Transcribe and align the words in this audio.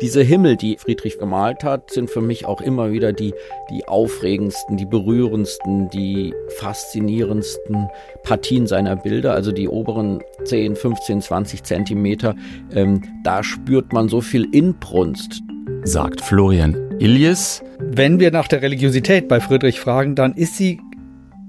Diese 0.00 0.22
Himmel, 0.22 0.56
die 0.56 0.76
Friedrich 0.76 1.18
gemalt 1.18 1.64
hat, 1.64 1.90
sind 1.90 2.10
für 2.10 2.20
mich 2.20 2.46
auch 2.46 2.60
immer 2.60 2.92
wieder 2.92 3.12
die, 3.12 3.34
die 3.70 3.86
aufregendsten, 3.86 4.76
die 4.76 4.86
berührendsten, 4.86 5.90
die 5.90 6.34
faszinierendsten 6.56 7.88
Partien 8.22 8.66
seiner 8.66 8.96
Bilder. 8.96 9.34
Also 9.34 9.52
die 9.52 9.68
oberen 9.68 10.22
10, 10.44 10.76
15, 10.76 11.22
20 11.22 11.62
Zentimeter, 11.62 12.34
ähm, 12.74 13.02
da 13.24 13.42
spürt 13.42 13.92
man 13.92 14.08
so 14.08 14.20
viel 14.20 14.46
Inbrunst. 14.52 15.42
Sagt 15.84 16.20
Florian 16.20 16.76
Illies. 16.98 17.62
Wenn 17.78 18.20
wir 18.20 18.30
nach 18.30 18.48
der 18.48 18.62
Religiosität 18.62 19.28
bei 19.28 19.40
Friedrich 19.40 19.80
fragen, 19.80 20.14
dann 20.14 20.34
ist 20.34 20.56
sie 20.56 20.80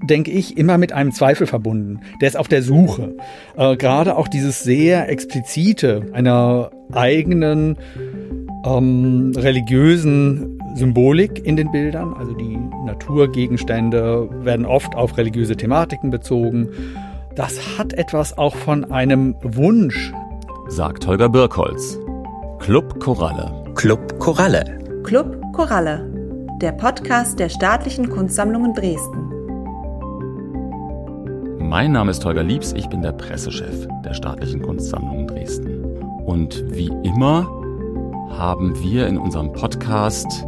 denke 0.06 0.30
ich, 0.30 0.56
immer 0.56 0.78
mit 0.78 0.92
einem 0.92 1.12
Zweifel 1.12 1.46
verbunden. 1.46 2.00
Der 2.20 2.28
ist 2.28 2.36
auf 2.36 2.48
der 2.48 2.62
Suche. 2.62 3.14
Äh, 3.56 3.76
Gerade 3.76 4.16
auch 4.16 4.28
dieses 4.28 4.62
sehr 4.62 5.08
explizite 5.08 6.06
einer 6.12 6.70
eigenen 6.92 7.78
ähm, 8.64 9.32
religiösen 9.36 10.58
Symbolik 10.74 11.44
in 11.44 11.56
den 11.56 11.70
Bildern. 11.70 12.14
Also 12.14 12.32
die 12.32 12.58
Naturgegenstände 12.84 14.28
werden 14.44 14.66
oft 14.66 14.94
auf 14.94 15.16
religiöse 15.16 15.56
Thematiken 15.56 16.10
bezogen. 16.10 16.68
Das 17.36 17.78
hat 17.78 17.92
etwas 17.92 18.38
auch 18.38 18.54
von 18.54 18.90
einem 18.90 19.36
Wunsch. 19.42 20.12
Sagt 20.68 21.06
Holger 21.06 21.28
Birkholz. 21.28 21.98
Club 22.58 22.98
Koralle. 23.00 23.64
Club 23.74 24.18
Koralle. 24.18 24.78
Club 25.02 25.40
Koralle. 25.52 26.10
Der 26.62 26.72
Podcast 26.72 27.38
der 27.38 27.48
Staatlichen 27.48 28.08
Kunstsammlungen 28.08 28.72
Dresden. 28.72 29.30
Mein 31.58 31.92
Name 31.92 32.12
ist 32.12 32.24
Holger 32.24 32.44
Liebs, 32.44 32.72
ich 32.72 32.88
bin 32.88 33.02
der 33.02 33.12
Pressechef 33.12 33.88
der 34.04 34.14
Staatlichen 34.14 34.62
Kunstsammlungen 34.62 35.26
Dresden. 35.26 35.84
Und 36.24 36.64
wie 36.72 36.90
immer 37.02 37.48
haben 38.30 38.82
wir 38.82 39.06
in 39.06 39.18
unserem 39.18 39.52
Podcast 39.52 40.44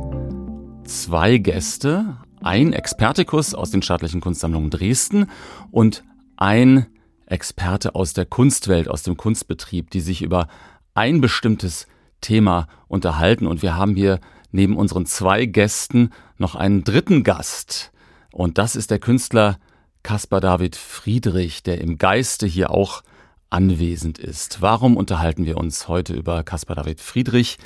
zwei 0.85 1.39
Gäste, 1.39 2.17
ein 2.43 2.73
Expertikus 2.73 3.55
aus 3.55 3.71
den 3.71 3.83
staatlichen 3.83 4.21
Kunstsammlungen 4.21 4.71
Dresden 4.71 5.31
und 5.71 6.05
ein 6.37 6.87
Experte 7.27 7.95
aus 7.95 8.13
der 8.13 8.27
Kunstwelt, 8.27 8.89
aus 8.89 9.03
dem 9.03 9.17
Kunstbetrieb, 9.17 9.91
die 9.91 10.01
sich 10.01 10.23
über 10.23 10.49
ein 10.95 11.21
bestimmtes 11.21 11.87
Thema 12.21 12.67
unterhalten. 12.89 13.47
Und 13.47 13.63
wir 13.63 13.77
haben 13.77 13.95
hier 13.95 14.21
neben 14.53 14.77
unseren 14.77 15.07
zwei 15.07 15.47
Gästen 15.47 16.11
noch 16.39 16.55
einen 16.55 16.85
dritten 16.85 17.25
Gast. 17.25 17.93
Und 18.33 18.59
das 18.59 18.77
ist 18.77 18.91
der 18.91 18.99
Künstler 18.99 19.59
Caspar 20.03 20.41
David 20.41 20.77
Friedrich, 20.77 21.63
der 21.63 21.81
im 21.81 21.99
Geiste 21.99 22.47
hier 22.47 22.71
auch 22.71 23.03
anwesend 23.51 24.19
ist. 24.19 24.63
Warum 24.63 24.97
unterhalten 24.97 25.47
wir 25.47 25.57
uns 25.57 25.89
heute 25.89 26.15
über 26.15 26.43
Caspar 26.43 26.77
David 26.77 27.01
Friedrich? 27.01 27.59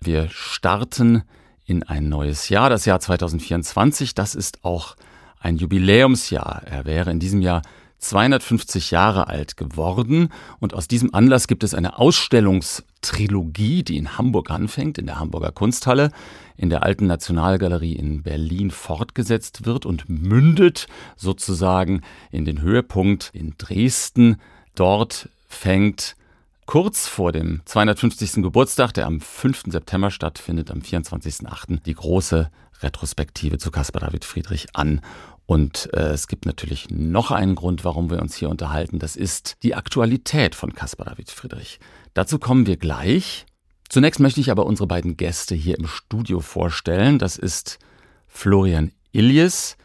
Wir 0.00 0.28
starten 0.30 1.22
in 1.64 1.82
ein 1.82 2.08
neues 2.08 2.48
Jahr, 2.48 2.70
das 2.70 2.84
Jahr 2.84 3.00
2024. 3.00 4.14
Das 4.14 4.34
ist 4.34 4.64
auch 4.64 4.96
ein 5.38 5.56
Jubiläumsjahr. 5.56 6.62
Er 6.64 6.84
wäre 6.84 7.10
in 7.10 7.20
diesem 7.20 7.42
Jahr 7.42 7.62
250 8.00 8.90
Jahre 8.90 9.28
alt 9.28 9.56
geworden 9.56 10.30
und 10.58 10.74
aus 10.74 10.88
diesem 10.88 11.14
Anlass 11.14 11.46
gibt 11.46 11.62
es 11.62 11.74
eine 11.74 11.98
Ausstellungstrilogie, 11.98 13.82
die 13.82 13.98
in 13.98 14.16
Hamburg 14.16 14.50
anfängt, 14.50 14.98
in 14.98 15.06
der 15.06 15.20
Hamburger 15.20 15.52
Kunsthalle, 15.52 16.10
in 16.56 16.70
der 16.70 16.82
Alten 16.82 17.06
Nationalgalerie 17.06 17.94
in 17.94 18.22
Berlin 18.22 18.70
fortgesetzt 18.70 19.66
wird 19.66 19.84
und 19.84 20.08
mündet 20.08 20.86
sozusagen 21.16 22.00
in 22.30 22.44
den 22.44 22.62
Höhepunkt 22.62 23.30
in 23.34 23.54
Dresden. 23.58 24.36
Dort 24.80 25.28
fängt 25.46 26.16
kurz 26.64 27.06
vor 27.06 27.32
dem 27.32 27.60
250. 27.66 28.42
Geburtstag, 28.42 28.94
der 28.94 29.04
am 29.04 29.20
5. 29.20 29.64
September 29.66 30.10
stattfindet, 30.10 30.70
am 30.70 30.78
24.8., 30.78 31.82
die 31.82 31.92
große 31.92 32.50
Retrospektive 32.80 33.58
zu 33.58 33.70
Caspar 33.70 34.00
David 34.00 34.24
Friedrich 34.24 34.68
an. 34.72 35.02
Und 35.44 35.90
äh, 35.92 36.12
es 36.12 36.28
gibt 36.28 36.46
natürlich 36.46 36.88
noch 36.88 37.30
einen 37.30 37.56
Grund, 37.56 37.84
warum 37.84 38.08
wir 38.08 38.22
uns 38.22 38.36
hier 38.36 38.48
unterhalten. 38.48 38.98
Das 38.98 39.16
ist 39.16 39.52
die 39.62 39.74
Aktualität 39.74 40.54
von 40.54 40.72
Caspar 40.72 41.04
David 41.04 41.30
Friedrich. 41.30 41.78
Dazu 42.14 42.38
kommen 42.38 42.66
wir 42.66 42.78
gleich. 42.78 43.44
Zunächst 43.90 44.18
möchte 44.18 44.40
ich 44.40 44.50
aber 44.50 44.64
unsere 44.64 44.86
beiden 44.86 45.18
Gäste 45.18 45.54
hier 45.54 45.78
im 45.78 45.88
Studio 45.88 46.40
vorstellen. 46.40 47.18
Das 47.18 47.36
ist 47.36 47.80
Florian 48.28 48.92
Illies. 49.12 49.76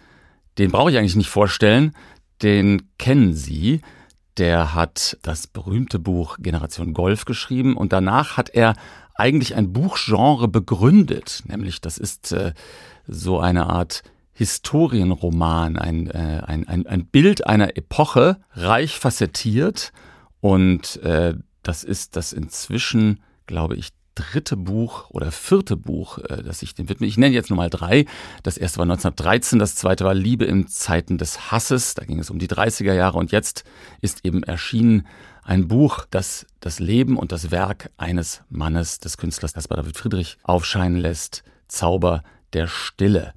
Den 0.58 0.72
brauche 0.72 0.90
ich 0.90 0.98
eigentlich 0.98 1.18
nicht 1.18 1.30
vorstellen. 1.30 1.94
Den 2.42 2.94
kennen 2.98 3.34
Sie 3.34 3.82
der 4.38 4.74
hat 4.74 5.18
das 5.22 5.48
berühmte 5.48 6.00
Buch 6.00 6.38
Generation 6.40 6.94
Golf 6.94 7.26
geschrieben 7.26 7.78
und 7.78 7.94
danach 7.94 8.38
hat 8.38 8.50
er 8.50 8.76
eigentlich 9.16 9.56
ein 9.56 9.72
Buchgenre 9.72 10.48
begründet, 10.48 11.44
nämlich 11.48 11.82
das 11.82 11.98
ist 11.98 12.32
äh, 12.32 12.54
so 13.08 13.40
eine 13.40 13.68
Art 13.68 14.04
Historienroman, 14.34 15.78
ein, 15.78 16.08
äh, 16.12 16.42
ein, 16.46 16.68
ein, 16.68 16.86
ein 16.86 17.06
Bild 17.06 17.48
einer 17.48 17.78
Epoche, 17.78 18.38
reich 18.52 19.00
facettiert 19.00 19.94
und 20.42 21.02
äh, 21.04 21.36
das 21.64 21.84
ist 21.84 22.18
das 22.18 22.34
inzwischen, 22.34 23.22
glaube 23.48 23.76
ich, 23.76 23.90
dritte 24.16 24.58
Buch 24.58 25.10
oder 25.10 25.32
vierte 25.32 25.78
Buch, 25.78 26.18
äh, 26.18 26.42
das 26.42 26.62
ich 26.62 26.74
dem 26.74 26.90
widme. 26.90 27.06
Ich 27.08 27.18
nenne 27.18 27.36
jetzt 27.36 27.50
nur 27.50 27.58
mal 27.58 27.70
drei. 27.70 28.06
Das 28.44 28.58
erste 28.58 28.80
war 28.80 28.86
1913, 28.86 29.60
das 29.60 29.76
zweite 29.76 30.06
war 30.06 30.14
Liebe 30.14 30.46
in 30.46 30.68
Zeiten 30.68 31.18
des 31.18 31.52
Hasses. 31.52 31.94
Da 31.94 32.06
ging 32.06 32.20
es 32.20 32.30
um 32.30 32.40
die 32.40 32.48
30er 32.48 32.94
Jahre 32.94 33.18
und 33.18 33.32
jetzt 33.32 33.64
ist 34.02 34.26
eben 34.26 34.44
erschienen 34.44 35.08
ein 35.44 35.68
Buch, 35.68 36.06
das 36.10 36.48
das 36.60 36.80
Leben 36.80 37.18
und 37.18 37.32
das 37.32 37.52
Werk 37.52 37.92
eines 37.98 38.42
Mannes, 38.50 39.00
des 39.00 39.18
Künstlers 39.18 39.54
Caspar 39.54 39.78
David 39.78 39.98
Friedrich, 39.98 40.38
aufscheinen 40.44 40.98
lässt. 40.98 41.44
Zauber 41.68 42.24
der 42.54 42.68
Stille. 42.68 43.34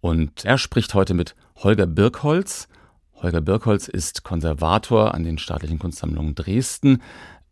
Und 0.00 0.44
er 0.44 0.58
spricht 0.58 0.94
heute 0.94 1.14
mit 1.14 1.34
Holger 1.56 1.86
Birkholz. 1.86 2.68
Holger 3.14 3.40
Birkholz 3.40 3.88
ist 3.88 4.24
Konservator 4.24 5.14
an 5.14 5.22
den 5.22 5.38
Staatlichen 5.38 5.78
Kunstsammlungen 5.78 6.34
Dresden. 6.34 7.02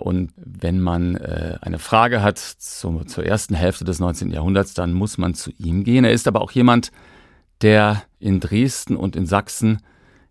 Und 0.01 0.33
wenn 0.37 0.81
man 0.81 1.17
äh, 1.17 1.59
eine 1.61 1.79
Frage 1.79 2.23
hat 2.23 2.39
zum, 2.39 3.07
zur 3.07 3.25
ersten 3.25 3.55
Hälfte 3.55 3.85
des 3.85 3.99
19. 3.99 4.31
Jahrhunderts, 4.31 4.75
dann 4.75 4.93
muss 4.93 5.19
man 5.19 5.35
zu 5.35 5.51
ihm 5.59 5.85
gehen. 5.85 6.05
Er 6.05 6.13
ist 6.13 6.29
aber 6.29 6.41
auch 6.43 6.53
jemand, 6.53 6.91
der 7.63 8.03
in 8.19 8.41
Dresden 8.41 8.97
und 8.97 9.17
in 9.17 9.27
Sachsen 9.27 9.81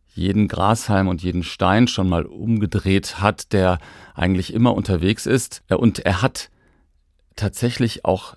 jeden 0.07 0.47
Grashalm 0.47 1.07
und 1.07 1.24
jeden 1.24 1.44
Stein 1.44 1.88
schon 1.88 2.09
mal 2.09 2.25
umgedreht 2.25 3.22
hat, 3.22 3.53
der 3.53 3.80
eigentlich 4.16 4.53
immer 4.53 4.74
unterwegs 4.74 5.25
ist. 5.25 5.63
Und 5.69 6.00
er 6.00 6.22
hat 6.22 6.50
tatsächlich 7.36 8.03
auch 8.06 8.36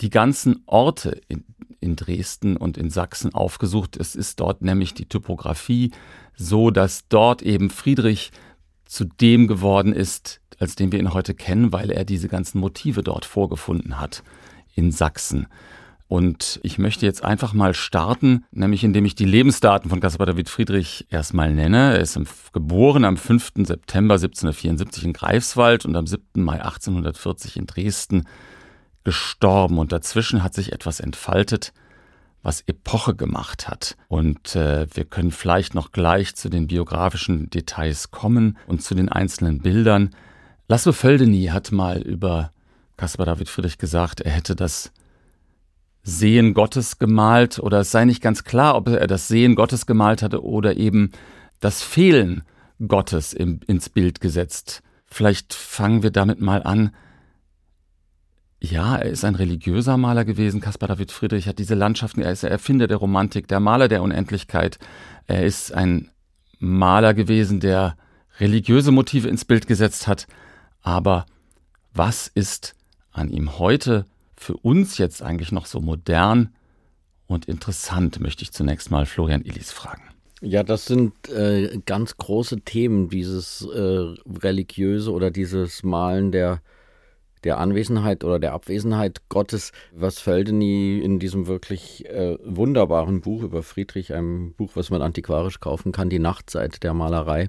die 0.00 0.10
ganzen 0.10 0.62
Orte 0.66 1.20
in, 1.28 1.44
in 1.80 1.96
Dresden 1.96 2.56
und 2.56 2.76
in 2.76 2.90
Sachsen 2.90 3.34
aufgesucht. 3.34 3.96
Es 3.96 4.14
ist 4.14 4.40
dort 4.40 4.62
nämlich 4.62 4.92
die 4.94 5.08
Typografie 5.08 5.92
so, 6.34 6.70
dass 6.70 7.08
dort 7.08 7.40
eben 7.42 7.70
Friedrich 7.70 8.30
zu 8.84 9.04
dem 9.04 9.46
geworden 9.46 9.92
ist, 9.92 10.40
als 10.58 10.76
den 10.76 10.92
wir 10.92 10.98
ihn 10.98 11.14
heute 11.14 11.34
kennen, 11.34 11.72
weil 11.72 11.90
er 11.90 12.04
diese 12.04 12.28
ganzen 12.28 12.58
Motive 12.58 13.02
dort 13.02 13.24
vorgefunden 13.24 14.00
hat 14.00 14.22
in 14.74 14.92
Sachsen. 14.92 15.46
Und 16.08 16.60
ich 16.62 16.78
möchte 16.78 17.04
jetzt 17.04 17.24
einfach 17.24 17.52
mal 17.52 17.74
starten, 17.74 18.44
nämlich 18.52 18.84
indem 18.84 19.04
ich 19.04 19.16
die 19.16 19.24
Lebensdaten 19.24 19.90
von 19.90 19.98
Caspar 20.00 20.26
David 20.26 20.48
Friedrich 20.48 21.06
erstmal 21.10 21.52
nenne. 21.52 21.94
Er 21.94 22.00
ist 22.00 22.18
geboren 22.52 23.04
am 23.04 23.16
5. 23.16 23.52
September 23.66 24.14
1774 24.14 25.04
in 25.04 25.12
Greifswald 25.12 25.84
und 25.84 25.96
am 25.96 26.06
7. 26.06 26.22
Mai 26.34 26.62
1840 26.62 27.56
in 27.56 27.66
Dresden 27.66 28.28
gestorben. 29.02 29.78
Und 29.78 29.90
dazwischen 29.90 30.44
hat 30.44 30.54
sich 30.54 30.72
etwas 30.72 31.00
entfaltet, 31.00 31.72
was 32.42 32.60
Epoche 32.60 33.16
gemacht 33.16 33.66
hat. 33.66 33.96
Und 34.06 34.54
äh, 34.54 34.86
wir 34.94 35.06
können 35.06 35.32
vielleicht 35.32 35.74
noch 35.74 35.90
gleich 35.90 36.36
zu 36.36 36.48
den 36.48 36.68
biografischen 36.68 37.50
Details 37.50 38.12
kommen 38.12 38.58
und 38.68 38.80
zu 38.80 38.94
den 38.94 39.08
einzelnen 39.08 39.58
Bildern. 39.58 40.10
Laszlo 40.68 40.90
Földeny 40.92 41.46
hat 41.46 41.70
mal 41.70 42.02
über 42.02 42.50
Caspar 42.96 43.26
David 43.26 43.48
Friedrich 43.48 43.78
gesagt, 43.78 44.20
er 44.20 44.32
hätte 44.32 44.56
das 44.56 44.92
Sehen 46.02 46.54
Gottes 46.54 46.98
gemalt 46.98 47.60
oder 47.60 47.80
es 47.80 47.92
sei 47.92 48.04
nicht 48.04 48.20
ganz 48.20 48.42
klar, 48.42 48.74
ob 48.74 48.88
er 48.88 49.06
das 49.06 49.28
Sehen 49.28 49.54
Gottes 49.54 49.86
gemalt 49.86 50.22
hatte 50.22 50.44
oder 50.44 50.76
eben 50.76 51.12
das 51.60 51.82
Fehlen 51.82 52.42
Gottes 52.86 53.32
im, 53.32 53.60
ins 53.68 53.88
Bild 53.88 54.20
gesetzt. 54.20 54.82
Vielleicht 55.06 55.54
fangen 55.54 56.02
wir 56.02 56.10
damit 56.10 56.40
mal 56.40 56.64
an. 56.64 56.90
Ja, 58.60 58.96
er 58.96 59.10
ist 59.10 59.24
ein 59.24 59.36
religiöser 59.36 59.96
Maler 59.96 60.24
gewesen. 60.24 60.60
Caspar 60.60 60.88
David 60.88 61.12
Friedrich 61.12 61.46
hat 61.46 61.60
diese 61.60 61.74
Landschaften, 61.76 62.22
er 62.22 62.32
ist 62.32 62.42
der 62.42 62.50
Erfinder 62.50 62.88
der 62.88 62.96
Romantik, 62.96 63.46
der 63.46 63.60
Maler 63.60 63.86
der 63.86 64.02
Unendlichkeit. 64.02 64.78
Er 65.28 65.44
ist 65.44 65.72
ein 65.72 66.10
Maler 66.58 67.14
gewesen, 67.14 67.60
der 67.60 67.96
religiöse 68.40 68.90
Motive 68.90 69.28
ins 69.28 69.44
Bild 69.44 69.68
gesetzt 69.68 70.08
hat. 70.08 70.26
Aber 70.86 71.26
was 71.94 72.28
ist 72.28 72.76
an 73.10 73.28
ihm 73.28 73.58
heute 73.58 74.04
für 74.36 74.56
uns 74.56 74.98
jetzt 74.98 75.20
eigentlich 75.20 75.50
noch 75.50 75.66
so 75.66 75.80
modern 75.80 76.50
und 77.26 77.46
interessant, 77.46 78.20
möchte 78.20 78.44
ich 78.44 78.52
zunächst 78.52 78.92
mal 78.92 79.04
Florian 79.04 79.42
Illis 79.42 79.72
fragen. 79.72 80.02
Ja, 80.42 80.62
das 80.62 80.84
sind 80.84 81.28
äh, 81.28 81.80
ganz 81.86 82.16
große 82.18 82.60
Themen, 82.60 83.08
dieses 83.08 83.62
äh, 83.62 84.14
religiöse 84.40 85.10
oder 85.10 85.32
dieses 85.32 85.82
Malen 85.82 86.30
der 86.30 86.60
der 87.44 87.58
Anwesenheit 87.58 88.24
oder 88.24 88.38
der 88.40 88.52
Abwesenheit 88.54 89.22
Gottes, 89.28 89.70
was 89.92 90.18
Feldeny 90.18 90.98
in 90.98 91.18
diesem 91.20 91.46
wirklich 91.46 92.04
äh, 92.06 92.36
wunderbaren 92.44 93.20
Buch 93.20 93.42
über 93.42 93.62
Friedrich, 93.62 94.12
einem 94.12 94.52
Buch, 94.54 94.72
was 94.74 94.90
man 94.90 95.00
antiquarisch 95.00 95.60
kaufen 95.60 95.92
kann, 95.92 96.10
Die 96.10 96.18
Nachtzeit 96.18 96.82
der 96.82 96.92
Malerei, 96.92 97.48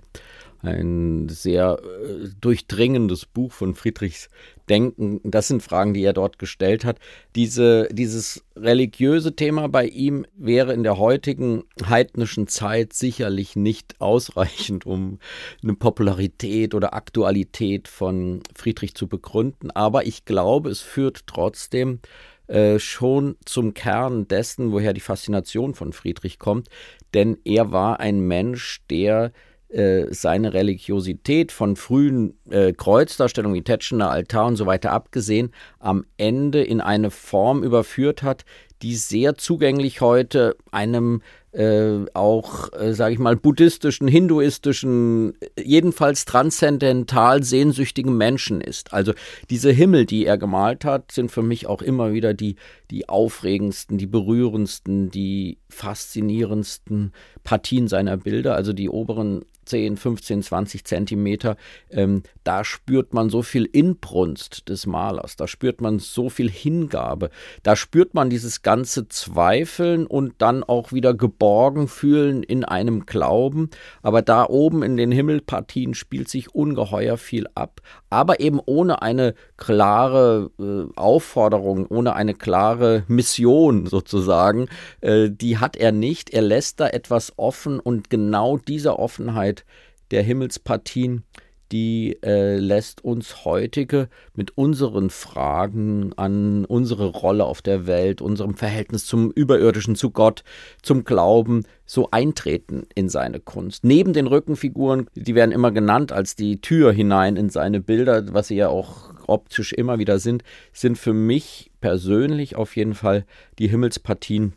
ein 0.61 1.29
sehr 1.29 1.79
äh, 1.79 2.29
durchdringendes 2.39 3.25
Buch 3.25 3.51
von 3.51 3.75
Friedrichs 3.75 4.29
Denken. 4.69 5.21
Das 5.23 5.47
sind 5.47 5.63
Fragen, 5.63 5.93
die 5.93 6.03
er 6.03 6.13
dort 6.13 6.39
gestellt 6.39 6.83
hat. 6.83 6.99
Diese, 7.35 7.87
dieses 7.91 8.43
religiöse 8.55 9.35
Thema 9.35 9.69
bei 9.69 9.85
ihm 9.85 10.25
wäre 10.35 10.73
in 10.73 10.83
der 10.83 10.97
heutigen 10.97 11.63
heidnischen 11.85 12.47
Zeit 12.47 12.93
sicherlich 12.93 13.55
nicht 13.55 13.95
ausreichend, 13.99 14.85
um 14.85 15.19
eine 15.63 15.73
Popularität 15.73 16.75
oder 16.75 16.93
Aktualität 16.93 17.87
von 17.87 18.41
Friedrich 18.55 18.93
zu 18.93 19.07
begründen. 19.07 19.71
Aber 19.71 20.05
ich 20.05 20.25
glaube, 20.25 20.69
es 20.69 20.81
führt 20.81 21.27
trotzdem 21.27 21.99
äh, 22.47 22.79
schon 22.79 23.35
zum 23.45 23.73
Kern 23.73 24.27
dessen, 24.27 24.71
woher 24.71 24.93
die 24.93 25.01
Faszination 25.01 25.75
von 25.75 25.93
Friedrich 25.93 26.39
kommt. 26.39 26.69
Denn 27.13 27.37
er 27.45 27.71
war 27.71 27.99
ein 27.99 28.19
Mensch, 28.19 28.81
der 28.89 29.31
äh, 29.69 30.05
seine 30.11 30.53
Religiosität 30.53 31.51
von 31.51 31.75
frühen 31.75 32.37
äh, 32.49 32.73
Kreuzdarstellungen 32.73 33.55
wie 33.55 33.63
Tetschener 33.63 34.09
Altar 34.09 34.47
und 34.47 34.55
so 34.55 34.65
weiter 34.65 34.91
abgesehen, 34.91 35.51
am 35.79 36.05
Ende 36.17 36.63
in 36.63 36.79
eine 36.81 37.11
Form 37.11 37.63
überführt 37.63 38.23
hat, 38.23 38.45
die 38.81 38.95
sehr 38.95 39.35
zugänglich 39.35 40.01
heute 40.01 40.55
einem 40.71 41.21
äh, 41.51 42.05
auch, 42.13 42.71
äh, 42.73 42.93
sage 42.93 43.13
ich 43.13 43.19
mal, 43.19 43.35
buddhistischen, 43.35 44.07
hinduistischen, 44.07 45.33
jedenfalls 45.59 46.25
transzendental 46.25 47.43
sehnsüchtigen 47.43 48.15
Menschen 48.15 48.61
ist. 48.61 48.93
Also 48.93 49.13
diese 49.49 49.71
Himmel, 49.71 50.05
die 50.05 50.25
er 50.25 50.37
gemalt 50.37 50.85
hat, 50.85 51.11
sind 51.11 51.31
für 51.31 51.41
mich 51.41 51.65
auch 51.65 51.81
immer 51.81 52.13
wieder 52.13 52.35
die, 52.35 52.57
die 52.91 53.09
aufregendsten, 53.09 53.97
die 53.97 54.05
berührendsten, 54.05 55.09
die 55.09 55.57
faszinierendsten 55.69 57.11
Partien 57.43 57.87
seiner 57.87 58.17
Bilder. 58.17 58.55
Also 58.55 58.71
die 58.71 58.89
oberen 58.89 59.43
10, 59.67 59.97
15, 59.97 60.43
20 60.43 60.85
Zentimeter, 60.85 61.57
ähm, 61.89 62.23
da 62.43 62.63
spürt 62.63 63.13
man 63.13 63.29
so 63.29 63.41
viel 63.41 63.65
Inbrunst 63.65 64.69
des 64.69 64.85
Malers, 64.85 65.35
da 65.35 65.47
spürt 65.47 65.81
man 65.81 65.99
so 65.99 66.29
viel 66.29 66.49
Hingabe, 66.49 67.29
da 67.63 67.75
spürt 67.75 68.13
man 68.13 68.29
dieses 68.29 68.61
ganze 68.61 69.07
Zweifeln 69.07 70.07
und 70.07 70.35
dann 70.39 70.63
auch 70.63 70.91
wieder 70.91 71.13
geborgen 71.13 71.87
fühlen 71.87 72.43
in 72.43 72.63
einem 72.63 73.05
Glauben. 73.05 73.69
Aber 74.01 74.21
da 74.21 74.45
oben 74.45 74.83
in 74.83 74.97
den 74.97 75.11
Himmelpartien 75.11 75.93
spielt 75.93 76.29
sich 76.29 76.53
ungeheuer 76.55 77.17
viel 77.17 77.47
ab, 77.55 77.81
aber 78.09 78.39
eben 78.39 78.59
ohne 78.65 79.01
eine 79.01 79.33
klare 79.57 80.51
äh, 80.59 80.85
Aufforderung, 80.95 81.87
ohne 81.87 82.15
eine 82.15 82.33
klare 82.33 83.03
Mission 83.07 83.85
sozusagen. 83.85 84.67
Äh, 85.01 85.29
die 85.29 85.57
hat 85.57 85.75
er 85.75 85.91
nicht. 85.91 86.29
Er 86.29 86.41
lässt 86.41 86.79
da 86.79 86.87
etwas 86.87 87.33
offen 87.37 87.79
und 87.79 88.09
genau 88.09 88.57
diese 88.57 88.97
Offenheit 88.99 89.65
der 90.11 90.23
Himmelspartien, 90.23 91.23
die 91.71 92.17
äh, 92.23 92.57
lässt 92.57 93.03
uns 93.03 93.45
heutige 93.45 94.09
mit 94.33 94.57
unseren 94.57 95.09
Fragen 95.09 96.13
an 96.15 96.65
unsere 96.65 97.07
Rolle 97.07 97.45
auf 97.45 97.61
der 97.61 97.87
Welt, 97.87 98.21
unserem 98.21 98.55
Verhältnis 98.55 99.05
zum 99.05 99.31
Überirdischen, 99.31 99.95
zu 99.95 100.11
Gott, 100.11 100.43
zum 100.81 101.03
Glauben, 101.03 101.63
so 101.85 102.09
eintreten 102.11 102.85
in 102.95 103.09
seine 103.09 103.39
Kunst. 103.39 103.83
Neben 103.83 104.13
den 104.13 104.27
Rückenfiguren, 104.27 105.07
die 105.15 105.35
werden 105.35 105.51
immer 105.51 105.71
genannt 105.71 106.11
als 106.11 106.35
die 106.35 106.61
Tür 106.61 106.91
hinein 106.91 107.35
in 107.35 107.49
seine 107.49 107.79
Bilder, 107.79 108.33
was 108.33 108.47
sie 108.47 108.55
ja 108.55 108.69
auch 108.69 109.13
optisch 109.27 109.73
immer 109.73 109.99
wieder 109.99 110.19
sind, 110.19 110.43
sind 110.73 110.97
für 110.97 111.13
mich 111.13 111.71
persönlich 111.81 112.55
auf 112.55 112.75
jeden 112.75 112.93
Fall 112.93 113.25
die 113.59 113.67
Himmelspartien 113.67 114.53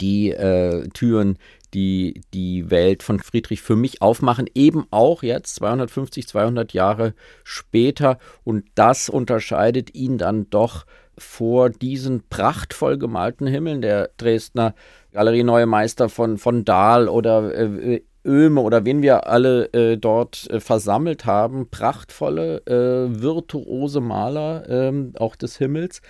die 0.00 0.30
äh, 0.30 0.88
Türen, 0.88 1.38
die 1.74 2.22
die 2.34 2.70
Welt 2.70 3.02
von 3.02 3.20
Friedrich 3.20 3.62
für 3.62 3.76
mich 3.76 4.02
aufmachen, 4.02 4.46
eben 4.54 4.86
auch 4.90 5.22
jetzt 5.22 5.54
250, 5.56 6.28
200 6.28 6.72
Jahre 6.72 7.14
später. 7.44 8.18
Und 8.44 8.64
das 8.74 9.08
unterscheidet 9.08 9.94
ihn 9.94 10.18
dann 10.18 10.50
doch 10.50 10.84
vor 11.18 11.70
diesen 11.70 12.22
prachtvoll 12.28 12.98
gemalten 12.98 13.46
Himmeln 13.46 13.82
der 13.82 14.10
Dresdner 14.16 14.74
Galerie 15.12 15.44
Neue 15.44 15.66
Meister 15.66 16.08
von, 16.08 16.38
von 16.38 16.64
Dahl 16.64 17.08
oder 17.08 17.54
äh, 17.54 18.02
Öme 18.24 18.60
oder 18.60 18.84
wen 18.84 19.02
wir 19.02 19.26
alle 19.26 19.72
äh, 19.72 19.96
dort 19.96 20.48
äh, 20.50 20.60
versammelt 20.60 21.26
haben. 21.26 21.68
Prachtvolle, 21.70 22.62
äh, 22.66 23.22
virtuose 23.22 24.00
Maler 24.00 24.68
ähm, 24.68 25.12
auch 25.18 25.36
des 25.36 25.58
Himmels. 25.58 26.00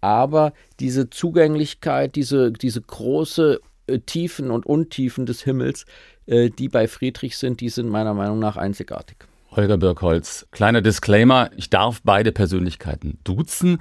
Aber 0.00 0.52
diese 0.78 1.10
Zugänglichkeit, 1.10 2.14
diese, 2.14 2.52
diese 2.52 2.80
große 2.80 3.54
äh, 3.54 3.58
Tiefen 4.06 4.50
und 4.50 4.66
Untiefen 4.66 5.26
des 5.26 5.42
Himmels, 5.42 5.86
äh, 6.26 6.50
die 6.50 6.68
bei 6.68 6.88
Friedrich 6.88 7.36
sind, 7.36 7.60
die 7.60 7.68
sind 7.68 7.88
meiner 7.88 8.14
Meinung 8.14 8.38
nach 8.38 8.56
einzigartig. 8.56 9.18
Holger 9.50 9.78
Birkholz, 9.78 10.46
kleiner 10.50 10.82
Disclaimer, 10.82 11.50
ich 11.56 11.70
darf 11.70 12.02
beide 12.02 12.32
Persönlichkeiten 12.32 13.18
duzen. 13.24 13.78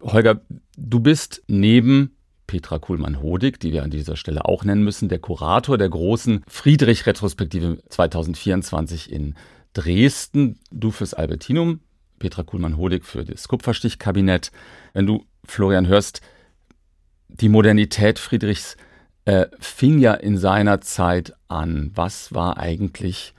Holger, 0.00 0.40
du 0.76 1.00
bist 1.00 1.42
neben 1.46 2.16
Petra 2.46 2.78
Kuhlmann-Hodig, 2.78 3.60
die 3.60 3.72
wir 3.72 3.82
an 3.82 3.90
dieser 3.90 4.16
Stelle 4.16 4.44
auch 4.44 4.64
nennen 4.64 4.82
müssen, 4.82 5.08
der 5.08 5.18
Kurator 5.18 5.78
der 5.78 5.88
großen 5.88 6.42
Friedrich-Retrospektive 6.48 7.78
2024 7.88 9.12
in 9.12 9.34
Dresden. 9.74 10.58
Du 10.70 10.90
fürs 10.90 11.14
Albertinum, 11.14 11.80
Petra 12.18 12.42
Kuhlmann-Hodig 12.42 13.04
für 13.04 13.24
das 13.24 13.48
Kupferstichkabinett. 13.48 14.50
Wenn 14.92 15.06
du, 15.06 15.24
Florian, 15.44 15.86
hörst, 15.86 16.20
die 17.28 17.48
Modernität 17.48 18.18
Friedrichs 18.18 18.76
äh, 19.26 19.48
fing 19.58 19.98
ja 19.98 20.14
in 20.14 20.38
seiner 20.38 20.80
Zeit 20.80 21.34
an. 21.48 21.90
Was 21.94 22.32
war 22.32 22.58
eigentlich 22.58 23.34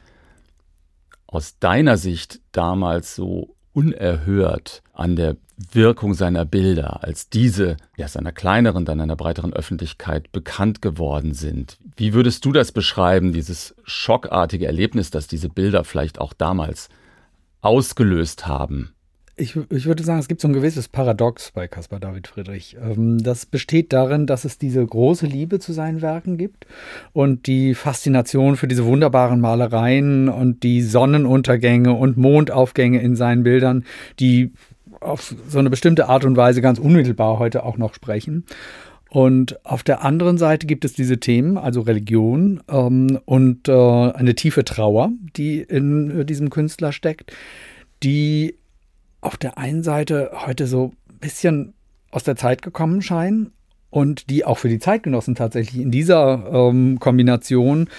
aus 1.25 1.57
deiner 1.59 1.97
Sicht 1.97 2.41
damals 2.51 3.15
so 3.15 3.55
unerhört 3.73 4.83
an 4.93 5.15
der 5.15 5.37
Wirkung 5.71 6.13
seiner 6.13 6.45
Bilder, 6.45 7.03
als 7.03 7.29
diese 7.29 7.77
ja 7.95 8.07
seiner 8.07 8.31
kleineren, 8.31 8.85
dann 8.85 9.01
einer 9.01 9.15
breiteren 9.15 9.53
Öffentlichkeit 9.53 10.31
bekannt 10.31 10.81
geworden 10.81 11.33
sind? 11.33 11.77
Wie 11.95 12.13
würdest 12.13 12.45
du 12.45 12.51
das 12.51 12.71
beschreiben, 12.71 13.31
dieses 13.31 13.73
schockartige 13.83 14.67
Erlebnis, 14.67 15.09
das 15.09 15.27
diese 15.27 15.49
Bilder 15.49 15.83
vielleicht 15.83 16.19
auch 16.19 16.33
damals 16.33 16.89
ausgelöst 17.61 18.45
haben? 18.45 18.93
Ich, 19.39 19.55
ich, 19.69 19.85
würde 19.85 20.03
sagen, 20.03 20.19
es 20.19 20.27
gibt 20.27 20.41
so 20.41 20.47
ein 20.47 20.53
gewisses 20.53 20.87
Paradox 20.87 21.51
bei 21.51 21.67
Caspar 21.67 21.99
David 21.99 22.27
Friedrich. 22.27 22.75
Ähm, 22.81 23.19
das 23.21 23.45
besteht 23.45 23.93
darin, 23.93 24.25
dass 24.25 24.45
es 24.45 24.57
diese 24.57 24.83
große 24.83 25.27
Liebe 25.27 25.59
zu 25.59 25.73
seinen 25.73 26.01
Werken 26.01 26.37
gibt 26.37 26.65
und 27.13 27.45
die 27.45 27.75
Faszination 27.75 28.55
für 28.55 28.67
diese 28.67 28.83
wunderbaren 28.85 29.39
Malereien 29.39 30.27
und 30.27 30.63
die 30.63 30.81
Sonnenuntergänge 30.81 31.93
und 31.93 32.17
Mondaufgänge 32.17 32.99
in 32.99 33.15
seinen 33.15 33.43
Bildern, 33.43 33.85
die 34.19 34.53
auf 35.01 35.35
so 35.47 35.59
eine 35.59 35.69
bestimmte 35.69 36.09
Art 36.09 36.25
und 36.25 36.35
Weise 36.35 36.61
ganz 36.61 36.79
unmittelbar 36.79 37.37
heute 37.37 37.63
auch 37.63 37.77
noch 37.77 37.93
sprechen. 37.93 38.43
Und 39.11 39.63
auf 39.63 39.83
der 39.83 40.03
anderen 40.03 40.39
Seite 40.39 40.65
gibt 40.65 40.83
es 40.83 40.93
diese 40.93 41.19
Themen, 41.19 41.59
also 41.59 41.81
Religion 41.81 42.61
ähm, 42.69 43.19
und 43.25 43.69
äh, 43.69 43.71
eine 43.71 44.33
tiefe 44.33 44.65
Trauer, 44.65 45.11
die 45.35 45.61
in 45.61 46.21
äh, 46.21 46.25
diesem 46.25 46.49
Künstler 46.49 46.91
steckt, 46.91 47.31
die 48.01 48.55
auf 49.21 49.37
der 49.37 49.57
einen 49.57 49.83
Seite 49.83 50.31
heute 50.45 50.67
so 50.67 50.93
ein 51.09 51.19
bisschen 51.19 51.73
aus 52.11 52.23
der 52.23 52.35
Zeit 52.35 52.61
gekommen 52.61 53.01
scheinen 53.01 53.51
und 53.89 54.29
die 54.29 54.45
auch 54.45 54.57
für 54.57 54.69
die 54.69 54.79
Zeitgenossen 54.79 55.35
tatsächlich 55.35 55.81
in 55.81 55.91
dieser 55.91 56.51
ähm, 56.51 56.99
Kombination 56.99 57.89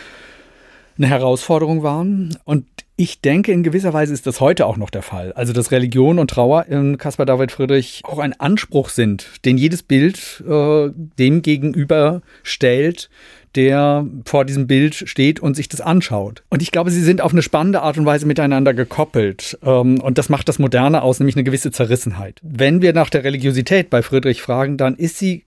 eine 0.97 1.07
Herausforderung 1.07 1.83
waren. 1.83 2.37
Und 2.45 2.67
ich 2.97 3.21
denke, 3.21 3.53
in 3.53 3.63
gewisser 3.63 3.93
Weise 3.93 4.13
ist 4.13 4.27
das 4.27 4.41
heute 4.41 4.67
auch 4.67 4.77
noch 4.77 4.91
der 4.91 5.03
Fall. 5.03 5.33
Also, 5.35 5.53
dass 5.53 5.71
Religion 5.71 6.19
und 6.19 6.31
Trauer 6.31 6.67
in 6.67 6.99
Caspar 6.99 7.27
David 7.27 7.53
Friedrich 7.53 8.03
auch 8.05 8.19
ein 8.19 8.39
Anspruch 8.39 8.89
sind, 8.89 9.45
den 9.45 9.57
jedes 9.57 9.85
Bild 9.85 10.43
äh, 10.49 10.91
dem 10.93 11.43
gegenüber 11.43 12.23
stellt, 12.43 13.09
der 13.55 14.07
vor 14.25 14.45
diesem 14.45 14.67
Bild 14.67 14.95
steht 14.95 15.41
und 15.41 15.55
sich 15.55 15.69
das 15.69 15.81
anschaut. 15.81 16.43
Und 16.49 16.63
ich 16.63 16.71
glaube, 16.71 16.91
sie 16.91 17.03
sind 17.03 17.21
auf 17.21 17.33
eine 17.33 17.43
spannende 17.43 17.83
Art 17.83 17.99
und 17.99 18.07
Weise 18.07 18.27
miteinander 18.27 18.75
gekoppelt. 18.75 19.59
Ähm, 19.63 20.01
und 20.01 20.19
das 20.19 20.29
macht 20.29 20.49
das 20.49 20.59
Moderne 20.59 21.03
aus, 21.03 21.19
nämlich 21.19 21.37
eine 21.37 21.45
gewisse 21.45 21.71
Zerrissenheit. 21.71 22.41
Wenn 22.43 22.83
wir 22.83 22.93
nach 22.93 23.11
der 23.11 23.25
Religiosität 23.25 23.91
bei 23.91 24.03
Friedrich 24.03 24.43
fragen, 24.43 24.77
dann 24.77 24.95
ist 24.97 25.19
sie 25.19 25.45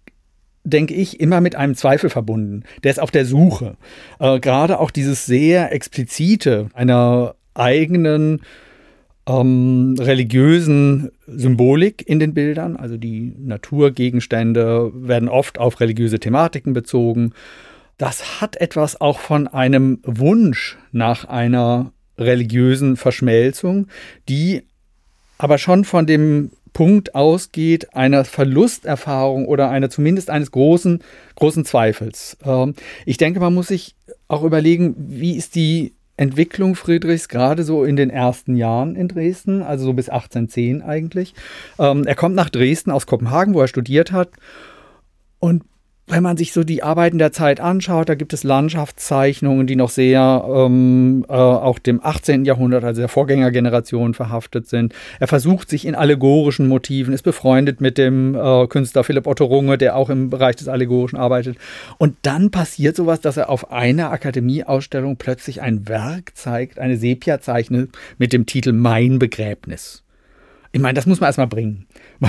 denke 0.64 0.94
ich, 0.94 1.20
immer 1.20 1.42
mit 1.42 1.56
einem 1.56 1.74
Zweifel 1.74 2.12
verbunden. 2.12 2.66
Der 2.84 2.92
ist 2.92 3.00
auf 3.00 3.10
der 3.10 3.26
Suche. 3.26 3.78
Äh, 4.20 4.40
Gerade 4.40 4.80
auch 4.80 4.92
dieses 4.92 5.26
sehr 5.26 5.74
explizite 5.74 6.70
einer 6.74 7.34
eigenen 7.56 8.42
ähm, 9.28 9.96
religiösen 10.00 11.12
Symbolik 11.28 12.08
in 12.08 12.20
den 12.20 12.34
Bildern. 12.34 12.76
Also 12.76 12.98
die 12.98 13.34
Naturgegenstände 13.40 14.92
werden 14.94 15.30
oft 15.30 15.60
auf 15.60 15.80
religiöse 15.80 16.20
Thematiken 16.20 16.74
bezogen 16.74 17.34
das 18.02 18.42
hat 18.42 18.56
etwas 18.58 19.00
auch 19.00 19.20
von 19.20 19.48
einem 19.48 20.00
Wunsch 20.04 20.80
nach 20.92 21.26
einer 21.26 21.92
religiösen 22.18 22.98
Verschmelzung, 22.98 23.90
die 24.28 24.64
aber 25.38 25.60
schon 25.60 25.86
von 25.86 26.08
dem 26.08 26.50
Punkt 26.74 27.14
ausgeht 27.14 27.94
einer 27.94 28.26
Verlusterfahrung 28.26 29.46
oder 29.46 29.70
einer 29.70 29.92
zumindest 29.92 30.32
eines 30.32 30.50
großen, 30.50 31.04
großen 31.36 31.64
Zweifels. 31.64 32.38
Ähm, 32.44 32.74
ich 33.06 33.18
denke, 33.18 33.40
man 33.40 33.54
muss 33.54 33.68
sich 33.68 33.94
auch 34.28 34.44
überlegen, 34.44 34.96
wie 34.98 35.36
ist 35.36 35.54
die 35.54 35.94
Entwicklung 36.18 36.74
Friedrichs 36.74 37.28
gerade 37.28 37.64
so 37.64 37.84
in 37.84 37.98
den 37.98 38.10
ersten 38.10 38.56
Jahren 38.56 38.96
in 38.96 39.10
Dresden, 39.10 39.62
also 39.62 39.86
so 39.86 39.94
bis 39.94 40.10
1810 40.10 40.82
eigentlich. 40.82 41.36
Ähm, 41.78 42.08
er 42.08 42.16
kommt 42.16 42.34
nach 42.34 42.50
Dresden 42.50 42.90
aus 42.90 43.06
Kopenhagen, 43.06 43.54
wo 43.54 43.62
er 43.62 43.68
studiert 43.68 44.12
hat 44.12 44.30
und 45.40 45.64
wenn 46.12 46.24
man 46.24 46.38
sich 46.38 46.52
so 46.54 46.64
die 46.64 46.84
Arbeiten 46.84 47.18
der 47.18 47.32
Zeit 47.32 47.60
anschaut, 47.60 48.10
da 48.10 48.16
gibt 48.16 48.34
es 48.34 48.44
Landschaftszeichnungen, 48.44 49.66
die 49.66 49.76
noch 49.76 49.90
sehr 49.90 50.46
ähm, 50.48 51.26
äh, 51.28 51.34
auch 51.34 51.80
dem 51.80 52.04
18. 52.04 52.46
Jahrhundert, 52.46 52.84
also 52.84 53.02
der 53.02 53.08
Vorgängergeneration 53.08 54.14
verhaftet 54.14 54.68
sind. 54.68 54.94
Er 55.20 55.28
versucht 55.28 55.70
sich 55.70 55.86
in 55.86 55.96
allegorischen 55.96 56.68
Motiven, 56.68 57.14
ist 57.14 57.24
befreundet 57.24 57.82
mit 57.82 57.98
dem 57.98 58.36
äh, 58.36 58.68
Künstler 58.68 59.04
Philipp 59.04 59.26
Otto 59.26 59.46
Runge, 59.46 59.78
der 59.78 59.96
auch 59.96 60.10
im 60.10 60.30
Bereich 60.30 60.58
des 60.58 60.68
Allegorischen 60.68 61.18
arbeitet. 61.18 61.58
Und 61.98 62.16
dann 62.24 62.52
passiert 62.52 62.96
sowas, 62.96 63.22
dass 63.22 63.38
er 63.38 63.50
auf 63.50 63.72
einer 63.72 64.12
Akademieausstellung 64.12 65.16
plötzlich 65.18 65.62
ein 65.62 65.88
Werk 65.88 66.36
zeigt, 66.36 66.80
eine 66.80 66.98
Sepia-Zeichnung 66.98 67.88
mit 68.18 68.34
dem 68.34 68.46
Titel 68.46 68.74
Mein 68.74 69.18
Begräbnis. 69.18 70.04
Ich 70.72 70.80
meine, 70.80 70.94
das 70.94 71.06
muss 71.06 71.20
man 71.20 71.28
erstmal 71.28 71.48
bringen. 71.48 71.88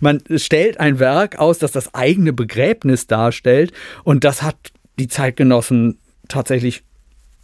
Man 0.00 0.22
stellt 0.36 0.78
ein 0.78 0.98
Werk 0.98 1.38
aus, 1.38 1.58
das 1.58 1.72
das 1.72 1.94
eigene 1.94 2.32
Begräbnis 2.32 3.06
darstellt 3.06 3.72
und 4.04 4.24
das 4.24 4.42
hat 4.42 4.56
die 4.98 5.08
Zeitgenossen 5.08 5.98
tatsächlich 6.28 6.84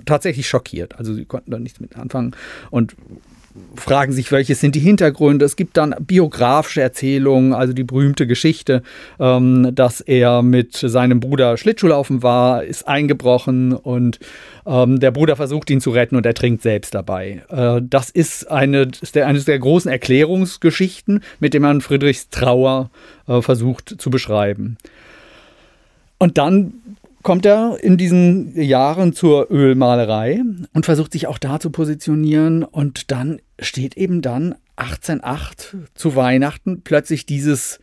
tatsächlich 0.05 0.49
schockiert. 0.49 0.97
Also 0.99 1.15
sie 1.15 1.25
konnten 1.25 1.51
da 1.51 1.59
nichts 1.59 1.81
mit 1.81 1.97
anfangen 1.97 2.35
und 2.71 2.95
fragen 3.77 4.13
sich, 4.13 4.31
welches 4.33 4.61
sind 4.61 4.75
die 4.75 4.81
Hintergründe. 4.81 5.45
Es 5.45 5.57
gibt 5.57 5.77
dann 5.77 5.95
biografische 6.01 6.81
Erzählungen, 6.81 7.53
also 7.53 7.73
die 7.73 7.85
berühmte 7.85 8.27
Geschichte, 8.27 8.83
ähm, 9.19 9.71
dass 9.75 10.01
er 10.01 10.43
mit 10.43 10.77
seinem 10.77 11.21
Bruder 11.21 11.57
Schlittschuhlaufen 11.57 12.23
war, 12.23 12.65
ist 12.65 12.87
eingebrochen 12.87 13.73
und 13.73 14.19
ähm, 14.67 15.01
der 15.01 15.11
Bruder 15.11 15.37
versucht 15.37 15.71
ihn 15.71 15.81
zu 15.81 15.91
retten 15.91 16.17
und 16.17 16.27
er 16.27 16.35
trinkt 16.35 16.63
selbst 16.63 16.95
dabei. 16.95 17.43
Äh, 17.49 17.81
das 17.83 18.11
ist 18.11 18.51
eine, 18.51 18.89
ist 19.01 19.15
der, 19.15 19.27
eine 19.27 19.41
der 19.41 19.59
großen 19.59 19.91
Erklärungsgeschichten, 19.91 21.23
mit 21.41 21.55
dem 21.55 21.63
man 21.63 21.81
Friedrichs 21.81 22.29
Trauer 22.31 22.91
äh, 23.27 23.41
versucht 23.41 23.97
zu 23.99 24.11
beschreiben. 24.11 24.77
Und 26.19 26.37
dann 26.37 26.75
kommt 27.23 27.47
er 27.47 27.79
in 27.81 27.97
diesen 27.97 28.61
Jahren 28.61 29.13
zur 29.13 29.51
Ölmalerei 29.51 30.43
und 30.73 30.85
versucht 30.85 31.13
sich 31.13 31.27
auch 31.27 31.39
da 31.39 31.61
zu 31.61 31.71
positionieren. 31.71 32.63
Und 32.65 33.11
dann 33.11 33.41
steht 33.61 33.97
eben 33.97 34.23
dann 34.23 34.55
1808 34.77 35.77
zu 35.95 36.17
Weihnachten 36.17 36.83
plötzlich 36.83 37.27
dieses 37.27 37.81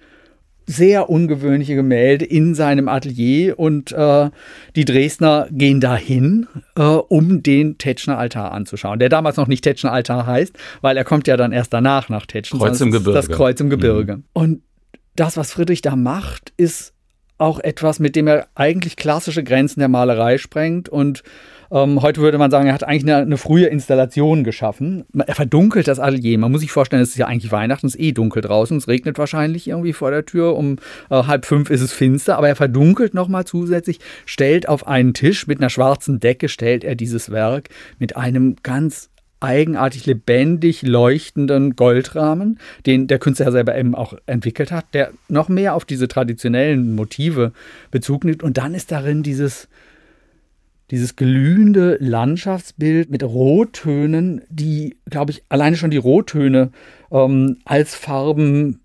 sehr 0.68 1.10
ungewöhnliche 1.10 1.76
Gemälde 1.76 2.26
in 2.26 2.56
seinem 2.56 2.88
Atelier 2.88 3.60
und 3.60 3.92
äh, 3.92 4.30
die 4.76 4.86
Dresdner 4.86 5.48
gehen 5.52 5.80
dahin, 5.80 6.48
äh, 6.76 6.82
um 6.82 7.44
den 7.44 7.78
Tetschner 7.78 8.18
Altar 8.18 8.52
anzuschauen, 8.52 9.00
der 9.00 9.10
damals 9.10 9.38
noch 9.38 9.48
nicht 9.48 9.64
Tetschner 9.64 9.92
Altar 9.92 10.26
heißt, 10.26 10.58
weil 10.82 10.98
er 10.98 11.04
kommt 11.04 11.28
ja 11.28 11.38
dann 11.38 11.52
erst 11.52 11.72
danach 11.72 12.10
nach 12.10 12.26
Tetschen. 12.26 12.60
Kreuz 12.60 12.82
im 12.82 12.92
Gebirge. 12.92 13.14
Das 13.14 13.30
Kreuz 13.30 13.60
im 13.60 13.70
Gebirge. 13.70 14.18
Mhm. 14.18 14.24
Und 14.34 14.62
das, 15.16 15.38
was 15.38 15.54
Friedrich 15.54 15.82
da 15.82 15.96
macht, 15.96 16.52
ist 16.58 16.95
auch 17.38 17.60
etwas, 17.60 18.00
mit 18.00 18.16
dem 18.16 18.28
er 18.28 18.48
eigentlich 18.56 18.96
klassische 18.96 19.44
Grenzen 19.44 19.80
der 19.80 19.90
Malerei 19.90 20.38
sprengt 20.38 20.90
und 20.90 21.24
ähm, 21.72 22.02
heute 22.02 22.22
würde 22.22 22.38
man 22.38 22.52
sagen, 22.52 22.68
er 22.68 22.74
hat 22.74 22.84
eigentlich 22.84 23.04
eine, 23.04 23.18
eine, 23.18 23.38
frühe 23.38 23.66
Installation 23.66 24.44
geschaffen. 24.44 25.04
Er 25.14 25.36
verdunkelt 25.36 25.88
das 25.88 26.00
Atelier. 26.00 26.38
Man 26.38 26.52
muss 26.52 26.62
sich 26.62 26.72
vorstellen, 26.72 27.02
es 27.02 27.10
ist 27.10 27.18
ja 27.18 27.28
eigentlich 27.28 27.52
Weihnachten, 27.52 27.88
es 27.88 27.96
ist 27.96 28.02
eh 28.02 28.12
dunkel 28.12 28.42
draußen, 28.42 28.78
es 28.78 28.88
regnet 28.88 29.18
wahrscheinlich 29.18 29.68
irgendwie 29.68 29.94
vor 29.94 30.12
der 30.12 30.26
Tür. 30.26 30.56
Um 30.56 30.78
äh, 31.10 31.24
halb 31.24 31.46
fünf 31.46 31.70
ist 31.70 31.82
es 31.82 31.92
finster, 31.92 32.38
aber 32.38 32.48
er 32.48 32.56
verdunkelt 32.56 33.14
nochmal 33.14 33.46
zusätzlich, 33.46 34.00
stellt 34.26 34.70
auf 34.70 34.88
einen 34.88 35.14
Tisch 35.14 35.48
mit 35.48 35.60
einer 35.60 35.70
schwarzen 35.70 36.20
Decke, 36.20 36.50
stellt 36.50 36.84
er 36.84 36.96
dieses 36.96 37.32
Werk 37.32 37.70
mit 38.00 38.16
einem 38.16 38.56
ganz 38.62 39.10
eigenartig 39.46 40.06
lebendig 40.06 40.82
leuchtenden 40.82 41.76
Goldrahmen, 41.76 42.60
den 42.86 43.08
der 43.08 43.20
Künstler 43.20 43.52
selber 43.52 43.78
eben 43.78 43.96
auch 43.96 44.16
entwickelt 44.26 44.72
hat, 44.72 44.86
der 44.94 45.12
noch 45.30 45.48
mehr 45.48 45.76
auf 45.76 45.86
diese 45.86 46.08
traditionellen 46.08 46.96
Motive 46.96 47.54
Bezug 47.92 48.24
nimmt. 48.24 48.44
Und 48.44 48.58
dann 48.58 48.74
ist 48.74 48.92
darin 48.92 49.24
dieses, 49.24 49.68
dieses 50.92 51.16
glühende 51.16 51.98
Landschaftsbild 52.00 53.10
mit 53.10 53.24
Rottönen, 53.24 54.42
die, 54.50 54.98
glaube 55.10 55.32
ich, 55.32 55.44
alleine 55.50 55.78
schon 55.78 55.92
die 55.92 55.98
Rottöne 55.98 56.72
ähm, 57.12 57.58
als 57.66 57.96
Farben 57.96 58.80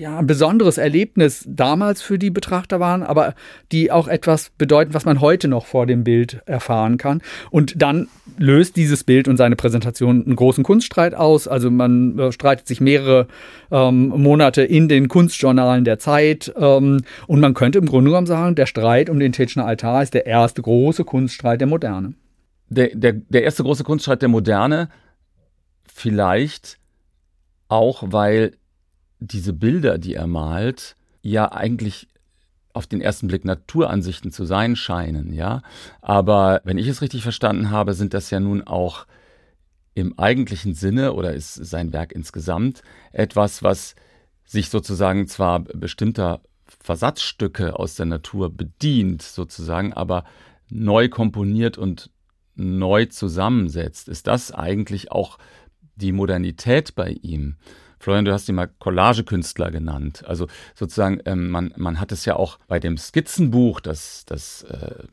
ja, 0.00 0.18
ein 0.18 0.26
besonderes 0.26 0.78
Erlebnis 0.78 1.44
damals 1.46 2.00
für 2.00 2.18
die 2.18 2.30
Betrachter 2.30 2.80
waren, 2.80 3.02
aber 3.02 3.34
die 3.70 3.92
auch 3.92 4.08
etwas 4.08 4.50
bedeuten, 4.56 4.94
was 4.94 5.04
man 5.04 5.20
heute 5.20 5.46
noch 5.46 5.66
vor 5.66 5.84
dem 5.84 6.04
Bild 6.04 6.40
erfahren 6.46 6.96
kann. 6.96 7.20
Und 7.50 7.80
dann 7.82 8.08
löst 8.38 8.76
dieses 8.76 9.04
Bild 9.04 9.28
und 9.28 9.36
seine 9.36 9.56
Präsentation 9.56 10.24
einen 10.24 10.36
großen 10.36 10.64
Kunststreit 10.64 11.14
aus. 11.14 11.46
Also 11.46 11.70
man 11.70 12.18
äh, 12.18 12.32
streitet 12.32 12.66
sich 12.66 12.80
mehrere 12.80 13.26
ähm, 13.70 14.08
Monate 14.08 14.62
in 14.62 14.88
den 14.88 15.08
Kunstjournalen 15.08 15.84
der 15.84 15.98
Zeit. 15.98 16.50
Ähm, 16.56 17.02
und 17.26 17.40
man 17.40 17.52
könnte 17.52 17.78
im 17.78 17.86
Grunde 17.86 18.10
genommen 18.10 18.26
sagen, 18.26 18.54
der 18.54 18.66
Streit 18.66 19.10
um 19.10 19.20
den 19.20 19.32
Tetschner 19.32 19.66
Altar 19.66 20.02
ist 20.02 20.14
der 20.14 20.24
erste 20.24 20.62
große 20.62 21.04
Kunststreit 21.04 21.60
der 21.60 21.68
Moderne. 21.68 22.14
Der, 22.70 22.88
der, 22.94 23.12
der 23.12 23.42
erste 23.42 23.64
große 23.64 23.84
Kunststreit 23.84 24.22
der 24.22 24.30
Moderne, 24.30 24.88
vielleicht 25.92 26.78
auch, 27.68 28.02
weil 28.06 28.52
diese 29.20 29.52
Bilder, 29.52 29.98
die 29.98 30.14
er 30.14 30.26
malt, 30.26 30.96
ja 31.22 31.52
eigentlich 31.52 32.08
auf 32.72 32.86
den 32.86 33.00
ersten 33.00 33.28
Blick 33.28 33.44
Naturansichten 33.44 34.30
zu 34.30 34.44
sein 34.44 34.76
scheinen, 34.76 35.32
ja. 35.32 35.62
Aber 36.00 36.60
wenn 36.64 36.78
ich 36.78 36.86
es 36.86 37.02
richtig 37.02 37.22
verstanden 37.22 37.70
habe, 37.70 37.94
sind 37.94 38.14
das 38.14 38.30
ja 38.30 38.40
nun 38.40 38.62
auch 38.62 39.06
im 39.94 40.18
eigentlichen 40.18 40.74
Sinne 40.74 41.12
oder 41.12 41.34
ist 41.34 41.54
sein 41.54 41.92
Werk 41.92 42.12
insgesamt 42.12 42.82
etwas, 43.12 43.62
was 43.62 43.96
sich 44.44 44.70
sozusagen 44.70 45.26
zwar 45.26 45.60
bestimmter 45.60 46.40
Versatzstücke 46.64 47.78
aus 47.78 47.96
der 47.96 48.06
Natur 48.06 48.50
bedient, 48.54 49.22
sozusagen, 49.22 49.92
aber 49.92 50.24
neu 50.70 51.08
komponiert 51.08 51.76
und 51.76 52.10
neu 52.54 53.06
zusammensetzt. 53.06 54.08
Ist 54.08 54.26
das 54.26 54.52
eigentlich 54.52 55.10
auch 55.10 55.38
die 55.96 56.12
Modernität 56.12 56.94
bei 56.94 57.10
ihm? 57.10 57.56
Florian, 58.00 58.24
du 58.24 58.32
hast 58.32 58.48
ihn 58.48 58.54
mal 58.54 58.70
Collagekünstler 58.78 59.70
genannt. 59.70 60.24
Also 60.26 60.46
sozusagen, 60.74 61.20
ähm, 61.26 61.50
man, 61.50 61.74
man 61.76 62.00
hat 62.00 62.12
es 62.12 62.24
ja 62.24 62.34
auch 62.34 62.58
bei 62.66 62.80
dem 62.80 62.96
Skizzenbuch, 62.96 63.80
das, 63.80 64.24
das 64.24 64.62
äh, 64.62 65.04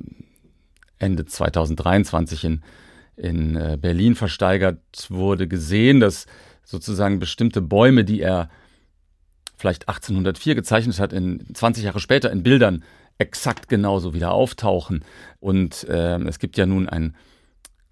Ende 0.98 1.26
2023 1.26 2.46
in, 2.46 2.64
in 3.18 3.56
äh, 3.58 3.78
Berlin 3.80 4.16
versteigert 4.16 4.80
wurde, 5.10 5.50
gesehen, 5.50 6.00
dass 6.00 6.28
sozusagen 6.64 7.20
bestimmte 7.20 7.62
Bäume, 7.62 8.06
die 8.06 8.22
er 8.22 8.50
vielleicht 9.58 9.90
1804 9.90 10.56
gezeichnet 10.56 11.00
hat, 11.00 11.12
in 11.12 11.46
20 11.54 11.84
Jahre 11.84 12.00
später 12.00 12.32
in 12.32 12.42
Bildern 12.42 12.86
exakt 13.18 13.68
genauso 13.68 14.14
wieder 14.14 14.32
auftauchen. 14.32 15.04
Und 15.42 15.84
äh, 15.90 16.20
es 16.22 16.40
gibt 16.40 16.56
ja 16.56 16.66
nun 16.66 16.88
ein 16.88 17.18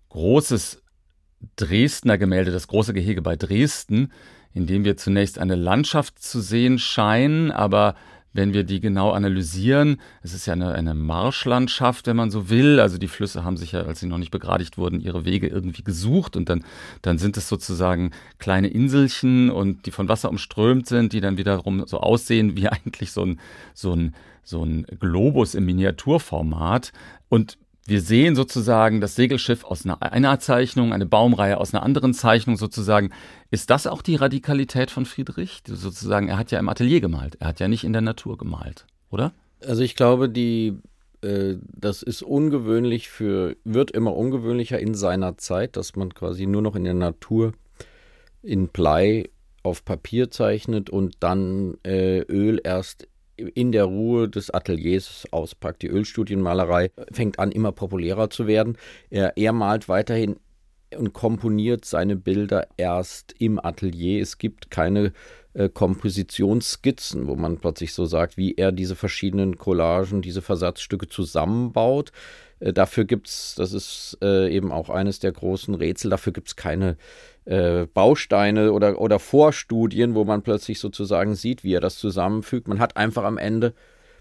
großes 0.10 0.84
Dresdner 1.58 2.18
Gemälde, 2.18 2.52
das 2.52 2.68
große 2.68 2.94
Gehege 2.94 3.22
bei 3.22 3.36
Dresden, 3.36 4.12
in 4.56 4.66
dem 4.66 4.86
wir 4.86 4.98
zunächst 4.98 5.38
eine 5.38 5.56
Landschaft 5.56 6.24
zu 6.24 6.40
sehen 6.40 6.80
scheinen, 6.80 7.52
aber 7.52 7.94
wenn 8.36 8.54
wir 8.54 8.64
die 8.64 8.82
genau 8.82 9.12
analysieren, 9.12 9.98
es 10.22 10.34
ist 10.34 10.46
ja 10.46 10.54
eine, 10.54 10.74
eine 10.74 10.94
Marschlandschaft, 10.94 12.08
wenn 12.08 12.18
man 12.18 12.32
so 12.32 12.50
will. 12.50 12.82
Also 12.82 12.98
die 12.98 13.08
Flüsse 13.08 13.46
haben 13.46 13.56
sich 13.56 13.72
ja, 13.72 13.84
als 13.84 14.02
sie 14.02 14.08
noch 14.08 14.18
nicht 14.18 14.32
begradigt 14.32 14.78
wurden, 14.78 15.00
ihre 15.00 15.24
Wege 15.24 15.48
irgendwie 15.48 15.84
gesucht 15.84 16.36
und 16.36 16.50
dann, 16.50 16.66
dann 17.02 17.18
sind 17.18 17.38
es 17.38 17.48
sozusagen 17.48 18.12
kleine 18.38 18.68
Inselchen 18.68 19.50
und 19.50 19.86
die 19.86 19.92
von 19.92 20.10
Wasser 20.10 20.30
umströmt 20.30 20.88
sind, 20.88 21.14
die 21.14 21.22
dann 21.22 21.38
wiederum 21.38 21.86
so 21.88 22.00
aussehen 22.00 22.58
wie 22.58 22.68
eigentlich 22.70 23.12
so 23.12 23.24
ein, 23.24 23.40
so 23.74 23.94
ein, 23.94 24.14
so 24.44 24.64
ein 24.64 24.86
Globus 25.00 25.56
im 25.56 25.66
Miniaturformat. 25.66 26.92
Und 27.30 27.58
wir 27.88 28.02
sehen 28.02 28.36
sozusagen 28.36 29.00
das 29.00 29.16
Segelschiff 29.16 29.64
aus 29.64 29.86
einer, 29.86 30.40
Zeichnung, 30.40 30.92
eine 30.92 31.06
Baumreihe 31.06 31.58
aus 31.58 31.74
einer 31.74 31.84
anderen 31.84 32.14
Zeichnung 32.14 32.58
sozusagen. 32.58 33.12
Ist 33.52 33.70
das 33.70 33.86
auch 33.86 34.02
die 34.02 34.16
Radikalität 34.16 34.90
von 34.90 35.06
Friedrich? 35.06 35.62
Sozusagen, 35.68 36.28
er 36.28 36.38
hat 36.38 36.52
ja 36.52 36.60
im 36.60 36.70
Atelier 36.70 37.00
gemalt, 37.00 37.36
er 37.40 37.48
hat 37.48 37.60
ja 37.60 37.68
nicht 37.68 37.84
in 37.84 37.94
der 37.94 38.02
Natur 38.02 38.38
gemalt, 38.38 38.88
oder? 39.12 39.34
Also 39.64 39.84
ich 39.84 39.96
glaube, 39.96 40.30
die, 40.30 40.80
äh, 41.22 41.56
das 41.74 42.02
ist 42.02 42.24
ungewöhnlich 42.24 43.10
für, 43.10 43.56
wird 43.64 43.92
immer 43.92 44.16
ungewöhnlicher 44.16 44.80
in 44.80 44.96
seiner 44.96 45.38
Zeit, 45.38 45.78
dass 45.78 45.96
man 45.96 46.14
quasi 46.14 46.48
nur 46.48 46.64
noch 46.64 46.76
in 46.76 46.86
der 46.86 46.96
Natur 46.96 47.54
in 48.42 48.68
Blei 48.68 49.30
auf 49.62 49.86
Papier 49.86 50.32
zeichnet 50.32 50.90
und 50.90 51.18
dann 51.20 51.78
äh, 51.84 52.20
Öl 52.22 52.62
erst 52.64 53.08
in 53.38 53.72
der 53.72 53.86
Ruhe 53.86 54.30
des 54.30 54.50
Ateliers 54.50 55.26
auspackt. 55.32 55.82
Die 55.82 55.88
Ölstudienmalerei 55.88 56.92
fängt 57.12 57.40
an, 57.40 57.52
immer 57.52 57.72
populärer 57.72 58.30
zu 58.30 58.48
werden. 58.48 58.78
Er, 59.10 59.38
er 59.38 59.54
malt 59.54 59.90
weiterhin 59.90 60.38
und 60.96 61.14
komponiert 61.14 61.86
seine 61.86 62.16
Bilder 62.16 62.68
erst 62.78 63.34
im 63.40 63.64
Atelier. 63.64 64.22
Es 64.22 64.38
gibt 64.38 64.72
keine 64.72 65.14
äh, 65.54 65.70
Kompositionsskizzen, 65.70 67.28
wo 67.28 67.36
man 67.36 67.58
plötzlich 67.58 67.94
so 67.94 68.06
sagt, 68.06 68.38
wie 68.38 68.56
er 68.56 68.72
diese 68.72 68.96
verschiedenen 68.96 69.58
Collagen, 69.58 70.22
diese 70.22 70.42
Versatzstücke 70.42 71.08
zusammenbaut. 71.08 72.12
Äh, 72.60 72.74
dafür 72.74 73.06
gibt 73.06 73.28
es, 73.28 73.56
das 73.58 73.74
ist 73.74 74.18
äh, 74.22 74.54
eben 74.54 74.72
auch 74.72 74.90
eines 74.90 75.20
der 75.20 75.32
großen 75.32 75.76
Rätsel, 75.76 76.10
dafür 76.10 76.34
gibt 76.34 76.50
es 76.50 76.56
keine 76.56 76.98
äh, 77.46 77.86
Bausteine 77.86 78.72
oder, 78.72 79.00
oder 79.00 79.20
Vorstudien, 79.20 80.16
wo 80.16 80.26
man 80.26 80.42
plötzlich 80.42 80.80
sozusagen 80.80 81.36
sieht, 81.36 81.64
wie 81.64 81.74
er 81.74 81.82
das 81.82 81.98
zusammenfügt. 81.98 82.68
Man 82.68 82.80
hat 82.80 82.98
einfach 82.98 83.24
am 83.24 83.38
Ende, 83.38 83.74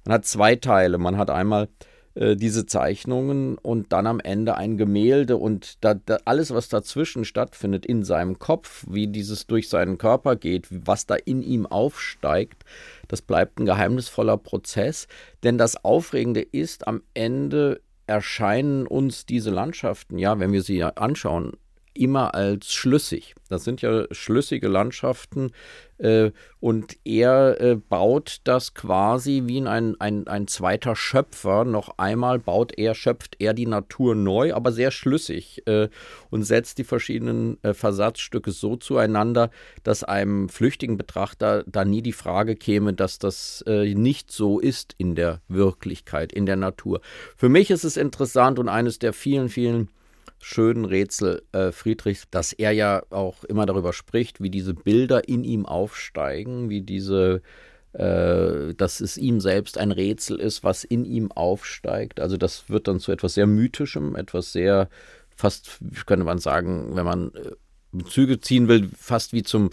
man 0.05 0.15
hat 0.15 0.27
zwei 0.27 0.57
Teile. 0.57 0.99
Man 0.99 1.17
hat 1.17 1.31
einmal 1.31 1.69
äh, 2.15 2.37
diese 2.37 2.67
Zeichnungen 2.67 3.59
und 3.59 3.93
dann 3.93 4.07
am 4.07 4.21
Ende 4.21 4.57
ein 4.57 4.77
Gemälde 4.77 5.37
und 5.37 5.83
da, 5.83 5.95
da 5.95 6.19
alles, 6.25 6.55
was 6.55 6.69
dazwischen 6.69 7.25
stattfindet 7.25 7.85
in 7.85 8.05
seinem 8.05 8.39
Kopf, 8.39 8.85
wie 8.89 9.09
dieses 9.09 9.47
durch 9.47 9.69
seinen 9.69 9.99
Körper 9.99 10.37
geht, 10.37 10.69
was 10.71 11.07
da 11.07 11.17
in 11.17 11.43
ihm 11.43 11.67
aufsteigt, 11.67 12.65
das 13.09 13.21
bleibt 13.21 13.59
ein 13.59 13.67
geheimnisvoller 13.67 14.37
Prozess. 14.37 15.09
Denn 15.43 15.59
das 15.59 15.85
Aufregende 15.85 16.41
ist, 16.41 16.87
am 16.87 17.03
Ende 17.15 17.81
erscheinen 18.07 18.87
uns 18.87 19.27
diese 19.27 19.51
Landschaften, 19.51 20.19
ja, 20.19 20.39
wenn 20.39 20.53
wir 20.53 20.63
sie 20.63 20.85
anschauen, 20.85 21.55
immer 21.95 22.35
als 22.35 22.73
schlüssig. 22.73 23.35
Das 23.49 23.65
sind 23.65 23.83
ja 23.83 24.07
schlüssige 24.11 24.69
Landschaften 24.69 25.53
äh, 25.99 26.33
und 26.61 26.97
er 27.05 27.61
äh, 27.61 27.77
baut 27.77 28.39
das 28.45 28.75
quasi 28.75 29.43
wie 29.47 29.61
ein, 29.61 30.01
ein, 30.01 30.27
ein 30.27 30.49
zweiter 30.49 30.97
Schöpfer. 30.97 31.65
Noch 31.65 31.99
einmal 31.99 32.39
baut 32.39 32.77
er, 32.77 32.95
schöpft 32.95 33.37
er 33.39 33.55
die 33.55 33.67
Natur 33.67 34.15
neu, 34.15 34.55
aber 34.55 34.73
sehr 34.73 34.91
schlüssig 34.91 35.63
äh, 35.67 35.89
und 36.31 36.43
setzt 36.43 36.79
die 36.79 36.85
verschiedenen 36.85 37.63
äh, 37.63 37.75
Versatzstücke 37.75 38.51
so 38.51 38.77
zueinander, 38.77 39.51
dass 39.85 40.03
einem 40.03 40.49
flüchtigen 40.49 40.97
Betrachter 40.97 41.65
da 41.67 41.85
nie 41.85 42.03
die 42.03 42.13
Frage 42.13 42.57
käme, 42.57 42.93
dass 42.93 43.19
das 43.19 43.63
äh, 43.67 43.95
nicht 43.95 44.33
so 44.33 44.59
ist 44.59 44.95
in 44.99 45.15
der 45.15 45.43
Wirklichkeit, 45.49 46.33
in 46.33 46.47
der 46.47 46.57
Natur. 46.57 47.01
Für 47.37 47.49
mich 47.49 47.71
ist 47.71 47.85
es 47.85 47.97
interessant 47.97 48.59
und 48.59 48.69
eines 48.69 48.99
der 48.99 49.13
vielen, 49.13 49.49
vielen 49.49 49.91
schönen 50.45 50.85
Rätsel 50.85 51.43
äh, 51.53 51.73
Friedrichs, 51.73 52.27
dass 52.31 52.53
er 52.53 52.73
ja 52.73 53.03
auch 53.09 53.45
immer 53.45 53.65
darüber 53.65 53.95
spricht, 53.95 54.43
wie 54.43 54.51
diese 54.51 54.75
Bilder 54.75 55.27
in 55.27 55.43
ihm 55.43 55.65
aufsteigen, 55.65 56.69
wie 56.69 56.83
diese, 56.83 57.41
äh, 57.95 58.75
dass 58.75 59.01
es 59.01 59.17
ihm 59.17 59.41
selbst 59.41 59.79
ein 59.79 59.91
Rätsel 59.91 60.39
ist, 60.39 60.63
was 60.63 60.85
in 60.85 61.07
ihm 61.07 61.33
aufsteigt. 61.33 62.21
Also 62.21 62.37
das 62.37 62.69
wird 62.69 62.89
dann 62.89 63.01
zu 63.01 63.11
etwas 63.11 63.35
sehr 63.35 63.47
Mythischem, 63.47 64.17
etwas 64.17 64.53
sehr, 64.53 64.91
fast 65.35 65.79
könnte 66.05 66.27
man 66.27 66.39
sagen, 66.39 66.95
wenn 66.95 67.07
man 67.07 67.33
äh, 67.35 68.05
Züge 68.05 68.39
ziehen 68.39 68.69
will, 68.69 68.91
fast 68.95 69.33
wie 69.33 69.45
zum 69.45 69.71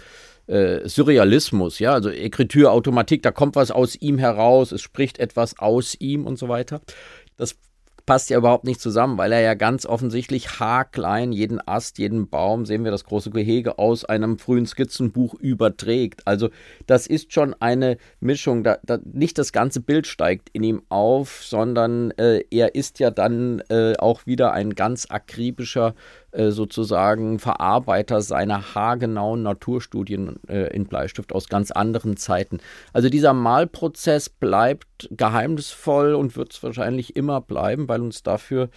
äh, 0.47 0.87
Surrealismus, 0.87 1.79
ja, 1.79 1.91
also 1.91 2.09
Ekritur, 2.09 2.71
Automatik, 2.71 3.23
da 3.23 3.31
kommt 3.31 3.57
was 3.57 3.71
aus 3.71 3.95
ihm 3.95 4.17
heraus, 4.17 4.71
es 4.71 4.81
spricht 4.81 5.19
etwas 5.19 5.59
aus 5.59 5.97
ihm 5.99 6.25
und 6.25 6.39
so 6.39 6.47
weiter. 6.47 6.79
Das 7.35 7.57
passt 8.11 8.29
ja 8.29 8.39
überhaupt 8.39 8.65
nicht 8.65 8.81
zusammen, 8.81 9.17
weil 9.17 9.31
er 9.31 9.39
ja 9.39 9.53
ganz 9.53 9.85
offensichtlich 9.85 10.59
haarklein 10.59 11.31
jeden 11.31 11.65
Ast, 11.65 11.97
jeden 11.97 12.27
Baum, 12.27 12.65
sehen 12.65 12.83
wir 12.83 12.91
das 12.91 13.05
große 13.05 13.29
Gehege, 13.29 13.79
aus 13.79 14.03
einem 14.03 14.37
frühen 14.37 14.65
Skizzenbuch 14.65 15.33
überträgt. 15.35 16.27
Also 16.27 16.49
das 16.87 17.07
ist 17.07 17.31
schon 17.31 17.55
eine 17.61 17.95
Mischung. 18.19 18.65
Da, 18.65 18.79
da 18.83 18.99
nicht 19.05 19.37
das 19.37 19.53
ganze 19.53 19.79
Bild 19.79 20.07
steigt 20.07 20.49
in 20.51 20.61
ihm 20.61 20.81
auf, 20.89 21.41
sondern 21.45 22.11
äh, 22.17 22.43
er 22.51 22.75
ist 22.75 22.99
ja 22.99 23.11
dann 23.11 23.61
äh, 23.69 23.95
auch 23.95 24.25
wieder 24.25 24.51
ein 24.51 24.75
ganz 24.75 25.07
akribischer 25.09 25.95
sozusagen 26.33 27.39
Verarbeiter 27.39 28.21
seiner 28.21 28.73
haargenauen 28.73 29.43
Naturstudien 29.43 30.39
äh, 30.47 30.73
in 30.73 30.85
Bleistift 30.85 31.33
aus 31.33 31.49
ganz 31.49 31.71
anderen 31.71 32.15
Zeiten. 32.15 32.59
Also 32.93 33.09
dieser 33.09 33.33
Malprozess 33.33 34.29
bleibt 34.29 35.09
geheimnisvoll 35.11 36.13
und 36.13 36.37
wird 36.37 36.53
es 36.53 36.63
wahrscheinlich 36.63 37.15
immer 37.15 37.41
bleiben, 37.41 37.89
weil 37.89 38.01
uns 38.01 38.23
dafür 38.23 38.69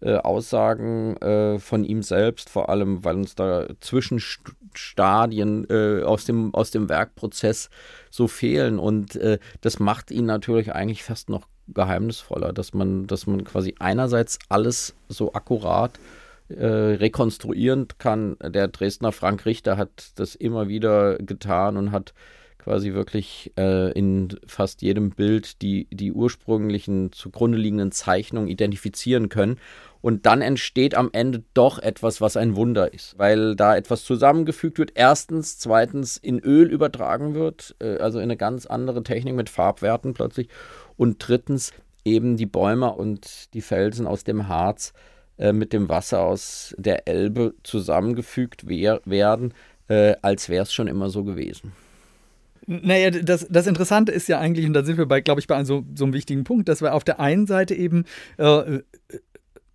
äh, 0.00 0.14
Aussagen 0.16 1.16
äh, 1.18 1.58
von 1.58 1.84
ihm 1.84 2.02
selbst, 2.02 2.48
vor 2.48 2.70
allem, 2.70 3.04
weil 3.04 3.16
uns 3.16 3.34
da 3.34 3.66
Zwischenstadien 3.80 5.66
äh, 5.68 6.02
aus, 6.02 6.24
dem, 6.24 6.54
aus 6.54 6.70
dem 6.70 6.88
Werkprozess 6.88 7.68
so 8.10 8.26
fehlen. 8.26 8.78
Und 8.78 9.16
äh, 9.16 9.38
das 9.60 9.78
macht 9.78 10.10
ihn 10.10 10.24
natürlich 10.24 10.74
eigentlich 10.74 11.04
fast 11.04 11.28
noch 11.28 11.46
geheimnisvoller, 11.68 12.52
dass 12.52 12.74
man, 12.74 13.06
dass 13.06 13.26
man 13.26 13.44
quasi 13.44 13.74
einerseits 13.78 14.38
alles 14.48 14.94
so 15.08 15.34
akkurat 15.34 15.98
äh, 15.98 16.21
rekonstruieren 16.58 17.88
kann. 17.98 18.36
Der 18.42 18.68
Dresdner 18.68 19.12
Frank 19.12 19.46
Richter 19.46 19.76
hat 19.76 20.12
das 20.16 20.34
immer 20.34 20.68
wieder 20.68 21.16
getan 21.18 21.76
und 21.76 21.92
hat 21.92 22.14
quasi 22.62 22.94
wirklich 22.94 23.52
äh, 23.58 23.90
in 23.92 24.28
fast 24.46 24.82
jedem 24.82 25.10
Bild 25.10 25.62
die, 25.62 25.88
die 25.90 26.12
ursprünglichen 26.12 27.12
zugrunde 27.12 27.58
liegenden 27.58 27.92
Zeichnungen 27.92 28.48
identifizieren 28.48 29.28
können. 29.28 29.58
Und 30.00 30.26
dann 30.26 30.42
entsteht 30.42 30.94
am 30.96 31.10
Ende 31.12 31.44
doch 31.54 31.78
etwas, 31.78 32.20
was 32.20 32.36
ein 32.36 32.56
Wunder 32.56 32.92
ist, 32.92 33.18
weil 33.18 33.54
da 33.54 33.76
etwas 33.76 34.04
zusammengefügt 34.04 34.78
wird. 34.78 34.92
Erstens, 34.94 35.58
zweitens 35.58 36.16
in 36.16 36.40
Öl 36.40 36.68
übertragen 36.70 37.34
wird, 37.34 37.76
äh, 37.80 37.98
also 37.98 38.18
in 38.18 38.24
eine 38.24 38.36
ganz 38.36 38.66
andere 38.66 39.02
Technik 39.02 39.34
mit 39.34 39.50
Farbwerten 39.50 40.14
plötzlich. 40.14 40.48
Und 40.96 41.16
drittens 41.26 41.72
eben 42.04 42.36
die 42.36 42.46
Bäume 42.46 42.92
und 42.92 43.52
die 43.54 43.60
Felsen 43.60 44.06
aus 44.06 44.24
dem 44.24 44.48
Harz 44.48 44.92
äh, 45.38 45.52
mit 45.52 45.72
dem 45.72 45.88
Wasser 45.88 46.20
aus 46.20 46.74
der 46.78 47.08
Elbe 47.08 47.54
zusammengefügt 47.62 48.68
wer 48.68 49.00
werden, 49.04 49.54
äh, 49.88 50.14
als 50.22 50.48
wäre 50.48 50.62
es 50.62 50.72
schon 50.72 50.88
immer 50.88 51.10
so 51.10 51.24
gewesen. 51.24 51.72
Naja, 52.66 53.10
das, 53.10 53.46
das 53.50 53.66
Interessante 53.66 54.12
ist 54.12 54.28
ja 54.28 54.38
eigentlich, 54.38 54.66
und 54.66 54.72
da 54.72 54.84
sind 54.84 54.96
wir 54.96 55.06
bei, 55.06 55.20
glaube 55.20 55.40
ich, 55.40 55.48
bei 55.48 55.64
so, 55.64 55.84
so 55.94 56.04
einem 56.04 56.12
wichtigen 56.12 56.44
Punkt, 56.44 56.68
dass 56.68 56.80
wir 56.80 56.94
auf 56.94 57.02
der 57.02 57.18
einen 57.18 57.46
Seite 57.46 57.74
eben 57.74 58.04
äh, 58.36 58.80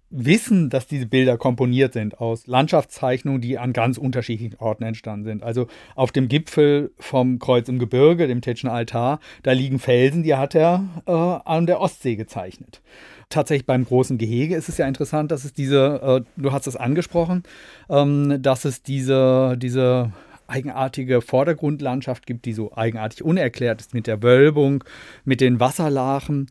wissen, 0.10 0.70
dass 0.70 0.88
diese 0.88 1.06
Bilder 1.06 1.38
komponiert 1.38 1.94
sind 1.94 2.20
aus 2.20 2.48
Landschaftszeichnungen, 2.48 3.42
die 3.42 3.58
an 3.58 3.74
ganz 3.74 3.98
unterschiedlichen 3.98 4.56
Orten 4.60 4.84
entstanden 4.84 5.26
sind. 5.26 5.44
Also 5.44 5.68
auf 5.96 6.12
dem 6.12 6.28
Gipfel 6.30 6.92
vom 6.98 7.40
Kreuz 7.40 7.68
im 7.68 7.80
Gebirge, 7.80 8.28
dem 8.28 8.42
Tetschener 8.42 8.74
Altar, 8.74 9.20
da 9.44 9.52
liegen 9.52 9.80
Felsen, 9.80 10.24
die 10.24 10.36
hat 10.36 10.56
er 10.56 10.86
äh, 11.06 11.12
an 11.12 11.66
der 11.66 11.82
Ostsee 11.82 12.16
gezeichnet. 12.16 12.82
Tatsächlich 13.30 13.66
beim 13.66 13.84
großen 13.84 14.18
Gehege 14.18 14.56
ist 14.56 14.70
es 14.70 14.78
ja 14.78 14.88
interessant, 14.88 15.32
dass 15.32 15.44
es 15.44 15.54
diese, 15.54 16.24
äh, 16.26 16.42
du 16.42 16.52
hast 16.54 16.68
es 16.68 16.78
angesprochen, 16.78 17.44
ähm, 17.90 18.42
dass 18.42 18.64
es 18.64 18.84
diese, 18.84 19.58
diese 19.58 20.14
eigenartige 20.48 21.22
Vordergrundlandschaft 21.22 22.26
gibt, 22.26 22.46
die 22.46 22.54
so 22.54 22.72
eigenartig 22.74 23.24
unerklärt 23.24 23.82
ist 23.82 23.94
mit 23.94 24.08
der 24.08 24.24
Wölbung, 24.24 24.86
mit 25.26 25.42
den 25.42 25.60
Wasserlachen 25.60 26.48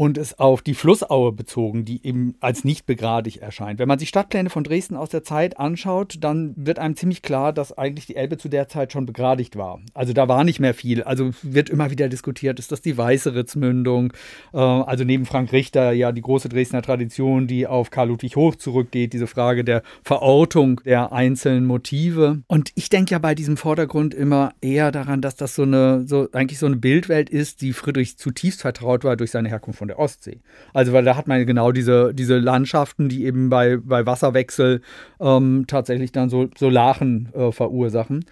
und 0.00 0.16
es 0.16 0.38
auf 0.38 0.62
die 0.62 0.72
Flussaue 0.72 1.30
bezogen, 1.30 1.84
die 1.84 2.00
eben 2.06 2.34
als 2.40 2.64
nicht 2.64 2.86
begradigt 2.86 3.36
erscheint. 3.36 3.78
Wenn 3.78 3.86
man 3.86 3.98
sich 3.98 4.08
Stadtpläne 4.08 4.48
von 4.48 4.64
Dresden 4.64 4.96
aus 4.96 5.10
der 5.10 5.22
Zeit 5.22 5.58
anschaut, 5.58 6.16
dann 6.22 6.54
wird 6.56 6.78
einem 6.78 6.96
ziemlich 6.96 7.20
klar, 7.20 7.52
dass 7.52 7.76
eigentlich 7.76 8.06
die 8.06 8.16
Elbe 8.16 8.38
zu 8.38 8.48
der 8.48 8.66
Zeit 8.66 8.94
schon 8.94 9.04
begradigt 9.04 9.56
war. 9.56 9.78
Also 9.92 10.14
da 10.14 10.26
war 10.26 10.42
nicht 10.42 10.58
mehr 10.58 10.72
viel. 10.72 11.02
Also 11.02 11.32
wird 11.42 11.68
immer 11.68 11.90
wieder 11.90 12.08
diskutiert, 12.08 12.58
ist 12.58 12.72
das 12.72 12.80
die 12.80 12.96
Weißeritzmündung? 12.96 14.14
Äh, 14.54 14.56
also 14.56 15.04
neben 15.04 15.26
Frank 15.26 15.52
Richter 15.52 15.92
ja 15.92 16.12
die 16.12 16.22
große 16.22 16.48
Dresdner 16.48 16.80
Tradition, 16.80 17.46
die 17.46 17.66
auf 17.66 17.90
Karl 17.90 18.08
Ludwig 18.08 18.36
Hoch 18.36 18.56
zurückgeht, 18.56 19.12
diese 19.12 19.26
Frage 19.26 19.64
der 19.64 19.82
Verortung 20.02 20.80
der 20.86 21.12
einzelnen 21.12 21.66
Motive. 21.66 22.40
Und 22.46 22.72
ich 22.74 22.88
denke 22.88 23.10
ja 23.10 23.18
bei 23.18 23.34
diesem 23.34 23.58
Vordergrund 23.58 24.14
immer 24.14 24.54
eher 24.62 24.92
daran, 24.92 25.20
dass 25.20 25.36
das 25.36 25.54
so 25.54 25.64
eine, 25.64 26.06
so 26.06 26.26
eigentlich 26.32 26.58
so 26.58 26.64
eine 26.64 26.76
Bildwelt 26.76 27.28
ist, 27.28 27.60
die 27.60 27.74
Friedrich 27.74 28.16
zutiefst 28.16 28.62
vertraut 28.62 29.04
war 29.04 29.18
durch 29.18 29.32
seine 29.32 29.50
Herkunft 29.50 29.78
von 29.78 29.89
der 29.90 29.98
Ostsee. 29.98 30.40
Also, 30.72 30.92
weil 30.92 31.04
da 31.04 31.16
hat 31.16 31.28
man 31.28 31.44
genau 31.46 31.72
diese, 31.72 32.14
diese 32.14 32.38
Landschaften, 32.38 33.08
die 33.08 33.24
eben 33.24 33.50
bei, 33.50 33.76
bei 33.76 34.06
Wasserwechsel 34.06 34.80
ähm, 35.20 35.64
tatsächlich 35.66 36.12
dann 36.12 36.30
so, 36.30 36.48
so 36.56 36.68
Lachen 36.68 37.28
äh, 37.34 37.52
verursachen. 37.52 38.24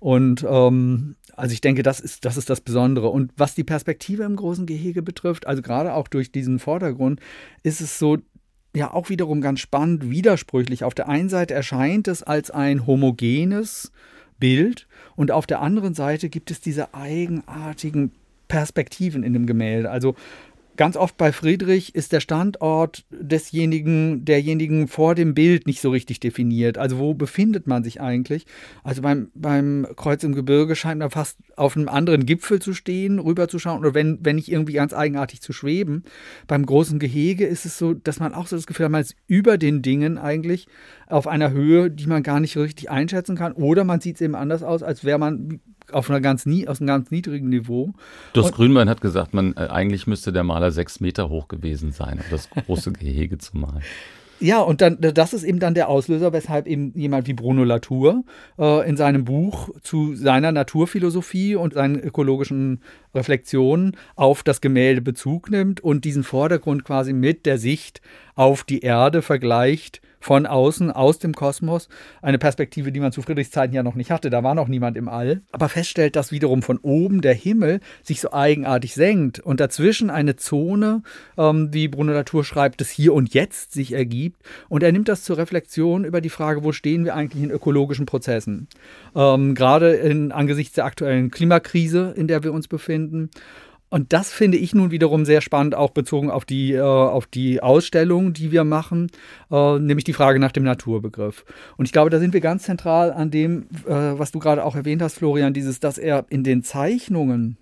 Und 0.00 0.44
ähm, 0.48 1.16
also 1.36 1.52
ich 1.52 1.60
denke, 1.60 1.82
das 1.82 1.98
ist, 2.00 2.24
das 2.24 2.36
ist 2.36 2.50
das 2.50 2.60
Besondere. 2.60 3.08
Und 3.08 3.32
was 3.36 3.54
die 3.54 3.64
Perspektive 3.64 4.24
im 4.24 4.36
großen 4.36 4.66
Gehege 4.66 5.02
betrifft, 5.02 5.46
also 5.46 5.62
gerade 5.62 5.94
auch 5.94 6.08
durch 6.08 6.30
diesen 6.30 6.58
Vordergrund, 6.58 7.20
ist 7.62 7.80
es 7.80 7.98
so, 7.98 8.18
ja 8.74 8.92
auch 8.92 9.08
wiederum 9.08 9.40
ganz 9.40 9.60
spannend, 9.60 10.10
widersprüchlich. 10.10 10.84
Auf 10.84 10.94
der 10.94 11.08
einen 11.08 11.28
Seite 11.28 11.54
erscheint 11.54 12.08
es 12.08 12.22
als 12.22 12.50
ein 12.50 12.86
homogenes 12.86 13.92
Bild 14.38 14.86
und 15.16 15.30
auf 15.30 15.46
der 15.46 15.60
anderen 15.60 15.94
Seite 15.94 16.28
gibt 16.28 16.50
es 16.50 16.60
diese 16.60 16.92
eigenartigen 16.92 18.12
Perspektiven 18.48 19.22
in 19.22 19.32
dem 19.32 19.46
Gemälde. 19.46 19.90
Also 19.90 20.16
ganz 20.76 20.96
oft 20.96 21.16
bei 21.16 21.32
Friedrich 21.32 21.94
ist 21.94 22.12
der 22.12 22.20
Standort 22.20 23.04
desjenigen, 23.10 24.24
derjenigen 24.24 24.88
vor 24.88 25.14
dem 25.14 25.34
Bild 25.34 25.66
nicht 25.66 25.80
so 25.80 25.90
richtig 25.90 26.20
definiert. 26.20 26.78
Also 26.78 26.98
wo 26.98 27.14
befindet 27.14 27.66
man 27.66 27.84
sich 27.84 28.00
eigentlich? 28.00 28.46
Also 28.82 29.02
beim, 29.02 29.30
beim 29.34 29.86
Kreuz 29.96 30.24
im 30.24 30.34
Gebirge 30.34 30.76
scheint 30.76 30.98
man 30.98 31.10
fast 31.10 31.38
auf 31.56 31.76
einem 31.76 31.88
anderen 31.88 32.26
Gipfel 32.26 32.60
zu 32.60 32.74
stehen, 32.74 33.18
rüberzuschauen 33.18 33.78
oder 33.78 33.94
wenn, 33.94 34.18
wenn 34.22 34.36
nicht 34.36 34.50
irgendwie 34.50 34.72
ganz 34.72 34.92
eigenartig 34.92 35.40
zu 35.40 35.52
schweben. 35.52 36.04
Beim 36.46 36.66
großen 36.66 36.98
Gehege 36.98 37.46
ist 37.46 37.66
es 37.66 37.78
so, 37.78 37.94
dass 37.94 38.20
man 38.20 38.34
auch 38.34 38.46
so 38.46 38.56
das 38.56 38.66
Gefühl 38.66 38.86
hat, 38.86 38.92
man 38.92 39.02
ist 39.02 39.16
über 39.26 39.58
den 39.58 39.82
Dingen 39.82 40.18
eigentlich 40.18 40.66
auf 41.06 41.26
einer 41.26 41.50
Höhe, 41.50 41.90
die 41.90 42.06
man 42.06 42.22
gar 42.22 42.40
nicht 42.40 42.56
richtig 42.56 42.90
einschätzen 42.90 43.36
kann. 43.36 43.52
Oder 43.52 43.84
man 43.84 44.00
sieht 44.00 44.16
es 44.16 44.22
eben 44.22 44.34
anders 44.34 44.62
aus, 44.62 44.82
als 44.82 45.04
wäre 45.04 45.18
man 45.18 45.60
auf 45.92 46.10
einer 46.10 46.20
ganz 46.20 46.46
aus 46.66 46.80
einem 46.80 46.86
ganz 46.86 47.10
niedrigen 47.10 47.48
Niveau. 47.48 47.92
Durst 48.32 48.54
Grünbein 48.54 48.88
hat 48.88 49.00
gesagt, 49.00 49.34
man 49.34 49.54
äh, 49.56 49.68
eigentlich 49.70 50.06
müsste 50.06 50.32
der 50.32 50.44
Maler 50.44 50.70
sechs 50.70 51.00
Meter 51.00 51.28
hoch 51.28 51.48
gewesen 51.48 51.92
sein, 51.92 52.18
um 52.18 52.24
das 52.30 52.48
große 52.50 52.92
Gehege 52.94 53.38
zu 53.38 53.56
malen. 53.56 53.82
Ja, 54.40 54.60
und 54.60 54.80
dann, 54.80 54.98
das 55.00 55.32
ist 55.32 55.44
eben 55.44 55.60
dann 55.60 55.74
der 55.74 55.88
Auslöser, 55.88 56.32
weshalb 56.32 56.66
eben 56.66 56.92
jemand 56.94 57.28
wie 57.28 57.34
Bruno 57.34 57.64
Latour 57.64 58.24
äh, 58.58 58.88
in 58.88 58.96
seinem 58.96 59.24
Buch 59.24 59.70
zu 59.80 60.16
seiner 60.16 60.50
Naturphilosophie 60.52 61.54
und 61.54 61.74
seinen 61.74 61.98
ökologischen 62.00 62.82
Reflexionen 63.14 63.96
auf 64.16 64.42
das 64.42 64.60
Gemälde 64.60 65.00
Bezug 65.00 65.50
nimmt 65.50 65.80
und 65.80 66.04
diesen 66.04 66.24
Vordergrund 66.24 66.84
quasi 66.84 67.12
mit 67.12 67.46
der 67.46 67.58
Sicht 67.58 68.00
auf 68.34 68.64
die 68.64 68.80
Erde 68.80 69.22
vergleicht 69.22 70.02
von 70.24 70.46
außen, 70.46 70.90
aus 70.90 71.18
dem 71.18 71.34
Kosmos. 71.34 71.90
Eine 72.22 72.38
Perspektive, 72.38 72.90
die 72.90 73.00
man 73.00 73.12
zu 73.12 73.20
Friedrichs 73.20 73.50
Zeiten 73.50 73.74
ja 73.74 73.82
noch 73.82 73.94
nicht 73.94 74.10
hatte. 74.10 74.30
Da 74.30 74.42
war 74.42 74.54
noch 74.54 74.68
niemand 74.68 74.96
im 74.96 75.06
All. 75.06 75.42
Aber 75.52 75.68
feststellt, 75.68 76.16
dass 76.16 76.32
wiederum 76.32 76.62
von 76.62 76.78
oben 76.78 77.20
der 77.20 77.34
Himmel 77.34 77.80
sich 78.02 78.22
so 78.22 78.32
eigenartig 78.32 78.94
senkt 78.94 79.40
und 79.40 79.60
dazwischen 79.60 80.08
eine 80.08 80.36
Zone, 80.36 81.02
ähm, 81.36 81.74
wie 81.74 81.88
Bruno 81.88 82.12
Latour 82.12 82.42
schreibt, 82.42 82.80
des 82.80 82.88
Hier 82.88 83.12
und 83.12 83.34
Jetzt 83.34 83.72
sich 83.72 83.92
ergibt. 83.92 84.40
Und 84.70 84.82
er 84.82 84.92
nimmt 84.92 85.08
das 85.08 85.24
zur 85.24 85.36
Reflexion 85.36 86.06
über 86.06 86.22
die 86.22 86.30
Frage, 86.30 86.64
wo 86.64 86.72
stehen 86.72 87.04
wir 87.04 87.14
eigentlich 87.14 87.42
in 87.42 87.50
ökologischen 87.50 88.06
Prozessen. 88.06 88.68
Ähm, 89.14 89.54
gerade 89.54 89.92
in, 89.92 90.32
angesichts 90.32 90.72
der 90.72 90.86
aktuellen 90.86 91.30
Klimakrise, 91.30 92.14
in 92.16 92.28
der 92.28 92.42
wir 92.42 92.54
uns 92.54 92.66
befinden. 92.66 93.28
Und 93.94 94.12
das 94.12 94.32
finde 94.32 94.58
ich 94.58 94.74
nun 94.74 94.90
wiederum 94.90 95.24
sehr 95.24 95.40
spannend, 95.40 95.76
auch 95.76 95.90
bezogen 95.90 96.28
auf 96.28 96.44
die, 96.44 96.72
äh, 96.72 96.80
auf 96.80 97.28
die 97.28 97.62
Ausstellung, 97.62 98.32
die 98.32 98.50
wir 98.50 98.64
machen, 98.64 99.08
äh, 99.52 99.78
nämlich 99.78 100.02
die 100.02 100.12
Frage 100.12 100.40
nach 100.40 100.50
dem 100.50 100.64
Naturbegriff. 100.64 101.44
Und 101.76 101.84
ich 101.84 101.92
glaube, 101.92 102.10
da 102.10 102.18
sind 102.18 102.34
wir 102.34 102.40
ganz 102.40 102.64
zentral 102.64 103.12
an 103.12 103.30
dem, 103.30 103.68
äh, 103.86 103.92
was 103.92 104.32
du 104.32 104.40
gerade 104.40 104.64
auch 104.64 104.74
erwähnt 104.74 105.00
hast, 105.00 105.18
Florian, 105.18 105.54
dieses, 105.54 105.78
dass 105.78 105.96
er 105.96 106.26
in 106.28 106.42
den 106.42 106.64
Zeichnungen 106.64 107.56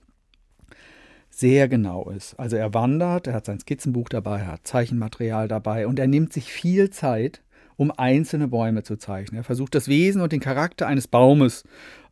sehr 1.28 1.68
genau 1.68 2.08
ist. 2.08 2.40
Also 2.40 2.56
er 2.56 2.72
wandert, 2.72 3.26
er 3.26 3.34
hat 3.34 3.44
sein 3.44 3.60
Skizzenbuch 3.60 4.08
dabei, 4.08 4.38
er 4.38 4.52
hat 4.52 4.66
Zeichenmaterial 4.66 5.48
dabei 5.48 5.86
und 5.86 5.98
er 5.98 6.06
nimmt 6.06 6.32
sich 6.32 6.50
viel 6.50 6.88
Zeit, 6.88 7.42
um 7.76 7.90
einzelne 7.90 8.48
Bäume 8.48 8.82
zu 8.82 8.96
zeichnen. 8.96 9.40
Er 9.40 9.44
versucht 9.44 9.74
das 9.74 9.88
Wesen 9.88 10.20
und 10.22 10.32
den 10.32 10.40
Charakter 10.40 10.86
eines 10.86 11.08
Baumes 11.08 11.64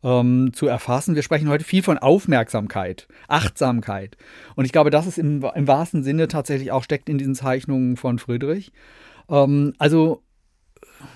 ähm, 0.03 0.51
zu 0.53 0.67
erfassen. 0.67 1.15
Wir 1.15 1.23
sprechen 1.23 1.49
heute 1.49 1.63
viel 1.63 1.83
von 1.83 1.97
Aufmerksamkeit, 1.97 3.07
Achtsamkeit. 3.27 4.17
Und 4.55 4.65
ich 4.65 4.71
glaube, 4.71 4.89
das 4.89 5.07
ist 5.07 5.17
im, 5.17 5.43
im 5.55 5.67
wahrsten 5.67 6.03
Sinne 6.03 6.27
tatsächlich 6.27 6.71
auch 6.71 6.83
steckt 6.83 7.09
in 7.09 7.17
diesen 7.17 7.35
Zeichnungen 7.35 7.97
von 7.97 8.19
Friedrich. 8.19 8.71
Ähm, 9.29 9.73
also 9.77 10.23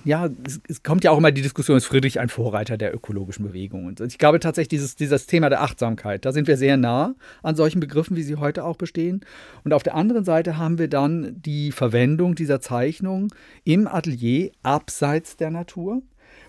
ja, 0.03 0.29
es, 0.45 0.61
es, 0.67 0.83
kommt 0.83 1.03
ja 1.03 1.11
auch 1.11 1.17
immer 1.17 1.31
die 1.31 1.41
Diskussion, 1.41 1.77
ist 1.77 1.85
Friedrich 1.85 2.19
ein 2.19 2.29
Vorreiter 2.29 2.77
der 2.77 2.93
ökologischen 2.93 3.45
Bewegung? 3.45 3.85
Und 3.85 4.01
ich 4.01 4.17
glaube 4.17 4.39
tatsächlich, 4.39 4.69
dieses, 4.69 4.95
dieses 4.95 5.25
Thema 5.25 5.49
der 5.49 5.61
Achtsamkeit, 5.61 6.25
da 6.25 6.31
sind 6.31 6.47
wir 6.47 6.57
sehr 6.57 6.77
nah 6.77 7.15
an 7.43 7.55
solchen 7.55 7.79
Begriffen, 7.79 8.15
wie 8.15 8.23
sie 8.23 8.35
heute 8.35 8.63
auch 8.63 8.77
bestehen. 8.77 9.21
Und 9.63 9.73
auf 9.73 9.83
der 9.83 9.95
anderen 9.95 10.25
Seite 10.25 10.57
haben 10.57 10.77
wir 10.77 10.87
dann 10.87 11.41
die 11.41 11.71
Verwendung 11.71 12.35
dieser 12.35 12.61
Zeichnung 12.61 13.33
im 13.63 13.87
Atelier 13.87 14.51
abseits 14.63 15.37
der 15.37 15.51
Natur, 15.51 16.01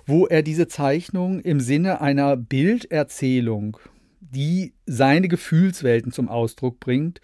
wo 0.06 0.26
er 0.26 0.42
diese 0.42 0.68
Zeichnung 0.68 1.40
im 1.40 1.60
Sinne 1.60 2.00
einer 2.00 2.36
Bilderzählung, 2.36 3.78
die 4.20 4.74
seine 4.86 5.28
Gefühlswelten 5.28 6.12
zum 6.12 6.28
Ausdruck 6.28 6.80
bringt, 6.80 7.20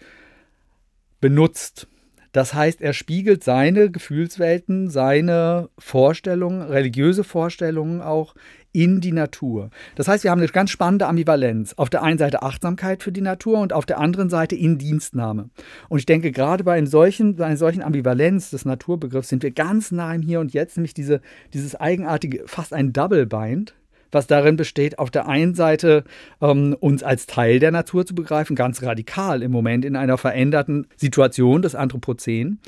benutzt. 1.21 1.87
Das 2.33 2.53
heißt, 2.53 2.81
er 2.81 2.93
spiegelt 2.93 3.43
seine 3.43 3.89
Gefühlswelten, 3.91 4.89
seine 4.89 5.69
Vorstellungen, 5.77 6.63
religiöse 6.63 7.23
Vorstellungen 7.23 8.01
auch 8.01 8.35
in 8.73 9.01
die 9.01 9.11
Natur. 9.11 9.69
Das 9.95 10.07
heißt, 10.07 10.23
wir 10.23 10.31
haben 10.31 10.41
eine 10.41 10.49
ganz 10.49 10.71
spannende 10.71 11.05
Ambivalenz. 11.05 11.75
Auf 11.77 11.91
der 11.91 12.01
einen 12.01 12.17
Seite 12.17 12.41
Achtsamkeit 12.41 13.03
für 13.03 13.11
die 13.11 13.21
Natur 13.21 13.59
und 13.59 13.71
auf 13.71 13.85
der 13.85 13.99
anderen 13.99 14.31
Seite 14.31 14.55
Indienstnahme. 14.55 15.51
Und 15.89 15.99
ich 15.99 16.07
denke, 16.07 16.31
gerade 16.31 16.63
bei, 16.63 16.83
solchen, 16.85 17.35
bei 17.35 17.45
einer 17.45 17.57
solchen 17.57 17.83
Ambivalenz 17.83 18.49
des 18.49 18.65
Naturbegriffs 18.65 19.29
sind 19.29 19.43
wir 19.43 19.51
ganz 19.51 19.91
nah 19.91 20.13
im 20.13 20.23
Hier 20.23 20.39
und 20.39 20.53
Jetzt, 20.53 20.75
nämlich 20.75 20.95
diese, 20.95 21.21
dieses 21.53 21.75
eigenartige, 21.75 22.43
fast 22.47 22.73
ein 22.73 22.93
Double 22.93 23.27
Bind, 23.27 23.75
was 24.13 24.27
darin 24.27 24.55
besteht, 24.55 24.99
auf 24.99 25.11
der 25.11 25.27
einen 25.27 25.55
Seite 25.55 26.03
ähm, 26.41 26.75
uns 26.79 27.03
als 27.03 27.27
Teil 27.27 27.59
der 27.59 27.71
Natur 27.71 28.05
zu 28.05 28.15
begreifen, 28.15 28.55
ganz 28.55 28.81
radikal 28.83 29.41
im 29.41 29.51
Moment 29.51 29.85
in 29.85 29.95
einer 29.95 30.17
veränderten 30.17 30.87
Situation 30.95 31.61
des 31.61 31.75
Anthropozän. 31.75 32.59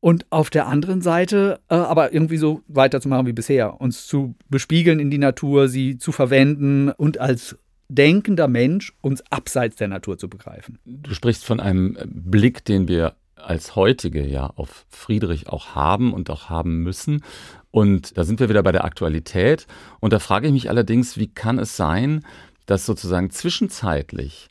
Und 0.00 0.26
auf 0.30 0.48
der 0.48 0.68
anderen 0.68 1.00
Seite 1.00 1.60
äh, 1.68 1.74
aber 1.74 2.12
irgendwie 2.12 2.36
so 2.36 2.62
weiterzumachen 2.68 3.26
wie 3.26 3.32
bisher, 3.32 3.80
uns 3.80 4.06
zu 4.06 4.34
bespiegeln 4.48 5.00
in 5.00 5.10
die 5.10 5.18
Natur, 5.18 5.68
sie 5.68 5.98
zu 5.98 6.12
verwenden 6.12 6.90
und 6.90 7.18
als 7.18 7.56
denkender 7.88 8.48
Mensch 8.48 8.92
uns 9.00 9.22
abseits 9.30 9.76
der 9.76 9.88
Natur 9.88 10.18
zu 10.18 10.28
begreifen. 10.28 10.78
Du 10.84 11.14
sprichst 11.14 11.44
von 11.44 11.58
einem 11.58 11.96
Blick, 12.04 12.64
den 12.64 12.86
wir 12.86 13.14
als 13.34 13.76
heutige 13.76 14.26
ja 14.26 14.46
auf 14.46 14.84
Friedrich 14.88 15.48
auch 15.48 15.74
haben 15.74 16.12
und 16.12 16.30
auch 16.30 16.48
haben 16.50 16.82
müssen. 16.82 17.22
Und 17.70 18.16
da 18.16 18.24
sind 18.24 18.40
wir 18.40 18.48
wieder 18.48 18.62
bei 18.62 18.72
der 18.72 18.84
Aktualität. 18.84 19.66
Und 20.00 20.12
da 20.12 20.18
frage 20.18 20.46
ich 20.46 20.52
mich 20.52 20.70
allerdings, 20.70 21.16
wie 21.18 21.28
kann 21.28 21.58
es 21.58 21.76
sein, 21.76 22.24
dass 22.66 22.86
sozusagen 22.86 23.30
zwischenzeitlich 23.30 24.48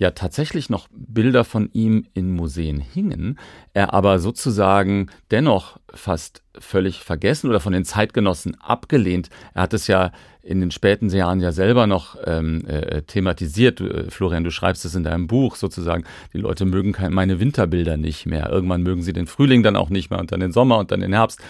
ja 0.00 0.10
tatsächlich 0.12 0.70
noch 0.70 0.88
Bilder 0.90 1.44
von 1.44 1.68
ihm 1.74 2.06
in 2.14 2.34
Museen 2.34 2.80
hingen, 2.80 3.38
er 3.74 3.92
aber 3.92 4.18
sozusagen 4.18 5.10
dennoch 5.30 5.78
fast 5.92 6.42
völlig 6.58 7.00
vergessen 7.00 7.50
oder 7.50 7.60
von 7.60 7.74
den 7.74 7.84
Zeitgenossen 7.84 8.58
abgelehnt. 8.60 9.28
Er 9.52 9.62
hat 9.62 9.74
es 9.74 9.86
ja 9.88 10.10
in 10.42 10.60
den 10.60 10.70
späten 10.70 11.10
Jahren 11.10 11.40
ja 11.40 11.52
selber 11.52 11.86
noch 11.86 12.16
ähm, 12.24 12.64
äh, 12.66 13.02
thematisiert. 13.02 13.82
Äh, 13.82 14.10
Florian, 14.10 14.42
du 14.42 14.50
schreibst 14.50 14.86
es 14.86 14.94
in 14.94 15.04
deinem 15.04 15.26
Buch 15.26 15.56
sozusagen, 15.56 16.04
die 16.32 16.38
Leute 16.38 16.64
mögen 16.64 16.92
kein, 16.92 17.12
meine 17.12 17.38
Winterbilder 17.38 17.98
nicht 17.98 18.24
mehr. 18.24 18.48
Irgendwann 18.48 18.82
mögen 18.82 19.02
sie 19.02 19.12
den 19.12 19.26
Frühling 19.26 19.62
dann 19.62 19.76
auch 19.76 19.90
nicht 19.90 20.08
mehr 20.08 20.18
und 20.18 20.32
dann 20.32 20.40
den 20.40 20.52
Sommer 20.52 20.78
und 20.78 20.92
dann 20.92 21.00
den 21.00 21.12
Herbst 21.12 21.40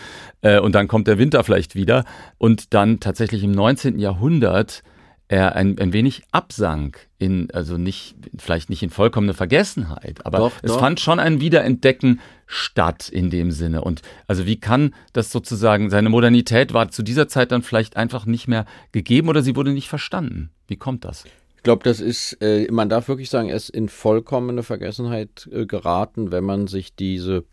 äh, 0.43 0.59
und 0.59 0.75
dann 0.75 0.89
kommt 0.89 1.07
der 1.07 1.19
Winter 1.19 1.45
vielleicht 1.45 1.77
wieder. 1.77 2.05
Und 2.37 2.75
dann 2.75 2.99
tatsächlich 2.99 3.45
im 3.45 3.53
19. 3.53 4.01
Jahrhundert 4.01 4.83
er 5.31 5.55
ein, 5.55 5.79
ein 5.79 5.93
wenig 5.93 6.25
absank 6.33 7.07
in, 7.17 7.53
also 7.53 7.79
nicht, 7.79 8.17
vielleicht 8.37 8.69
nicht 8.69 8.83
in 8.83 8.91
vollkommene 8.91 9.33
Vergessenheit, 9.33 10.27
aber 10.27 10.39
doch, 10.39 10.53
es 10.63 10.73
doch. 10.73 10.81
fand 10.81 10.99
schon 10.99 11.21
ein 11.21 11.41
Wiederentdecken 11.41 12.21
statt 12.47 13.09
in 13.09 13.31
dem 13.31 13.53
Sinne. 13.53 13.83
Und 13.83 14.03
also 14.27 14.45
wie 14.45 14.59
kann 14.59 14.93
das 15.13 15.31
sozusagen, 15.31 15.89
seine 15.89 16.09
Modernität 16.09 16.75
war 16.75 16.91
zu 16.91 17.05
dieser 17.05 17.29
Zeit 17.29 17.53
dann 17.53 17.63
vielleicht 17.63 17.97
einfach 17.97 18.27
nicht 18.27 18.49
mehr 18.49 18.67
gegeben 18.91 19.29
oder 19.29 19.43
sie 19.43 19.55
wurde 19.55 19.73
nicht 19.73 19.89
verstanden? 19.89 20.51
Wie 20.67 20.77
kommt 20.77 21.05
das? 21.05 21.25
Ich 21.55 21.63
glaube, 21.63 21.85
das 21.85 22.01
ist, 22.01 22.39
äh, 22.41 22.67
man 22.73 22.89
darf 22.89 23.07
wirklich 23.07 23.31
sagen, 23.31 23.51
er 23.51 23.57
ist 23.57 23.71
in 23.71 23.89
vollkommene 23.89 24.65
Vergessenheit 24.65 25.49
äh, 25.53 25.65
geraten, 25.65 26.33
wenn 26.33 26.43
man 26.43 26.67
sich 26.67 26.97
diese 26.97 27.45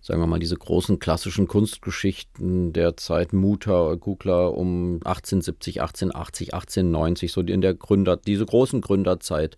sagen 0.00 0.20
wir 0.20 0.26
mal, 0.26 0.38
diese 0.38 0.56
großen 0.56 0.98
klassischen 0.98 1.46
Kunstgeschichten 1.46 2.72
der 2.72 2.96
Zeit 2.96 3.32
Mutter, 3.32 3.96
Kugler 3.96 4.56
um 4.56 4.94
1870, 5.04 5.80
1880, 5.80 6.54
1890, 6.54 7.32
so 7.32 7.40
in 7.40 7.60
der 7.60 7.74
Gründer, 7.74 8.16
diese 8.16 8.46
großen 8.46 8.80
Gründerzeit 8.80 9.56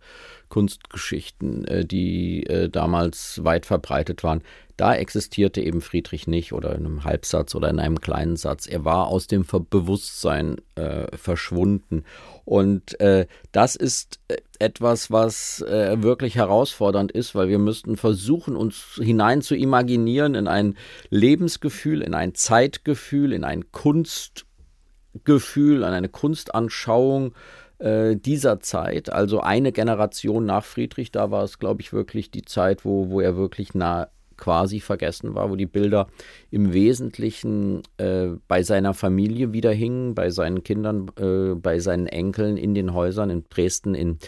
Kunstgeschichten, 0.49 1.65
äh, 1.67 1.85
die 1.85 2.45
äh, 2.47 2.69
damals 2.69 3.43
weit 3.45 3.67
verbreitet 3.67 4.25
waren. 4.25 4.43
Da 4.81 4.95
existierte 4.95 5.61
eben 5.61 5.83
Friedrich 5.83 6.27
nicht 6.27 6.55
oder 6.55 6.75
in 6.75 6.87
einem 6.87 7.05
Halbsatz 7.05 7.55
oder 7.55 7.69
in 7.69 7.79
einem 7.79 8.01
kleinen 8.01 8.37
Satz. 8.37 8.67
Er 8.67 8.83
war 8.83 9.09
aus 9.09 9.27
dem 9.27 9.45
Bewusstsein 9.69 10.57
äh, 10.75 11.15
verschwunden. 11.15 12.05
Und 12.47 12.99
äh, 12.99 13.27
das 13.53 13.77
ist 13.77 14.21
äh, 14.29 14.39
etwas, 14.59 15.11
was 15.11 15.61
äh, 15.61 16.03
wirklich 16.03 16.37
herausfordernd 16.37 17.13
ist, 17.13 17.35
weil 17.35 17.51
wir 17.51 17.59
müssten 17.59 17.99
versuchen, 17.99 18.57
uns 18.57 18.99
hinein 18.99 19.43
zu 19.43 19.55
imaginieren 19.55 20.35
in 20.35 20.49
ein 20.49 20.79
Lebensgefühl, 21.11 22.01
in 22.01 22.15
ein 22.15 22.35
Zeitgefühl, 22.35 23.35
in 23.35 23.45
ein 23.45 23.71
Kunstgefühl, 23.73 25.77
in 25.77 25.85
eine 25.85 26.09
Kunstanschauung 26.09 27.35
äh, 27.81 28.17
dieser 28.17 28.61
Zeit, 28.61 29.13
also 29.13 29.41
eine 29.41 29.73
Generation 29.73 30.47
nach 30.47 30.65
Friedrich, 30.65 31.13
da 31.13 31.31
war 31.31 31.45
es, 31.45 31.59
glaube 31.59 31.83
ich, 31.83 31.93
wirklich 31.93 32.31
die 32.31 32.47
Zeit, 32.47 32.87
wo, 32.87 33.11
wo 33.11 33.21
er 33.21 33.37
wirklich 33.37 33.75
nah 33.75 34.09
quasi 34.41 34.81
vergessen 34.81 35.35
war, 35.35 35.51
wo 35.51 35.55
die 35.55 35.67
Bilder 35.67 36.09
im 36.51 36.73
Wesentlichen 36.73 37.83
äh, 37.99 38.29
bei 38.49 38.65
seiner 38.65 38.95
Familie 38.95 39.53
wieder 39.53 39.71
hingen, 39.71 40.17
bei 40.17 40.31
seinen 40.31 40.65
Kindern, 40.65 41.11
äh, 41.17 41.55
bei 41.55 41.79
seinen 41.79 42.09
Enkeln 42.09 42.57
in 42.57 42.75
den 42.75 42.93
Häusern 42.93 43.31
in 43.31 43.45
Dresden, 43.51 43.95
in 43.95 44.19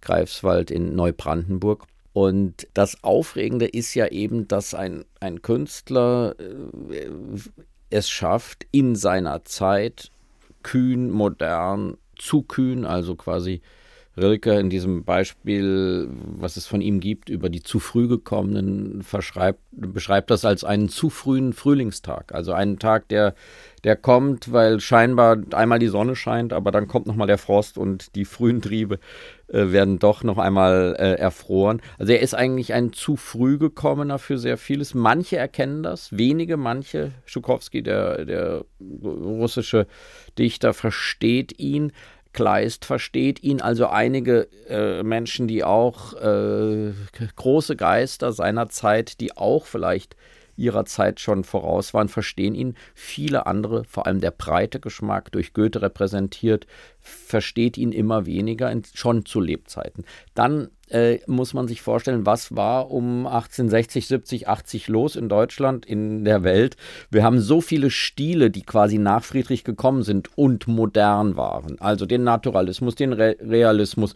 Greifswald, 0.00 0.70
in 0.70 0.94
Neubrandenburg. 0.94 1.84
Und 2.12 2.66
das 2.74 3.04
Aufregende 3.04 3.66
ist 3.66 3.94
ja 3.94 4.06
eben, 4.06 4.48
dass 4.48 4.72
ein, 4.72 5.04
ein 5.20 5.42
Künstler 5.42 6.34
äh, 6.38 7.10
es 7.90 8.08
schafft, 8.08 8.66
in 8.70 8.94
seiner 8.94 9.44
Zeit 9.44 10.10
kühn, 10.62 11.10
modern, 11.10 11.96
zu 12.16 12.42
kühn, 12.42 12.84
also 12.84 13.16
quasi 13.16 13.60
Rilke 14.16 14.58
in 14.58 14.70
diesem 14.70 15.04
Beispiel, 15.04 16.08
was 16.10 16.56
es 16.56 16.66
von 16.66 16.80
ihm 16.80 17.00
gibt, 17.00 17.28
über 17.28 17.48
die 17.48 17.62
zu 17.62 17.78
früh 17.78 18.08
gekommenen, 18.08 19.04
beschreibt 19.70 20.30
das 20.30 20.44
als 20.44 20.64
einen 20.64 20.88
zu 20.88 21.10
frühen 21.10 21.52
Frühlingstag. 21.52 22.34
Also 22.34 22.52
einen 22.52 22.78
Tag, 22.78 23.08
der, 23.08 23.34
der 23.84 23.96
kommt, 23.96 24.52
weil 24.52 24.80
scheinbar 24.80 25.38
einmal 25.52 25.78
die 25.78 25.88
Sonne 25.88 26.16
scheint, 26.16 26.52
aber 26.52 26.72
dann 26.72 26.88
kommt 26.88 27.06
nochmal 27.06 27.28
der 27.28 27.38
Frost 27.38 27.78
und 27.78 28.14
die 28.16 28.24
frühen 28.24 28.60
Triebe 28.60 28.98
äh, 29.46 29.72
werden 29.72 29.98
doch 29.98 30.24
noch 30.24 30.38
einmal 30.38 30.96
äh, 30.98 31.14
erfroren. 31.14 31.80
Also 31.98 32.12
er 32.12 32.20
ist 32.20 32.34
eigentlich 32.34 32.72
ein 32.72 32.92
zu 32.92 33.16
früh 33.16 33.58
gekommener 33.58 34.18
für 34.18 34.38
sehr 34.38 34.58
vieles. 34.58 34.92
Manche 34.94 35.36
erkennen 35.36 35.82
das, 35.82 36.16
wenige, 36.16 36.56
manche. 36.56 37.12
Schukowski, 37.26 37.82
der, 37.82 38.24
der 38.24 38.64
russische 38.80 39.86
Dichter, 40.36 40.74
versteht 40.74 41.58
ihn. 41.58 41.92
Kleist 42.32 42.84
versteht 42.84 43.42
ihn, 43.42 43.60
also 43.60 43.88
einige 43.88 44.48
äh, 44.68 45.02
Menschen, 45.02 45.48
die 45.48 45.64
auch 45.64 46.14
äh, 46.14 46.92
große 47.36 47.76
Geister 47.76 48.32
seiner 48.32 48.68
Zeit, 48.68 49.20
die 49.20 49.36
auch 49.36 49.66
vielleicht 49.66 50.16
ihrer 50.60 50.84
Zeit 50.84 51.18
schon 51.18 51.42
voraus 51.42 51.94
waren, 51.94 52.08
verstehen 52.08 52.54
ihn. 52.54 52.74
Viele 52.94 53.46
andere, 53.46 53.84
vor 53.84 54.06
allem 54.06 54.20
der 54.20 54.30
breite 54.30 54.78
Geschmack, 54.78 55.32
durch 55.32 55.54
Goethe 55.54 55.82
repräsentiert, 55.82 56.66
versteht 57.00 57.78
ihn 57.78 57.92
immer 57.92 58.26
weniger, 58.26 58.72
schon 58.94 59.24
zu 59.24 59.40
Lebzeiten. 59.40 60.04
Dann 60.34 60.68
äh, 60.90 61.20
muss 61.26 61.54
man 61.54 61.66
sich 61.66 61.82
vorstellen, 61.82 62.26
was 62.26 62.54
war 62.54 62.90
um 62.90 63.26
1860, 63.26 64.06
70, 64.06 64.48
80 64.48 64.88
los 64.88 65.16
in 65.16 65.28
Deutschland, 65.28 65.86
in 65.86 66.24
der 66.24 66.42
Welt. 66.44 66.76
Wir 67.10 67.24
haben 67.24 67.40
so 67.40 67.60
viele 67.60 67.90
Stile, 67.90 68.50
die 68.50 68.62
quasi 68.62 68.98
nach 68.98 69.24
Friedrich 69.24 69.64
gekommen 69.64 70.02
sind 70.02 70.36
und 70.36 70.68
modern 70.68 71.36
waren. 71.36 71.80
Also 71.80 72.06
den 72.06 72.24
Naturalismus, 72.24 72.94
den 72.94 73.12
Re 73.12 73.36
Realismus, 73.40 74.14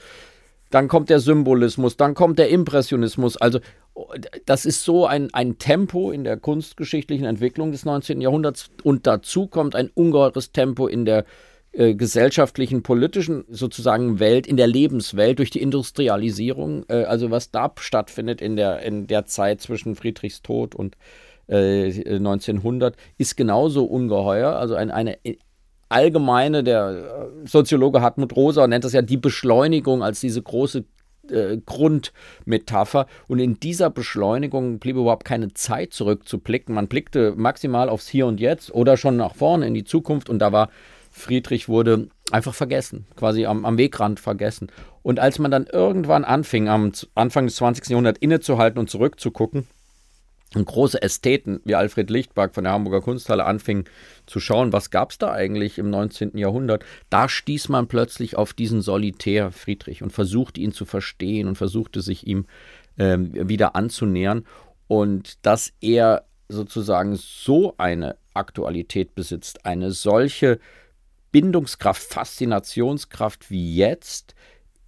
dann 0.70 0.88
kommt 0.88 1.08
der 1.08 1.20
Symbolismus, 1.20 1.96
dann 1.96 2.14
kommt 2.14 2.38
der 2.38 2.48
Impressionismus. 2.48 3.36
Also 3.36 3.60
das 4.46 4.66
ist 4.66 4.84
so 4.84 5.06
ein, 5.06 5.32
ein 5.32 5.58
Tempo 5.58 6.10
in 6.10 6.24
der 6.24 6.36
kunstgeschichtlichen 6.36 7.26
Entwicklung 7.26 7.72
des 7.72 7.84
19. 7.84 8.20
Jahrhunderts 8.20 8.70
und 8.82 9.06
dazu 9.06 9.46
kommt 9.46 9.76
ein 9.76 9.90
ungeheures 9.94 10.52
Tempo 10.52 10.86
in 10.86 11.04
der 11.04 11.24
äh, 11.72 11.94
gesellschaftlichen, 11.94 12.82
politischen 12.82 13.44
sozusagen 13.48 14.20
Welt, 14.20 14.46
in 14.46 14.56
der 14.56 14.66
Lebenswelt 14.66 15.38
durch 15.38 15.50
die 15.50 15.62
Industrialisierung. 15.62 16.84
Äh, 16.88 17.04
also 17.04 17.30
was 17.30 17.50
da 17.50 17.72
stattfindet 17.78 18.40
in 18.40 18.56
der, 18.56 18.82
in 18.82 19.06
der 19.06 19.26
Zeit 19.26 19.60
zwischen 19.60 19.96
Friedrichs 19.96 20.42
Tod 20.42 20.74
und 20.74 20.96
äh, 21.48 22.16
1900 22.16 22.96
ist 23.18 23.36
genauso 23.36 23.84
ungeheuer. 23.84 24.56
Also 24.56 24.74
ein, 24.74 24.90
eine 24.90 25.18
allgemeine, 25.88 26.64
der 26.64 27.30
äh, 27.44 27.46
Soziologe 27.46 28.00
Hartmut 28.00 28.34
Rosa 28.36 28.66
nennt 28.66 28.84
das 28.84 28.92
ja 28.92 29.02
die 29.02 29.16
Beschleunigung 29.16 30.02
als 30.02 30.20
diese 30.20 30.42
große 30.42 30.84
äh, 31.30 31.58
Grundmetapher. 31.64 33.06
Und 33.28 33.38
in 33.38 33.60
dieser 33.60 33.90
Beschleunigung 33.90 34.78
blieb 34.78 34.96
überhaupt 34.96 35.24
keine 35.24 35.54
Zeit 35.54 35.92
zurückzublicken. 35.92 36.74
Man 36.74 36.88
blickte 36.88 37.34
maximal 37.36 37.88
aufs 37.88 38.08
Hier 38.08 38.26
und 38.26 38.40
Jetzt 38.40 38.72
oder 38.74 38.96
schon 38.96 39.16
nach 39.16 39.34
vorne 39.34 39.66
in 39.66 39.74
die 39.74 39.84
Zukunft 39.84 40.28
und 40.28 40.38
da 40.38 40.52
war 40.52 40.70
Friedrich 41.10 41.68
wurde 41.68 42.08
einfach 42.32 42.54
vergessen, 42.54 43.06
quasi 43.14 43.46
am, 43.46 43.64
am 43.64 43.78
Wegrand 43.78 44.18
vergessen. 44.18 44.68
Und 45.02 45.20
als 45.20 45.38
man 45.38 45.50
dann 45.50 45.66
irgendwann 45.66 46.24
anfing, 46.24 46.68
am 46.68 46.90
Anfang 47.14 47.46
des 47.46 47.56
20. 47.56 47.90
Jahrhunderts 47.90 48.18
innezuhalten 48.20 48.80
und 48.80 48.90
zurückzugucken, 48.90 49.68
und 50.54 50.66
große 50.66 51.02
Ästheten 51.02 51.60
wie 51.64 51.74
Alfred 51.74 52.10
Lichtberg 52.10 52.54
von 52.54 52.64
der 52.64 52.72
Hamburger 52.72 53.00
Kunsthalle 53.00 53.44
anfingen 53.44 53.84
zu 54.26 54.40
schauen, 54.40 54.72
was 54.72 54.90
gab 54.90 55.10
es 55.10 55.18
da 55.18 55.32
eigentlich 55.32 55.78
im 55.78 55.90
19. 55.90 56.38
Jahrhundert, 56.38 56.84
da 57.10 57.28
stieß 57.28 57.68
man 57.68 57.88
plötzlich 57.88 58.36
auf 58.36 58.52
diesen 58.52 58.80
Solitär 58.80 59.50
Friedrich 59.50 60.02
und 60.02 60.12
versuchte 60.12 60.60
ihn 60.60 60.72
zu 60.72 60.84
verstehen 60.84 61.48
und 61.48 61.56
versuchte 61.56 62.02
sich 62.02 62.26
ihm 62.26 62.46
ähm, 62.98 63.48
wieder 63.48 63.74
anzunähern. 63.74 64.46
Und 64.86 65.44
dass 65.44 65.72
er 65.80 66.24
sozusagen 66.48 67.16
so 67.16 67.74
eine 67.78 68.16
Aktualität 68.34 69.14
besitzt, 69.14 69.64
eine 69.64 69.90
solche 69.90 70.60
Bindungskraft, 71.32 72.02
Faszinationskraft 72.02 73.50
wie 73.50 73.74
jetzt, 73.74 74.34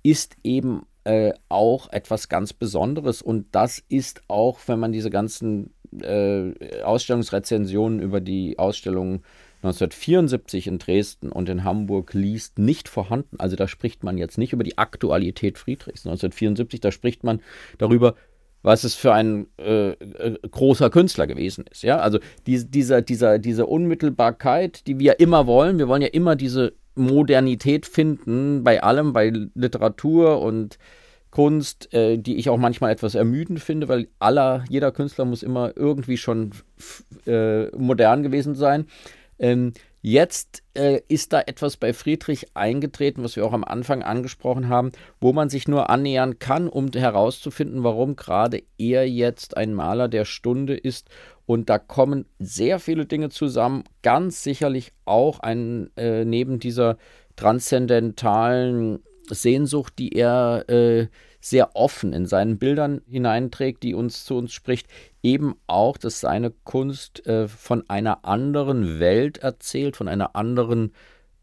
ist 0.03 0.37
eben 0.45 0.87
äh, 1.07 1.33
auch 1.49 1.93
etwas 1.93 2.29
ganz 2.29 2.53
Besonderes. 2.53 3.23
Und 3.23 3.47
das 3.53 3.81
ist 3.89 4.23
auch, 4.27 4.59
wenn 4.67 4.81
man 4.81 4.91
diese 4.91 5.09
ganzen 5.09 5.73
äh, 6.03 6.83
Ausstellungsrezensionen 6.83 8.01
über 8.01 8.21
die 8.21 8.59
Ausstellungen 8.59 9.23
1974 9.63 10.67
in 10.67 10.79
Dresden 10.79 11.31
und 11.31 11.49
in 11.49 11.63
Hamburg 11.63 12.13
liest, 12.13 12.59
nicht 12.59 12.89
vorhanden. 12.89 13.37
Also 13.39 13.55
da 13.55 13.69
spricht 13.69 14.03
man 14.03 14.19
jetzt 14.19 14.37
nicht 14.37 14.53
über 14.53 14.65
die 14.65 14.79
Aktualität 14.79 15.59
Friedrichs 15.59 16.05
1974, 16.07 16.81
da 16.81 16.91
spricht 16.91 17.23
man 17.23 17.41
darüber, 17.79 18.17
was 18.63 18.83
es 18.83 18.97
für 18.97 19.13
ein 19.13 19.47
äh, 19.59 19.91
äh, 19.91 20.39
großer 20.51 20.91
Künstler 20.91 21.29
gewesen 21.29 21.67
ist. 21.71 21.85
Ja? 21.85 21.99
Also 21.99 22.19
die, 22.49 22.69
dieser, 22.69 23.01
dieser, 23.01 23.39
diese 23.39 23.67
Unmittelbarkeit, 23.67 24.89
die 24.89 24.99
wir 24.99 25.21
immer 25.21 25.47
wollen, 25.47 25.79
wir 25.79 25.87
wollen 25.87 26.03
ja 26.03 26.09
immer 26.09 26.35
diese 26.35 26.73
Modernität 26.97 27.87
finden 27.87 28.65
bei 28.65 28.83
allem, 28.83 29.13
bei 29.13 29.33
Literatur 29.55 30.41
und 30.41 30.79
Kunst, 31.31 31.93
äh, 31.93 32.17
die 32.17 32.37
ich 32.37 32.49
auch 32.49 32.57
manchmal 32.57 32.93
etwas 32.93 33.15
ermüdend 33.15 33.61
finde, 33.61 33.89
weil 33.89 34.09
aller, 34.19 34.65
jeder 34.69 34.91
Künstler 34.91 35.27
muss 35.27 35.43
immer 35.43 35.77
irgendwie 35.77 36.17
schon 36.17 36.53
äh, 37.27 37.67
modern 37.77 38.23
gewesen 38.23 38.55
sein. 38.55 38.87
Ähm, 39.39 39.73
jetzt 40.07 40.63
äh, 40.75 41.01
ist 41.09 41.33
da 41.33 41.41
etwas 41.41 41.77
bei 41.77 41.93
Friedrich 41.93 42.47
eingetreten, 42.55 43.25
was 43.25 43.35
wir 43.35 43.45
auch 43.45 43.53
am 43.53 43.65
Anfang 43.65 44.05
angesprochen 44.05 44.69
haben, 44.69 44.93
wo 45.21 45.33
man 45.33 45.49
sich 45.49 45.67
nur 45.67 45.91
annähern 45.91 46.39
kann, 46.39 46.69
um 46.69 46.93
herauszufinden, 46.93 47.83
warum 47.83 48.15
gerade 48.15 48.63
er 48.79 49.09
jetzt 49.11 49.57
ein 49.57 49.75
Maler 49.75 50.07
der 50.07 50.25
Stunde 50.25 50.77
ist 50.77 51.11
und 51.45 51.69
da 51.69 51.81
kommen 51.81 52.25
sehr 52.39 52.79
viele 52.79 53.07
Dinge 53.07 53.31
zusammen. 53.31 53.83
Ganz 54.03 54.45
sicherlich 54.45 54.93
auch 55.07 55.41
ein, 55.41 55.91
äh, 55.97 56.25
neben 56.25 56.61
dieser 56.61 56.99
transzendentalen 57.35 59.01
Sehnsucht, 59.29 59.95
die 59.99 60.13
er 60.13 60.69
äh, 60.69 61.09
sehr 61.49 61.77
offen 61.77 62.13
in 62.13 62.27
seinen 62.27 62.59
Bildern 62.59 63.03
hineinträgt, 63.09 63.83
die 63.83 63.95
uns 63.95 64.25
zu 64.25 64.37
uns 64.37 64.53
spricht, 64.53 64.89
eben 65.23 65.55
auch, 65.67 65.97
dass 65.97 66.21
seine 66.21 66.51
Kunst 66.65 67.27
äh, 67.27 67.47
von 67.47 67.89
einer 67.89 68.25
anderen 68.25 68.99
Welt 68.99 69.39
erzählt, 69.39 69.97
von 69.97 70.09
einer 70.09 70.35
anderen 70.35 70.93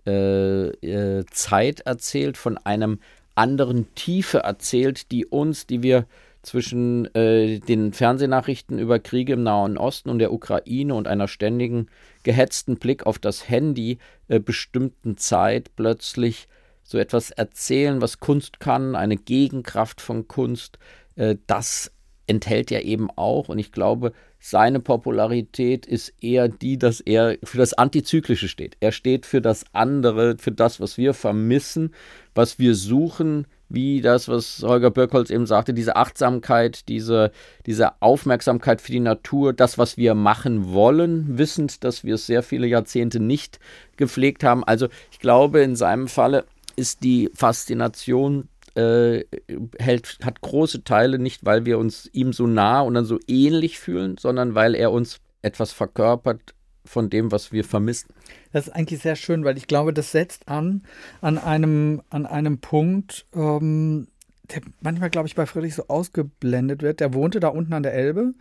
äh, 0.05 0.67
äh, 0.67 1.25
Zeit 1.31 1.81
erzählt, 1.81 2.35
von 2.35 2.57
einem 2.57 2.99
anderen 3.35 3.93
Tiefe 3.95 4.39
erzählt, 4.39 5.11
die 5.11 5.25
uns, 5.25 5.67
die 5.67 5.81
wir 5.81 6.05
zwischen 6.41 7.05
äh, 7.15 7.59
den 7.59 7.93
Fernsehnachrichten 7.93 8.77
über 8.77 8.99
Kriege 8.99 9.33
im 9.33 9.43
Nahen 9.43 9.77
Osten 9.77 10.09
und 10.09 10.19
der 10.19 10.33
Ukraine 10.33 10.93
und 10.93 11.07
einer 11.07 11.29
ständigen 11.29 11.87
gehetzten 12.23 12.75
Blick 12.75 13.05
auf 13.05 13.17
das 13.17 13.47
Handy 13.47 13.99
äh, 14.27 14.41
bestimmten 14.41 15.15
Zeit 15.15 15.71
plötzlich 15.77 16.49
so 16.93 16.99
etwas 16.99 17.31
erzählen, 17.31 18.01
was 18.01 18.19
Kunst 18.19 18.59
kann, 18.59 18.95
eine 18.95 19.17
Gegenkraft 19.17 19.99
von 19.99 20.27
Kunst, 20.27 20.77
äh, 21.15 21.35
das 21.47 21.91
enthält 22.27 22.71
ja 22.71 22.79
eben 22.79 23.09
auch, 23.15 23.49
und 23.49 23.59
ich 23.59 23.71
glaube, 23.71 24.13
seine 24.39 24.79
Popularität 24.79 25.85
ist 25.85 26.13
eher 26.21 26.49
die, 26.49 26.77
dass 26.77 26.99
er 26.99 27.37
für 27.43 27.57
das 27.57 27.73
Antizyklische 27.73 28.47
steht. 28.47 28.75
Er 28.79 28.91
steht 28.91 29.25
für 29.25 29.41
das 29.41 29.65
andere, 29.73 30.35
für 30.37 30.51
das, 30.51 30.79
was 30.79 30.97
wir 30.97 31.13
vermissen, 31.13 31.93
was 32.35 32.59
wir 32.59 32.75
suchen, 32.75 33.47
wie 33.69 34.01
das, 34.01 34.27
was 34.27 34.61
Holger 34.61 34.91
Birkholz 34.91 35.29
eben 35.29 35.47
sagte, 35.47 35.73
diese 35.73 35.95
Achtsamkeit, 35.95 36.87
diese, 36.89 37.31
diese 37.65 38.01
Aufmerksamkeit 38.01 38.81
für 38.81 38.91
die 38.91 38.99
Natur, 38.99 39.53
das, 39.53 39.77
was 39.77 39.97
wir 39.97 40.13
machen 40.13 40.73
wollen, 40.73 41.37
wissend, 41.37 41.83
dass 41.83 42.03
wir 42.03 42.15
es 42.15 42.27
sehr 42.27 42.43
viele 42.43 42.67
Jahrzehnte 42.67 43.19
nicht 43.19 43.59
gepflegt 43.97 44.43
haben. 44.43 44.63
Also 44.63 44.89
ich 45.11 45.19
glaube, 45.19 45.61
in 45.61 45.75
seinem 45.75 46.07
Falle 46.07 46.45
ist 46.75 47.03
die 47.03 47.29
Faszination 47.33 48.49
äh, 48.75 49.23
hält, 49.79 50.17
hat 50.23 50.41
große 50.41 50.83
Teile 50.83 51.19
nicht, 51.19 51.45
weil 51.45 51.65
wir 51.65 51.77
uns 51.77 52.09
ihm 52.13 52.33
so 52.33 52.47
nah 52.47 52.81
und 52.81 52.95
dann 52.95 53.05
so 53.05 53.19
ähnlich 53.27 53.79
fühlen, 53.79 54.17
sondern 54.17 54.55
weil 54.55 54.75
er 54.75 54.91
uns 54.91 55.19
etwas 55.41 55.71
verkörpert, 55.71 56.55
von 56.85 57.09
dem, 57.09 57.31
was 57.31 57.51
wir 57.51 57.63
vermissen. 57.63 58.09
Das 58.51 58.67
ist 58.67 58.73
eigentlich 58.73 59.01
sehr 59.01 59.15
schön, 59.15 59.45
weil 59.45 59.57
ich 59.57 59.67
glaube, 59.67 59.93
das 59.93 60.11
setzt 60.11 60.47
an 60.47 60.83
an 61.21 61.37
einem, 61.37 62.01
an 62.09 62.25
einem 62.25 62.59
Punkt, 62.59 63.25
ähm, 63.33 64.07
der 64.53 64.61
manchmal, 64.81 65.09
glaube 65.09 65.27
ich, 65.27 65.35
bei 65.35 65.45
Friedrich 65.45 65.75
so 65.75 65.87
ausgeblendet 65.87 66.81
wird. 66.81 66.99
Der 66.99 67.13
wohnte 67.13 67.39
da 67.39 67.47
unten 67.47 67.73
an 67.73 67.83
der 67.83 67.93
Elbe 67.93 68.33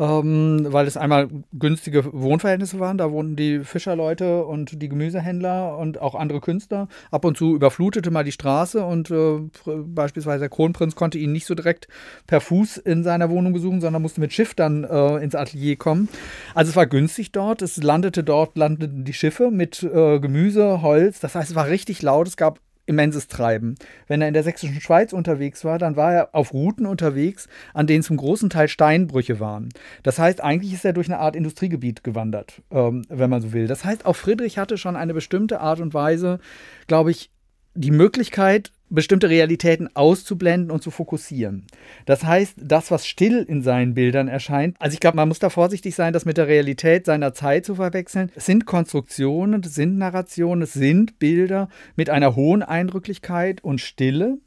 ähm, 0.00 0.66
weil 0.70 0.86
es 0.86 0.96
einmal 0.96 1.28
günstige 1.52 2.10
Wohnverhältnisse 2.12 2.80
waren. 2.80 2.96
Da 2.96 3.12
wohnten 3.12 3.36
die 3.36 3.60
Fischerleute 3.60 4.46
und 4.46 4.80
die 4.80 4.88
Gemüsehändler 4.88 5.76
und 5.76 6.00
auch 6.00 6.14
andere 6.14 6.40
Künstler. 6.40 6.88
Ab 7.10 7.26
und 7.26 7.36
zu 7.36 7.54
überflutete 7.54 8.10
mal 8.10 8.24
die 8.24 8.32
Straße 8.32 8.82
und 8.82 9.10
äh, 9.10 9.40
beispielsweise 9.66 10.40
der 10.40 10.48
Kronprinz 10.48 10.94
konnte 10.94 11.18
ihn 11.18 11.32
nicht 11.32 11.44
so 11.44 11.54
direkt 11.54 11.86
per 12.26 12.40
Fuß 12.40 12.78
in 12.78 13.04
seiner 13.04 13.28
Wohnung 13.28 13.52
besuchen, 13.52 13.82
sondern 13.82 14.00
musste 14.00 14.22
mit 14.22 14.32
Schiff 14.32 14.54
dann 14.54 14.84
äh, 14.84 15.16
ins 15.16 15.34
Atelier 15.34 15.76
kommen. 15.76 16.08
Also 16.54 16.70
es 16.70 16.76
war 16.76 16.86
günstig 16.86 17.32
dort. 17.32 17.60
Es 17.60 17.76
landete 17.76 18.24
dort, 18.24 18.56
landeten 18.56 19.04
die 19.04 19.12
Schiffe 19.12 19.50
mit 19.50 19.82
äh, 19.82 20.18
Gemüse, 20.18 20.80
Holz. 20.80 21.20
Das 21.20 21.34
heißt, 21.34 21.50
es 21.50 21.56
war 21.56 21.68
richtig 21.68 22.00
laut. 22.00 22.26
Es 22.26 22.38
gab 22.38 22.58
immenses 22.90 23.28
Treiben. 23.28 23.76
Wenn 24.06 24.20
er 24.20 24.28
in 24.28 24.34
der 24.34 24.42
sächsischen 24.42 24.80
Schweiz 24.80 25.14
unterwegs 25.14 25.64
war, 25.64 25.78
dann 25.78 25.96
war 25.96 26.12
er 26.12 26.34
auf 26.34 26.52
Routen 26.52 26.84
unterwegs, 26.84 27.48
an 27.72 27.86
denen 27.86 28.02
zum 28.02 28.18
großen 28.18 28.50
Teil 28.50 28.68
Steinbrüche 28.68 29.40
waren. 29.40 29.70
Das 30.02 30.18
heißt, 30.18 30.42
eigentlich 30.42 30.74
ist 30.74 30.84
er 30.84 30.92
durch 30.92 31.08
eine 31.08 31.20
Art 31.20 31.36
Industriegebiet 31.36 32.04
gewandert, 32.04 32.60
ähm, 32.70 33.06
wenn 33.08 33.30
man 33.30 33.40
so 33.40 33.52
will. 33.52 33.66
Das 33.66 33.84
heißt, 33.84 34.04
auch 34.04 34.16
Friedrich 34.16 34.58
hatte 34.58 34.76
schon 34.76 34.96
eine 34.96 35.14
bestimmte 35.14 35.60
Art 35.60 35.80
und 35.80 35.94
Weise, 35.94 36.40
glaube 36.88 37.12
ich, 37.12 37.30
die 37.74 37.92
Möglichkeit, 37.92 38.72
bestimmte 38.90 39.30
Realitäten 39.30 39.88
auszublenden 39.94 40.70
und 40.70 40.82
zu 40.82 40.90
fokussieren. 40.90 41.66
Das 42.06 42.24
heißt, 42.24 42.56
das, 42.60 42.90
was 42.90 43.06
still 43.06 43.44
in 43.48 43.62
seinen 43.62 43.94
Bildern 43.94 44.28
erscheint, 44.28 44.76
also 44.78 44.94
ich 44.94 45.00
glaube, 45.00 45.16
man 45.16 45.28
muss 45.28 45.38
da 45.38 45.48
vorsichtig 45.48 45.94
sein, 45.94 46.12
das 46.12 46.24
mit 46.24 46.36
der 46.36 46.48
Realität 46.48 47.06
seiner 47.06 47.32
Zeit 47.32 47.64
zu 47.64 47.76
verwechseln. 47.76 48.30
Es 48.34 48.46
sind 48.46 48.66
Konstruktionen, 48.66 49.62
es 49.64 49.74
sind 49.74 49.96
Narrationen, 49.96 50.62
es 50.62 50.72
sind 50.72 51.18
Bilder 51.18 51.68
mit 51.96 52.10
einer 52.10 52.36
hohen 52.36 52.62
Eindrücklichkeit 52.62 53.62
und 53.62 53.80
Stille, 53.80 54.38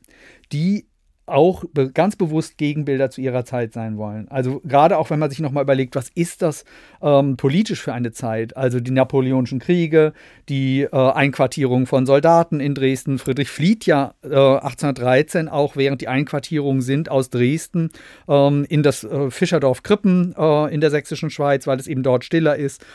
die 0.51 0.85
auch 1.25 1.63
be 1.73 1.91
ganz 1.91 2.15
bewusst 2.15 2.57
Gegenbilder 2.57 3.09
zu 3.09 3.21
ihrer 3.21 3.45
Zeit 3.45 3.73
sein 3.73 3.97
wollen. 3.97 4.27
Also 4.29 4.61
gerade 4.65 4.97
auch 4.97 5.09
wenn 5.09 5.19
man 5.19 5.29
sich 5.29 5.39
nochmal 5.39 5.63
überlegt, 5.63 5.95
was 5.95 6.09
ist 6.15 6.41
das 6.41 6.65
ähm, 7.01 7.37
politisch 7.37 7.81
für 7.81 7.93
eine 7.93 8.11
Zeit? 8.11 8.57
Also 8.57 8.79
die 8.79 8.91
Napoleonischen 8.91 9.59
Kriege, 9.59 10.13
die 10.49 10.81
äh, 10.81 10.89
Einquartierung 10.91 11.85
von 11.85 12.05
Soldaten 12.05 12.59
in 12.59 12.75
Dresden. 12.75 13.19
Friedrich 13.19 13.49
flieht 13.49 13.85
ja 13.85 14.15
äh, 14.23 14.35
1813 14.35 15.47
auch 15.47 15.75
während 15.75 16.01
die 16.01 16.09
Einquartierungen 16.09 16.81
sind 16.81 17.09
aus 17.09 17.29
Dresden 17.29 17.91
ähm, 18.27 18.65
in 18.67 18.83
das 18.83 19.03
äh, 19.03 19.31
Fischerdorf 19.31 19.83
Krippen 19.83 20.35
äh, 20.37 20.73
in 20.73 20.81
der 20.81 20.89
sächsischen 20.89 21.29
Schweiz, 21.29 21.67
weil 21.67 21.79
es 21.79 21.87
eben 21.87 22.03
dort 22.03 22.25
stiller 22.25 22.57
ist. 22.57 22.85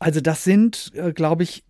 Also 0.00 0.20
das 0.20 0.44
sind, 0.44 0.92
äh, 0.94 1.12
glaube 1.12 1.42
ich, 1.42 1.62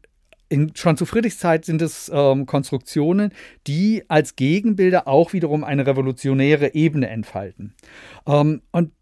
in, 0.50 0.72
schon 0.74 0.96
zu 0.96 1.06
Friedrichs 1.06 1.38
Zeit 1.38 1.64
sind 1.64 1.80
es 1.80 2.10
ähm, 2.12 2.44
Konstruktionen, 2.44 3.32
die 3.66 4.04
als 4.08 4.36
Gegenbilder 4.36 5.08
auch 5.08 5.32
wiederum 5.32 5.64
eine 5.64 5.86
revolutionäre 5.86 6.74
Ebene 6.74 7.08
entfalten. 7.08 7.74
Ähm, 8.26 8.60
und 8.72 8.92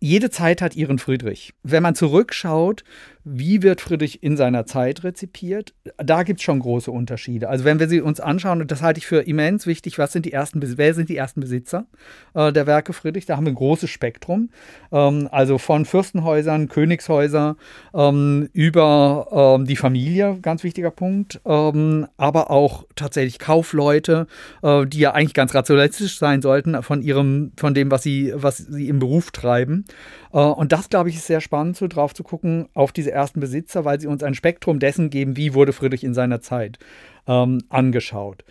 jede 0.00 0.30
Zeit 0.30 0.62
hat 0.62 0.76
ihren 0.76 0.98
Friedrich. 0.98 1.54
Wenn 1.64 1.82
man 1.82 1.96
zurückschaut, 1.96 2.84
wie 3.30 3.62
wird 3.62 3.80
Friedrich 3.80 4.22
in 4.22 4.36
seiner 4.36 4.66
Zeit 4.66 5.04
rezipiert? 5.04 5.74
Da 5.96 6.22
gibt 6.22 6.40
es 6.40 6.44
schon 6.44 6.60
große 6.60 6.90
Unterschiede. 6.90 7.48
Also 7.48 7.64
wenn 7.64 7.78
wir 7.78 7.88
sie 7.88 8.00
uns 8.00 8.20
anschauen, 8.20 8.60
und 8.60 8.70
das 8.70 8.82
halte 8.82 8.98
ich 8.98 9.06
für 9.06 9.26
immens 9.26 9.66
wichtig, 9.66 9.98
was 9.98 10.12
sind 10.12 10.24
die 10.24 10.32
ersten, 10.32 10.60
wer 10.62 10.94
sind 10.94 11.08
die 11.08 11.16
ersten 11.16 11.40
Besitzer 11.40 11.86
äh, 12.34 12.52
der 12.52 12.66
Werke 12.66 12.92
Friedrich? 12.92 13.26
Da 13.26 13.36
haben 13.36 13.46
wir 13.46 13.52
ein 13.52 13.56
großes 13.56 13.90
Spektrum. 13.90 14.50
Ähm, 14.92 15.28
also 15.30 15.58
von 15.58 15.84
Fürstenhäusern, 15.84 16.68
Königshäuser 16.68 17.56
ähm, 17.94 18.48
über 18.52 19.56
ähm, 19.58 19.66
die 19.66 19.76
Familie, 19.76 20.38
ganz 20.40 20.64
wichtiger 20.64 20.90
Punkt, 20.90 21.40
ähm, 21.44 22.06
aber 22.16 22.50
auch 22.50 22.84
tatsächlich 22.96 23.38
Kaufleute, 23.38 24.26
äh, 24.62 24.86
die 24.86 25.00
ja 25.00 25.12
eigentlich 25.12 25.34
ganz 25.34 25.54
rationalistisch 25.54 26.18
sein 26.18 26.42
sollten 26.42 26.82
von 26.82 27.02
ihrem, 27.02 27.52
von 27.56 27.74
dem, 27.74 27.90
was 27.90 28.02
sie, 28.02 28.32
was 28.34 28.58
sie 28.58 28.88
im 28.88 28.98
Beruf 28.98 29.30
treiben. 29.30 29.84
Äh, 30.32 30.38
und 30.38 30.72
das, 30.72 30.88
glaube 30.88 31.08
ich, 31.08 31.16
ist 31.16 31.26
sehr 31.26 31.40
spannend, 31.40 31.76
so 31.76 31.86
drauf 31.86 32.14
zu 32.14 32.22
gucken 32.22 32.68
auf 32.74 32.92
diese 32.92 33.12
ersten 33.12 33.40
Besitzer, 33.40 33.84
weil 33.84 34.00
sie 34.00 34.06
uns 34.06 34.22
ein 34.22 34.34
Spektrum 34.34 34.78
dessen 34.78 35.10
geben, 35.10 35.36
wie 35.36 35.54
wurde 35.54 35.72
Friedrich 35.72 36.04
in 36.04 36.14
seiner 36.14 36.40
Zeit 36.40 36.78
ähm, 37.26 37.62
angeschaut. 37.68 38.44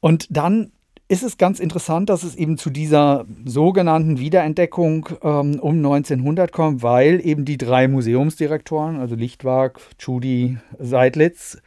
Und 0.00 0.26
dann 0.36 0.72
ist 1.08 1.22
es 1.22 1.36
ganz 1.36 1.60
interessant, 1.60 2.08
dass 2.08 2.22
es 2.22 2.34
eben 2.34 2.56
zu 2.56 2.70
dieser 2.70 3.26
sogenannten 3.44 4.18
Wiederentdeckung 4.18 5.10
ähm, 5.22 5.60
um 5.60 5.76
1900 5.76 6.52
kommt, 6.52 6.82
weil 6.82 7.24
eben 7.24 7.44
die 7.44 7.58
drei 7.58 7.86
Museumsdirektoren, 7.86 8.98
also 8.98 9.14
Lichtwag, 9.14 9.78
Tschudi, 9.98 10.56
Seidlitz, 10.78 11.58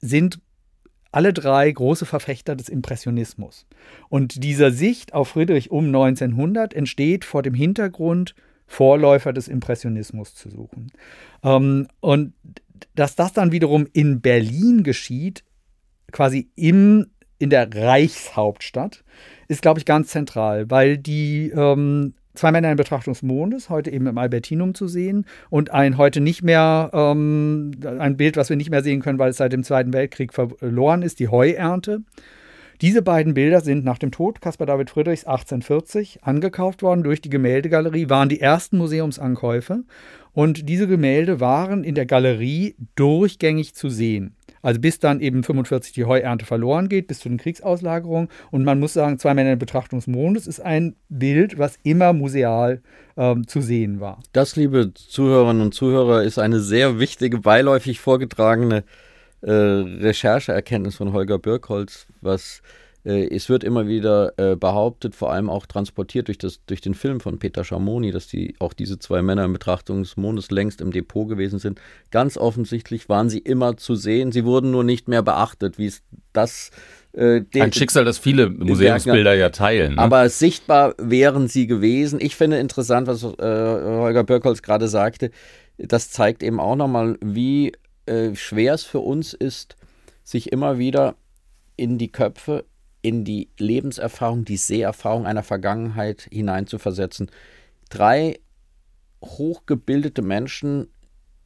sind 0.00 0.40
alle 1.12 1.32
drei 1.32 1.70
große 1.70 2.06
Verfechter 2.06 2.56
des 2.56 2.68
Impressionismus. 2.68 3.66
Und 4.08 4.42
dieser 4.44 4.70
Sicht 4.70 5.12
auf 5.12 5.28
Friedrich 5.28 5.70
um 5.70 5.86
1900 5.86 6.74
entsteht 6.74 7.24
vor 7.24 7.42
dem 7.42 7.54
Hintergrund, 7.54 8.34
Vorläufer 8.66 9.32
des 9.32 9.48
Impressionismus 9.48 10.34
zu 10.34 10.48
suchen. 10.48 10.92
Ähm, 11.42 11.88
und 12.00 12.34
dass 12.94 13.16
das 13.16 13.32
dann 13.32 13.50
wiederum 13.50 13.88
in 13.92 14.20
Berlin 14.20 14.84
geschieht, 14.84 15.44
quasi 16.12 16.50
im, 16.54 17.06
in 17.38 17.50
der 17.50 17.68
Reichshauptstadt, 17.74 19.04
ist, 19.48 19.62
glaube 19.62 19.80
ich, 19.80 19.86
ganz 19.86 20.08
zentral, 20.08 20.70
weil 20.70 20.98
die 20.98 21.50
ähm, 21.50 22.14
Zwei 22.34 22.52
Männer 22.52 22.70
in 22.70 22.76
Betrachtung 22.76 23.12
des 23.12 23.22
Mondes, 23.22 23.70
heute 23.70 23.90
eben 23.90 24.06
im 24.06 24.16
Albertinum 24.16 24.74
zu 24.74 24.86
sehen 24.86 25.26
und 25.50 25.72
ein 25.72 25.98
heute 25.98 26.20
nicht 26.20 26.42
mehr, 26.42 26.90
ähm, 26.92 27.72
ein 27.84 28.16
Bild, 28.16 28.36
was 28.36 28.50
wir 28.50 28.56
nicht 28.56 28.70
mehr 28.70 28.82
sehen 28.82 29.02
können, 29.02 29.18
weil 29.18 29.30
es 29.30 29.38
seit 29.38 29.52
dem 29.52 29.64
Zweiten 29.64 29.92
Weltkrieg 29.92 30.32
verloren 30.32 31.02
ist, 31.02 31.18
die 31.18 31.28
Heuernte. 31.28 32.02
Diese 32.80 33.02
beiden 33.02 33.34
Bilder 33.34 33.60
sind 33.60 33.84
nach 33.84 33.98
dem 33.98 34.10
Tod 34.10 34.40
Caspar 34.40 34.66
David 34.66 34.88
Friedrichs 34.88 35.26
1840 35.26 36.20
angekauft 36.22 36.82
worden 36.82 37.02
durch 37.02 37.20
die 37.20 37.28
Gemäldegalerie, 37.28 38.08
waren 38.08 38.30
die 38.30 38.40
ersten 38.40 38.78
Museumsankäufe 38.78 39.82
und 40.32 40.68
diese 40.68 40.86
Gemälde 40.86 41.40
waren 41.40 41.84
in 41.84 41.94
der 41.94 42.06
Galerie 42.06 42.76
durchgängig 42.94 43.74
zu 43.74 43.90
sehen. 43.90 44.34
Also 44.62 44.80
bis 44.80 44.98
dann 44.98 45.20
eben 45.20 45.42
45 45.42 45.92
die 45.92 46.04
Heuernte 46.04 46.44
verloren 46.44 46.88
geht, 46.88 47.06
bis 47.06 47.20
zu 47.20 47.28
den 47.28 47.38
Kriegsauslagerungen. 47.38 48.28
Und 48.50 48.64
man 48.64 48.80
muss 48.80 48.92
sagen, 48.92 49.18
zwei 49.18 49.34
Männer 49.34 49.52
in 49.52 49.58
Betrachtung 49.58 49.98
des 49.98 50.06
Mondes 50.06 50.46
ist 50.46 50.60
ein 50.60 50.96
Bild, 51.08 51.58
was 51.58 51.78
immer 51.82 52.12
museal 52.12 52.82
ähm, 53.16 53.46
zu 53.46 53.60
sehen 53.60 54.00
war. 54.00 54.20
Das, 54.32 54.56
liebe 54.56 54.92
Zuhörerinnen 54.94 55.62
und 55.62 55.74
Zuhörer, 55.74 56.22
ist 56.22 56.38
eine 56.38 56.60
sehr 56.60 56.98
wichtige, 56.98 57.38
beiläufig 57.38 58.00
vorgetragene 58.00 58.84
äh, 59.42 59.50
Rechercheerkenntnis 59.50 60.96
von 60.96 61.12
Holger 61.12 61.38
Birkholz, 61.38 62.06
was 62.20 62.62
es 63.02 63.48
wird 63.48 63.64
immer 63.64 63.88
wieder 63.88 64.34
äh, 64.36 64.56
behauptet, 64.56 65.14
vor 65.14 65.32
allem 65.32 65.48
auch 65.48 65.64
transportiert 65.64 66.28
durch, 66.28 66.36
das, 66.36 66.60
durch 66.66 66.82
den 66.82 66.94
Film 66.94 67.20
von 67.20 67.38
Peter 67.38 67.64
Schamoni, 67.64 68.12
dass 68.12 68.26
die, 68.26 68.54
auch 68.58 68.74
diese 68.74 68.98
zwei 68.98 69.22
Männer 69.22 69.44
in 69.46 69.52
Betrachtung 69.54 70.02
des 70.02 70.18
Mondes 70.18 70.50
längst 70.50 70.82
im 70.82 70.92
Depot 70.92 71.26
gewesen 71.26 71.58
sind. 71.58 71.80
Ganz 72.10 72.36
offensichtlich 72.36 73.08
waren 73.08 73.30
sie 73.30 73.38
immer 73.38 73.78
zu 73.78 73.94
sehen. 73.94 74.32
Sie 74.32 74.44
wurden 74.44 74.70
nur 74.70 74.84
nicht 74.84 75.08
mehr 75.08 75.22
beachtet, 75.22 75.78
wie 75.78 75.86
es 75.86 76.02
das 76.34 76.70
äh, 77.12 77.42
ein 77.58 77.72
Schicksal, 77.72 78.04
das 78.04 78.18
viele 78.18 78.50
Museumsbilder 78.50 79.34
ja 79.34 79.48
teilen. 79.48 79.94
Ne? 79.94 79.98
Aber 79.98 80.28
sichtbar 80.28 80.94
wären 80.98 81.48
sie 81.48 81.66
gewesen. 81.66 82.20
Ich 82.20 82.36
finde 82.36 82.58
interessant, 82.58 83.06
was 83.06 83.24
äh, 83.24 83.26
Holger 83.38 84.24
Birkholz 84.24 84.62
gerade 84.62 84.88
sagte. 84.88 85.30
Das 85.78 86.10
zeigt 86.10 86.42
eben 86.42 86.60
auch 86.60 86.76
nochmal, 86.76 87.16
wie 87.22 87.72
äh, 88.06 88.34
schwer 88.34 88.74
es 88.74 88.84
für 88.84 89.00
uns 89.00 89.32
ist, 89.32 89.76
sich 90.22 90.52
immer 90.52 90.78
wieder 90.78 91.16
in 91.76 91.96
die 91.96 92.12
Köpfe 92.12 92.64
in 93.02 93.24
die 93.24 93.48
Lebenserfahrung, 93.58 94.44
die 94.44 94.56
Seherfahrung 94.56 95.26
einer 95.26 95.42
Vergangenheit 95.42 96.28
hineinzuversetzen. 96.30 97.30
Drei 97.88 98.38
hochgebildete 99.22 100.22
Menschen 100.22 100.88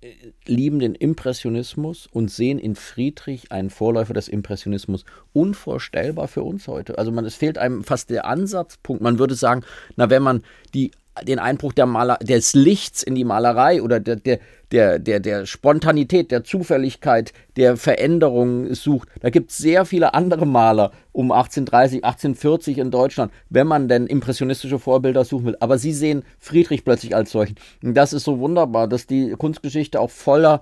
äh, 0.01 0.13
lieben 0.47 0.79
den 0.79 0.95
Impressionismus 0.95 2.07
und 2.07 2.31
sehen 2.31 2.59
in 2.59 2.77
Friedrich 2.77 3.53
einen 3.53 3.71
Vorläufer 3.71 4.15
des 4.15 4.29
Impressionismus. 4.29 5.05
Unvorstellbar 5.33 6.29
für 6.29 6.43
uns 6.43 6.69
heute. 6.69 6.99
Also 6.99 7.13
man, 7.13 7.25
es 7.25 7.35
fehlt 7.35 7.59
einem 7.59 7.85
fast 7.85 8.11
der 8.11 8.27
Ansatzpunkt. 8.27 9.03
Man 9.03 9.19
würde 9.19 9.35
sagen, 9.35 9.63
na, 9.97 10.11
wenn 10.11 10.23
man 10.23 10.43
die 10.75 10.91
den 11.23 11.39
Einbruch 11.39 11.73
der 11.73 11.87
Maler, 11.87 12.19
des 12.21 12.55
Lichts 12.55 13.03
in 13.03 13.15
die 13.15 13.25
Malerei 13.25 13.83
oder 13.83 14.01
der, 14.01 14.17
der, 14.17 14.41
der, 14.73 14.99
der, 14.99 15.21
der 15.21 15.47
Spontanität, 15.47 16.31
der 16.31 16.43
Zufälligkeit, 16.43 17.33
der 17.57 17.77
Veränderung 17.77 18.75
sucht. 18.75 19.09
Da 19.21 19.31
gibt 19.31 19.51
es 19.51 19.59
sehr 19.59 19.85
viele 19.85 20.15
andere 20.15 20.47
Maler 20.47 20.91
um 21.13 21.31
1830, 21.31 22.05
1840 22.05 22.79
in 22.79 22.91
Deutschland, 22.91 23.33
wenn 23.49 23.67
man 23.67 23.89
denn 23.89 24.07
impressionistische 24.07 24.79
Vorbilder 24.79 25.25
suchen 25.25 25.47
will. 25.47 25.57
Aber 25.61 25.79
sie 25.79 25.93
sehen 25.93 26.25
Friedrich 26.39 26.85
plötzlich 26.85 27.15
als 27.15 27.31
solchen. 27.31 27.55
Und 27.83 27.95
das 27.95 28.13
ist 28.13 28.25
so 28.25 28.41
wunderbar, 28.41 28.89
dass 28.89 29.07
die 29.07 29.31
Kunstgeschichte 29.39 30.01
auch 30.01 30.11
voller 30.11 30.61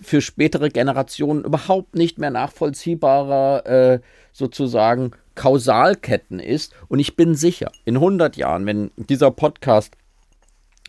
für 0.00 0.20
spätere 0.20 0.68
Generationen 0.68 1.44
überhaupt 1.44 1.94
nicht 1.94 2.18
mehr 2.18 2.30
nachvollziehbarer 2.30 3.66
äh, 3.66 4.00
sozusagen 4.32 5.12
Kausalketten 5.34 6.40
ist. 6.40 6.74
Und 6.88 6.98
ich 6.98 7.16
bin 7.16 7.34
sicher, 7.34 7.70
in 7.84 7.96
100 7.96 8.36
Jahren, 8.36 8.66
wenn 8.66 8.90
dieser 8.96 9.30
Podcast 9.30 9.96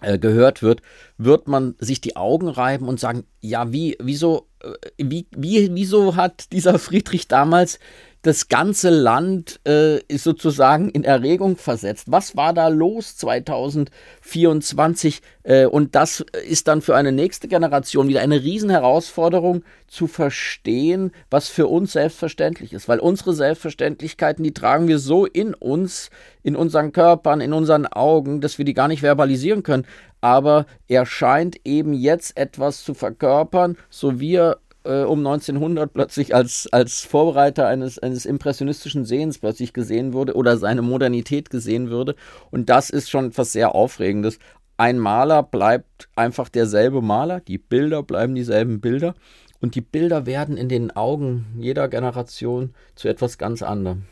äh, 0.01 0.19
gehört 0.19 0.61
wird, 0.61 0.81
wird 1.17 1.47
man 1.47 1.75
sich 1.79 2.01
die 2.01 2.15
Augen 2.15 2.49
reiben 2.49 2.87
und 2.87 2.99
sagen, 2.99 3.25
ja, 3.39 3.71
wie, 3.71 3.95
wieso, 4.01 4.47
äh, 4.61 4.73
wie, 4.97 5.27
wie, 5.35 5.73
wieso 5.73 6.15
hat 6.15 6.51
dieser 6.51 6.77
Friedrich 6.77 7.27
damals 7.27 7.79
das 8.23 8.47
ganze 8.47 8.89
Land 8.89 9.59
äh, 9.67 9.99
ist 10.07 10.23
sozusagen 10.23 10.89
in 10.89 11.03
Erregung 11.03 11.57
versetzt. 11.57 12.09
Was 12.09 12.37
war 12.37 12.53
da 12.53 12.69
los 12.69 13.17
2024? 13.17 15.21
Äh, 15.43 15.65
und 15.65 15.93
das 15.93 16.23
ist 16.47 16.69
dann 16.69 16.81
für 16.81 16.95
eine 16.95 17.11
nächste 17.11 17.49
Generation 17.49 18.07
wieder 18.07 18.21
eine 18.21 18.41
Riesenherausforderung 18.41 19.65
zu 19.87 20.07
verstehen, 20.07 21.11
was 21.29 21.49
für 21.49 21.67
uns 21.67 21.91
selbstverständlich 21.91 22.71
ist. 22.71 22.87
Weil 22.87 22.99
unsere 22.99 23.33
Selbstverständlichkeiten, 23.33 24.41
die 24.41 24.53
tragen 24.53 24.87
wir 24.87 24.99
so 24.99 25.25
in 25.25 25.53
uns, 25.53 26.09
in 26.43 26.55
unseren 26.55 26.93
Körpern, 26.93 27.41
in 27.41 27.51
unseren 27.51 27.85
Augen, 27.85 28.39
dass 28.39 28.57
wir 28.57 28.63
die 28.63 28.73
gar 28.73 28.87
nicht 28.87 29.01
verbalisieren 29.01 29.63
können. 29.63 29.85
Aber 30.21 30.65
er 30.87 31.05
scheint 31.05 31.57
eben 31.65 31.93
jetzt 31.93 32.37
etwas 32.37 32.85
zu 32.85 32.93
verkörpern, 32.93 33.75
so 33.89 34.21
wir 34.21 34.59
äh, 34.83 35.03
um 35.03 35.19
1900 35.19 35.93
plötzlich 35.93 36.35
als, 36.35 36.67
als 36.71 37.01
Vorbereiter 37.01 37.67
eines, 37.67 37.99
eines 37.99 38.25
impressionistischen 38.25 39.05
Sehens 39.05 39.39
plötzlich 39.39 39.73
gesehen 39.73 40.13
wurde 40.13 40.35
oder 40.35 40.57
seine 40.57 40.81
Modernität 40.81 41.49
gesehen 41.49 41.89
würde. 41.89 42.15
Und 42.51 42.69
das 42.69 42.89
ist 42.89 43.09
schon 43.09 43.27
etwas 43.27 43.51
sehr 43.51 43.75
Aufregendes. 43.75 44.39
Ein 44.77 44.99
Maler 44.99 45.43
bleibt 45.43 46.09
einfach 46.15 46.49
derselbe 46.49 47.01
Maler, 47.01 47.39
die 47.39 47.57
Bilder 47.57 48.03
bleiben 48.03 48.35
dieselben 48.35 48.81
Bilder 48.81 49.13
und 49.61 49.75
die 49.75 49.81
Bilder 49.81 50.25
werden 50.25 50.57
in 50.57 50.67
den 50.67 50.91
Augen 50.91 51.45
jeder 51.57 51.87
Generation 51.87 52.73
zu 52.95 53.07
etwas 53.07 53.37
ganz 53.37 53.61
anderem. 53.61 54.05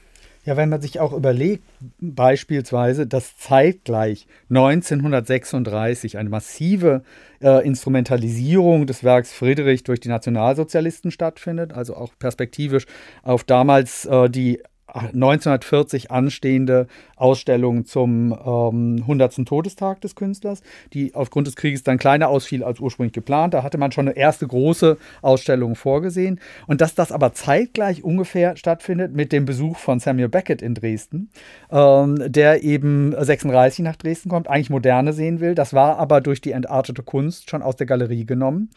Ja, 0.43 0.57
wenn 0.57 0.69
man 0.69 0.81
sich 0.81 0.99
auch 0.99 1.13
überlegt, 1.13 1.63
beispielsweise, 1.99 3.05
dass 3.05 3.37
zeitgleich 3.37 4.25
1936 4.49 6.17
eine 6.17 6.29
massive 6.29 7.03
äh, 7.41 7.63
Instrumentalisierung 7.63 8.87
des 8.87 9.03
Werks 9.03 9.31
Friedrich 9.33 9.83
durch 9.83 9.99
die 9.99 10.09
Nationalsozialisten 10.09 11.11
stattfindet, 11.11 11.73
also 11.73 11.95
auch 11.95 12.13
perspektivisch 12.17 12.87
auf 13.21 13.43
damals 13.43 14.05
äh, 14.05 14.31
die 14.31 14.63
1940 14.93 16.11
anstehende 16.11 16.87
Ausstellung 17.15 17.85
zum 17.85 18.31
ähm, 18.31 18.97
100. 19.01 19.45
Todestag 19.45 20.01
des 20.01 20.15
Künstlers, 20.15 20.61
die 20.93 21.15
aufgrund 21.15 21.47
des 21.47 21.55
Krieges 21.55 21.83
dann 21.83 21.97
kleiner 21.97 22.29
ausfiel 22.29 22.63
als 22.63 22.79
ursprünglich 22.79 23.13
geplant. 23.13 23.53
Da 23.53 23.63
hatte 23.63 23.77
man 23.77 23.91
schon 23.91 24.07
eine 24.07 24.17
erste 24.17 24.47
große 24.47 24.97
Ausstellung 25.21 25.75
vorgesehen. 25.75 26.39
Und 26.67 26.81
dass 26.81 26.95
das 26.95 27.11
aber 27.11 27.33
zeitgleich 27.33 28.03
ungefähr 28.03 28.57
stattfindet 28.57 29.13
mit 29.13 29.31
dem 29.31 29.45
Besuch 29.45 29.77
von 29.77 29.99
Samuel 29.99 30.29
Beckett 30.29 30.61
in 30.61 30.73
Dresden, 30.73 31.29
ähm, 31.71 32.17
der 32.31 32.63
eben 32.63 33.13
36 33.17 33.83
nach 33.83 33.95
Dresden 33.95 34.29
kommt, 34.29 34.49
eigentlich 34.49 34.69
Moderne 34.69 35.13
sehen 35.13 35.39
will. 35.39 35.55
Das 35.55 35.73
war 35.73 35.97
aber 35.97 36.21
durch 36.21 36.41
die 36.41 36.51
entartete 36.51 37.03
Kunst 37.03 37.49
schon 37.49 37.61
aus 37.61 37.75
der 37.75 37.87
Galerie 37.87 38.25
genommen. 38.25 38.69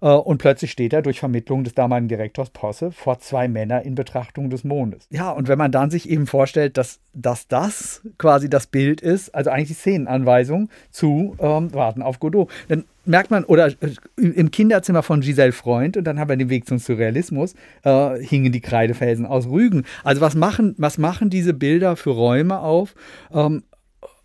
Äh, 0.00 0.08
und 0.08 0.38
plötzlich 0.38 0.70
steht 0.70 0.92
er 0.92 1.02
durch 1.02 1.20
Vermittlung 1.20 1.64
des 1.64 1.74
damaligen 1.74 2.08
Direktors 2.08 2.50
Posse 2.50 2.92
vor 2.92 3.18
zwei 3.18 3.48
Männern 3.48 3.82
in 3.82 3.94
Betrachtung 3.94 4.50
des 4.50 4.64
Mondes. 4.64 5.06
Ja, 5.10 5.30
und 5.30 5.48
wenn 5.48 5.58
man 5.58 5.72
dann 5.72 5.90
sich 5.90 6.08
eben 6.08 6.26
vorstellt, 6.26 6.76
dass, 6.76 7.00
dass 7.14 7.48
das 7.48 8.02
quasi 8.18 8.48
das 8.48 8.66
Bild 8.66 9.00
ist, 9.00 9.34
also 9.34 9.50
eigentlich 9.50 9.68
die 9.68 9.74
Szenenanweisung 9.74 10.68
zu 10.90 11.36
ähm, 11.38 11.72
Warten 11.72 12.02
auf 12.02 12.20
Godot, 12.20 12.50
dann 12.68 12.84
merkt 13.04 13.30
man, 13.30 13.44
oder 13.44 13.68
äh, 13.68 13.94
im 14.16 14.50
Kinderzimmer 14.50 15.02
von 15.02 15.20
Giselle 15.20 15.52
Freund, 15.52 15.96
und 15.96 16.04
dann 16.04 16.18
haben 16.18 16.28
wir 16.28 16.36
den 16.36 16.50
Weg 16.50 16.66
zum 16.66 16.78
Surrealismus, 16.78 17.54
äh, 17.82 18.18
hingen 18.18 18.52
die 18.52 18.60
Kreidefelsen 18.60 19.26
aus 19.26 19.46
Rügen. 19.48 19.84
Also 20.04 20.20
was 20.20 20.34
machen, 20.34 20.74
was 20.78 20.98
machen 20.98 21.30
diese 21.30 21.54
Bilder 21.54 21.96
für 21.96 22.10
Räume 22.10 22.60
auf? 22.60 22.94
Ähm, 23.32 23.62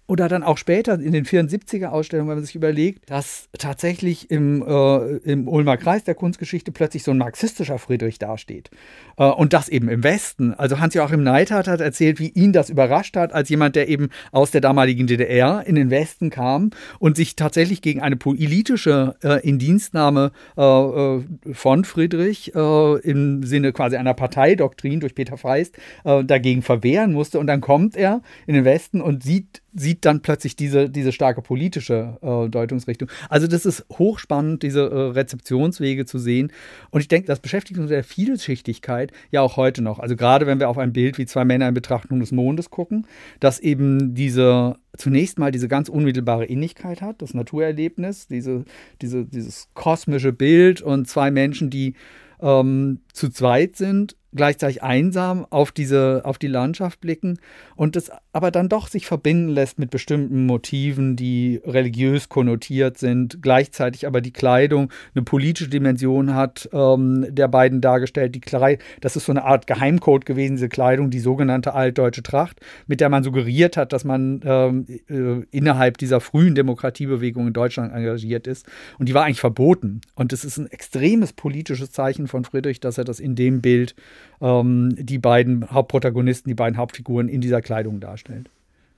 oder 0.08 0.28
dann 0.28 0.43
auch 0.43 0.58
später 0.58 0.93
in 0.99 1.12
den 1.12 1.26
74er 1.26 1.88
Ausstellungen, 1.88 2.30
wenn 2.30 2.38
man 2.38 2.45
sich 2.45 2.56
überlegt, 2.56 3.10
dass 3.10 3.49
tatsächlich 3.58 4.30
im, 4.30 4.62
äh, 4.62 5.18
im 5.18 5.47
Ulmer 5.47 5.78
Kreis 5.78 6.03
der 6.03 6.14
Kunstgeschichte 6.14 6.72
plötzlich 6.72 7.03
so 7.03 7.12
ein 7.12 7.18
marxistischer 7.18 7.80
Friedrich 7.80 8.20
dasteht. 8.20 8.70
Äh, 9.18 9.26
und 9.26 9.53
das 9.53 9.68
eben 9.68 9.89
im 9.89 10.03
Westen. 10.03 10.53
Also 10.53 10.80
Hans-Joachim 10.80 11.24
Neidhardt 11.24 11.68
hat 11.68 11.82
erzählt, 11.82 12.20
wie 12.20 12.30
ihn 12.30 12.53
das 12.53 12.70
überrascht 12.70 13.18
hat, 13.18 13.34
als 13.34 13.49
jemand, 13.49 13.76
der 13.76 13.89
eben 13.89 14.10
aus 14.32 14.51
der 14.51 14.62
damaligen 14.62 15.08
DDR 15.08 15.64
in 15.66 15.76
den 15.76 15.89
Westen 15.89 16.30
kam 16.30 16.70
und 16.99 17.18
sich 17.18 17.36
tatsächlich 17.36 17.82
gegen 17.82 18.01
eine 18.01 18.16
politische 18.16 19.16
äh, 19.24 19.47
Indienstnahme 19.47 20.32
äh, 20.56 20.62
äh, 20.62 21.24
von 21.53 21.84
Friedrich 21.84 22.53
äh, 22.53 22.99
im 22.99 23.43
Sinne 23.43 23.74
quasi 23.74 23.97
einer 23.97 24.14
Parteidoktrin 24.14 24.99
durch 24.99 25.16
Peter 25.16 25.38
Feist 25.38 25.78
dagegen 26.03 26.62
verwehren 26.62 27.14
musste. 27.14 27.39
Und 27.39 27.47
dann 27.47 27.62
kommt 27.62 27.95
er 27.95 28.22
in 28.47 28.53
den 28.53 28.66
Westen 28.66 29.01
und 29.01 29.24
sieht 29.24 29.62
sieht 29.76 30.05
dann 30.05 30.21
plötzlich 30.21 30.55
diese, 30.55 30.89
diese 30.89 31.11
starke 31.11 31.41
politische 31.41 32.17
äh, 32.21 32.49
Deutungsrichtung. 32.49 33.09
Also 33.30 33.47
das 33.47 33.65
ist 33.65 33.86
hochspannend, 33.91 34.63
diese 34.63 34.82
äh, 34.82 35.11
Rezeptionswege 35.11 36.05
zu 36.05 36.17
sehen. 36.17 36.51
Und 36.91 37.01
ich 37.01 37.09
denke, 37.09 37.28
das 37.28 37.39
beschäftigt 37.39 37.78
uns 37.78 37.89
mit 37.89 37.95
der 37.95 38.03
Vielschichtigkeit 38.03 39.11
ja 39.32 39.41
auch 39.41 39.57
heute 39.57 39.82
noch. 39.82 39.99
Also 39.99 40.15
gerade 40.15 40.47
wenn 40.47 40.59
wir 40.59 40.69
auf 40.69 40.78
ein 40.78 40.93
Bild 40.93 41.17
wie 41.17 41.26
zwei 41.26 41.43
Männer 41.43 41.67
in 41.67 41.73
Betrachtung 41.73 42.21
des 42.21 42.32
Mondes 42.32 42.69
gucken, 42.69 43.05
dass 43.39 43.59
eben 43.59 44.15
diese 44.15 44.76
zunächst 44.97 45.39
mal 45.39 45.51
diese 45.51 45.67
ganz 45.67 45.89
unmittelbare 45.89 46.45
Innigkeit 46.45 47.01
hat, 47.01 47.21
das 47.21 47.34
Naturerlebnis, 47.34 48.28
diese, 48.28 48.63
diese, 49.01 49.26
dieses 49.26 49.67
kosmische 49.73 50.32
Bild 50.32 50.82
und 50.82 51.07
zwei 51.07 51.32
Menschen, 51.32 51.69
die 51.69 51.95
ähm, 52.39 53.01
zu 53.11 53.30
zweit 53.30 53.76
sind 53.76 54.15
gleichzeitig 54.36 54.83
einsam 54.83 55.45
auf 55.49 55.71
diese, 55.71 56.21
auf 56.23 56.38
die 56.38 56.47
Landschaft 56.47 57.01
blicken 57.01 57.39
und 57.75 57.95
es 57.95 58.11
aber 58.33 58.51
dann 58.51 58.69
doch 58.69 58.88
sich 58.88 59.05
verbinden 59.07 59.49
lässt 59.49 59.79
mit 59.79 59.89
bestimmten 59.89 60.45
Motiven, 60.45 61.15
die 61.15 61.61
religiös 61.65 62.29
konnotiert 62.29 62.97
sind, 62.97 63.41
gleichzeitig 63.41 64.07
aber 64.07 64.21
die 64.21 64.33
Kleidung 64.33 64.91
eine 65.13 65.23
politische 65.23 65.69
Dimension 65.69 66.36
hat, 66.36 66.69
ähm, 66.73 67.25
der 67.29 67.47
beiden 67.47 67.81
dargestellt. 67.81 68.36
Die 68.36 68.41
Kleid 68.41 68.81
das 69.01 69.15
ist 69.15 69.25
so 69.25 69.31
eine 69.31 69.43
Art 69.43 69.67
Geheimcode 69.67 70.25
gewesen, 70.25 70.55
diese 70.55 70.69
Kleidung, 70.69 71.09
die 71.09 71.19
sogenannte 71.19 71.73
altdeutsche 71.73 72.23
Tracht, 72.23 72.59
mit 72.88 73.01
der 73.01 73.09
man 73.09 73.23
suggeriert 73.23 73.77
hat, 73.77 73.93
dass 73.93 74.03
man 74.03 74.41
ähm, 74.43 74.86
äh, 75.09 75.45
innerhalb 75.51 75.97
dieser 75.97 76.19
frühen 76.19 76.55
Demokratiebewegung 76.55 77.47
in 77.47 77.53
Deutschland 77.53 77.93
engagiert 77.93 78.47
ist. 78.47 78.65
Und 78.97 79.09
die 79.09 79.13
war 79.13 79.25
eigentlich 79.25 79.39
verboten. 79.39 80.01
Und 80.15 80.33
es 80.33 80.43
ist 80.43 80.57
ein 80.57 80.67
extremes 80.71 81.33
politisches 81.33 81.91
Zeichen 81.91 82.27
von 82.27 82.45
Friedrich, 82.45 82.79
dass 82.79 82.97
er 82.97 83.03
das 83.03 83.19
in 83.19 83.36
dem 83.36 83.61
Bild 83.61 83.95
ähm, 84.41 84.95
die 84.97 85.19
beiden 85.19 85.69
Hauptprotagonisten, 85.71 86.49
die 86.49 86.55
beiden 86.55 86.78
Hauptfiguren 86.78 87.28
in 87.28 87.41
dieser 87.41 87.61
Kleidung 87.61 87.99
darstellt. 87.99 88.49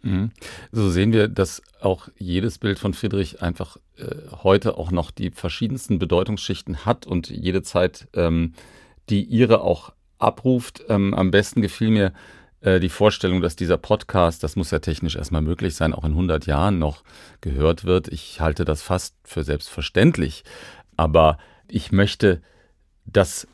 Mhm. 0.03 0.31
So 0.71 0.89
sehen 0.89 1.13
wir, 1.13 1.27
dass 1.27 1.61
auch 1.81 2.09
jedes 2.17 2.59
Bild 2.59 2.79
von 2.79 2.93
Friedrich 2.93 3.41
einfach 3.41 3.77
äh, 3.97 4.05
heute 4.43 4.77
auch 4.77 4.91
noch 4.91 5.11
die 5.11 5.31
verschiedensten 5.31 5.99
Bedeutungsschichten 5.99 6.85
hat 6.85 7.05
und 7.05 7.29
jede 7.29 7.63
Zeit 7.63 8.07
ähm, 8.13 8.53
die 9.09 9.23
ihre 9.23 9.61
auch 9.61 9.93
abruft. 10.19 10.83
Ähm, 10.89 11.13
am 11.13 11.31
besten 11.31 11.61
gefiel 11.61 11.89
mir 11.89 12.13
äh, 12.61 12.79
die 12.79 12.89
Vorstellung, 12.89 13.41
dass 13.41 13.55
dieser 13.55 13.77
Podcast, 13.77 14.43
das 14.43 14.55
muss 14.55 14.71
ja 14.71 14.79
technisch 14.79 15.15
erstmal 15.15 15.41
möglich 15.41 15.75
sein, 15.75 15.93
auch 15.93 16.03
in 16.03 16.11
100 16.11 16.45
Jahren 16.45 16.79
noch 16.79 17.03
gehört 17.41 17.85
wird. 17.85 18.07
Ich 18.07 18.41
halte 18.41 18.65
das 18.65 18.81
fast 18.81 19.15
für 19.23 19.43
selbstverständlich. 19.43 20.43
Aber 20.95 21.37
ich 21.67 21.91
möchte, 21.91 22.41
dass 23.05 23.47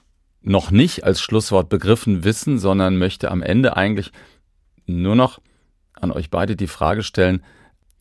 noch 0.44 0.72
nicht 0.72 1.04
als 1.04 1.22
Schlusswort 1.22 1.70
begriffen 1.70 2.24
wissen, 2.24 2.60
sondern 2.60 2.98
möchte 2.98 3.32
am 3.32 3.42
Ende 3.42 3.76
eigentlich 3.78 4.12
nur 4.86 5.16
noch 5.16 5.42
an 5.94 6.12
euch 6.12 6.30
beide 6.30 6.56
die 6.56 6.68
Frage 6.68 7.02
stellen, 7.02 7.44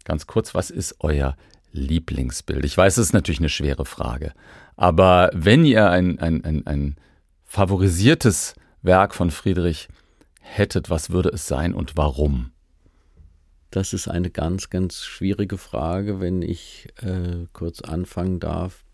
ganz 0.05 0.27
kurz, 0.27 0.55
was 0.55 0.71
ist 0.71 0.97
euer 0.99 1.37
Lieblingsbild? 1.71 2.65
Ich 2.65 2.77
weiß, 2.77 2.99
es 2.99 3.07
ist 3.07 3.13
natürlich 3.13 3.39
eine 3.39 3.49
schwere 3.49 3.87
Frage, 3.87 4.33
aber 4.77 5.31
wenn 5.33 5.65
ihr 5.65 5.89
ein, 5.91 6.19
ein, 6.19 6.45
ein, 6.45 6.67
ein 6.67 6.97
favorisiertes 7.45 8.55
Werk 8.83 9.15
von 9.15 9.31
Friedrich 9.31 9.89
hättet, 10.41 10.91
was 10.91 11.11
würde 11.11 11.29
es 11.29 11.47
sein 11.47 11.73
und 11.73 11.97
warum? 11.97 12.51
Das 13.71 13.93
ist 13.93 14.09
eine 14.09 14.31
ganz, 14.31 14.69
ganz 14.69 15.05
schwierige 15.05 15.57
Frage, 15.57 16.21
wenn 16.21 16.43
ich 16.43 16.89
äh, 16.97 17.47
kurz 17.53 17.81
anfangen 17.81 18.41
darf 18.41 18.85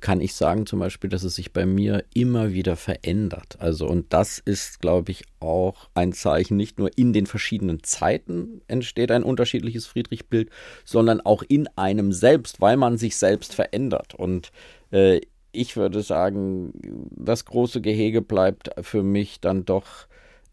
kann 0.00 0.20
ich 0.20 0.34
sagen 0.34 0.66
zum 0.66 0.78
Beispiel, 0.78 1.10
dass 1.10 1.24
es 1.24 1.34
sich 1.34 1.52
bei 1.52 1.66
mir 1.66 2.04
immer 2.14 2.52
wieder 2.52 2.76
verändert. 2.76 3.56
Also, 3.58 3.86
und 3.86 4.12
das 4.12 4.38
ist, 4.38 4.80
glaube 4.80 5.12
ich, 5.12 5.24
auch 5.40 5.88
ein 5.94 6.12
Zeichen, 6.12 6.56
nicht 6.56 6.78
nur 6.78 6.96
in 6.96 7.12
den 7.12 7.26
verschiedenen 7.26 7.82
Zeiten 7.82 8.62
entsteht 8.68 9.10
ein 9.10 9.22
unterschiedliches 9.22 9.86
Friedrich-Bild, 9.86 10.50
sondern 10.84 11.20
auch 11.20 11.42
in 11.42 11.68
einem 11.76 12.12
selbst, 12.12 12.60
weil 12.60 12.76
man 12.76 12.98
sich 12.98 13.16
selbst 13.16 13.54
verändert. 13.54 14.14
Und 14.14 14.52
äh, 14.90 15.20
ich 15.52 15.76
würde 15.76 16.02
sagen, 16.02 16.72
das 17.10 17.44
große 17.44 17.80
Gehege 17.80 18.22
bleibt 18.22 18.70
für 18.82 19.02
mich 19.02 19.40
dann 19.40 19.64
doch 19.64 20.06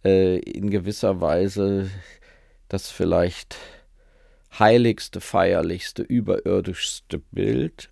äh, 0.03 0.39
in 0.39 0.69
gewisser 0.69 1.21
Weise 1.21 1.89
das 2.69 2.89
vielleicht 2.89 3.57
heiligste, 4.57 5.21
feierlichste, 5.21 6.03
überirdischste 6.03 7.19
Bild 7.31 7.89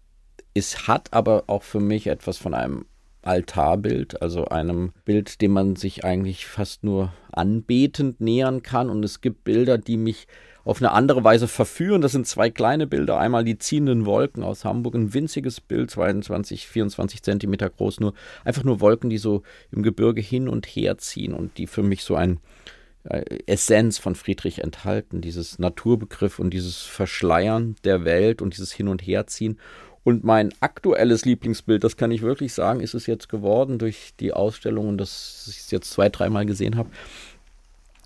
es 0.54 0.88
hat 0.88 1.14
aber 1.14 1.44
auch 1.48 1.64
für 1.64 1.80
mich 1.80 2.08
etwas 2.08 2.38
von 2.38 2.54
einem 2.54 2.86
Altarbild, 3.22 4.22
also 4.22 4.46
einem 4.46 4.94
Bild, 5.06 5.42
dem 5.42 5.52
man 5.52 5.76
sich 5.76 6.06
eigentlich 6.06 6.48
fast 6.48 6.84
nur 6.84 7.14
anbetend 7.32 8.22
nähern 8.22 8.64
kann. 8.64 8.90
Und 8.90 9.04
es 9.04 9.22
gibt 9.22 9.44
Bilder, 9.44 9.78
die 9.78 9.98
mich 9.98 10.28
auf 10.64 10.82
eine 10.82 10.92
andere 10.92 11.24
Weise 11.24 11.48
verführen. 11.48 12.02
Das 12.02 12.12
sind 12.12 12.28
zwei 12.28 12.50
kleine 12.50 12.88
Bilder. 12.88 13.20
Einmal 13.20 13.44
die 13.44 13.58
ziehenden 13.58 14.06
Wolken 14.06 14.44
aus 14.44 14.66
Hamburg, 14.66 14.96
ein 14.96 15.14
winziges 15.14 15.62
Bild, 15.62 15.92
22, 15.92 16.68
24 16.68 17.24
Zentimeter 17.24 17.70
groß, 17.70 18.00
nur 18.00 18.14
einfach 18.44 18.64
nur 18.64 18.80
Wolken, 18.80 19.10
die 19.10 19.18
so 19.18 19.44
im 19.72 19.84
Gebirge 19.84 20.22
hin 20.22 20.48
und 20.48 20.66
her 20.66 20.98
ziehen 20.98 21.34
und 21.34 21.58
die 21.58 21.68
für 21.68 21.84
mich 21.84 22.04
so 22.04 22.16
ein 22.16 22.40
äh, 23.04 23.24
Essenz 23.48 23.98
von 23.98 24.16
Friedrich 24.16 24.60
enthalten, 24.60 25.22
dieses 25.22 25.60
Naturbegriff 25.60 26.40
und 26.40 26.52
dieses 26.52 26.84
Verschleiern 26.84 27.76
der 27.84 28.06
Welt 28.06 28.42
und 28.42 28.54
dieses 28.56 28.72
Hin- 28.72 28.90
und 28.90 29.02
Herziehen. 29.02 29.58
Und 30.04 30.24
mein 30.24 30.54
aktuelles 30.60 31.26
Lieblingsbild, 31.26 31.84
das 31.84 31.98
kann 31.98 32.12
ich 32.12 32.22
wirklich 32.22 32.54
sagen, 32.54 32.80
ist 32.80 32.94
es 32.94 33.06
jetzt 33.06 33.30
geworden 33.30 33.80
durch 33.80 34.14
die 34.20 34.34
Ausstellung 34.34 34.88
und 34.88 34.98
das 34.98 35.48
ich 35.50 35.60
es 35.60 35.72
jetzt 35.72 35.92
zwei, 35.92 36.10
dreimal 36.10 36.46
gesehen 36.46 36.78
habe. 36.78 36.90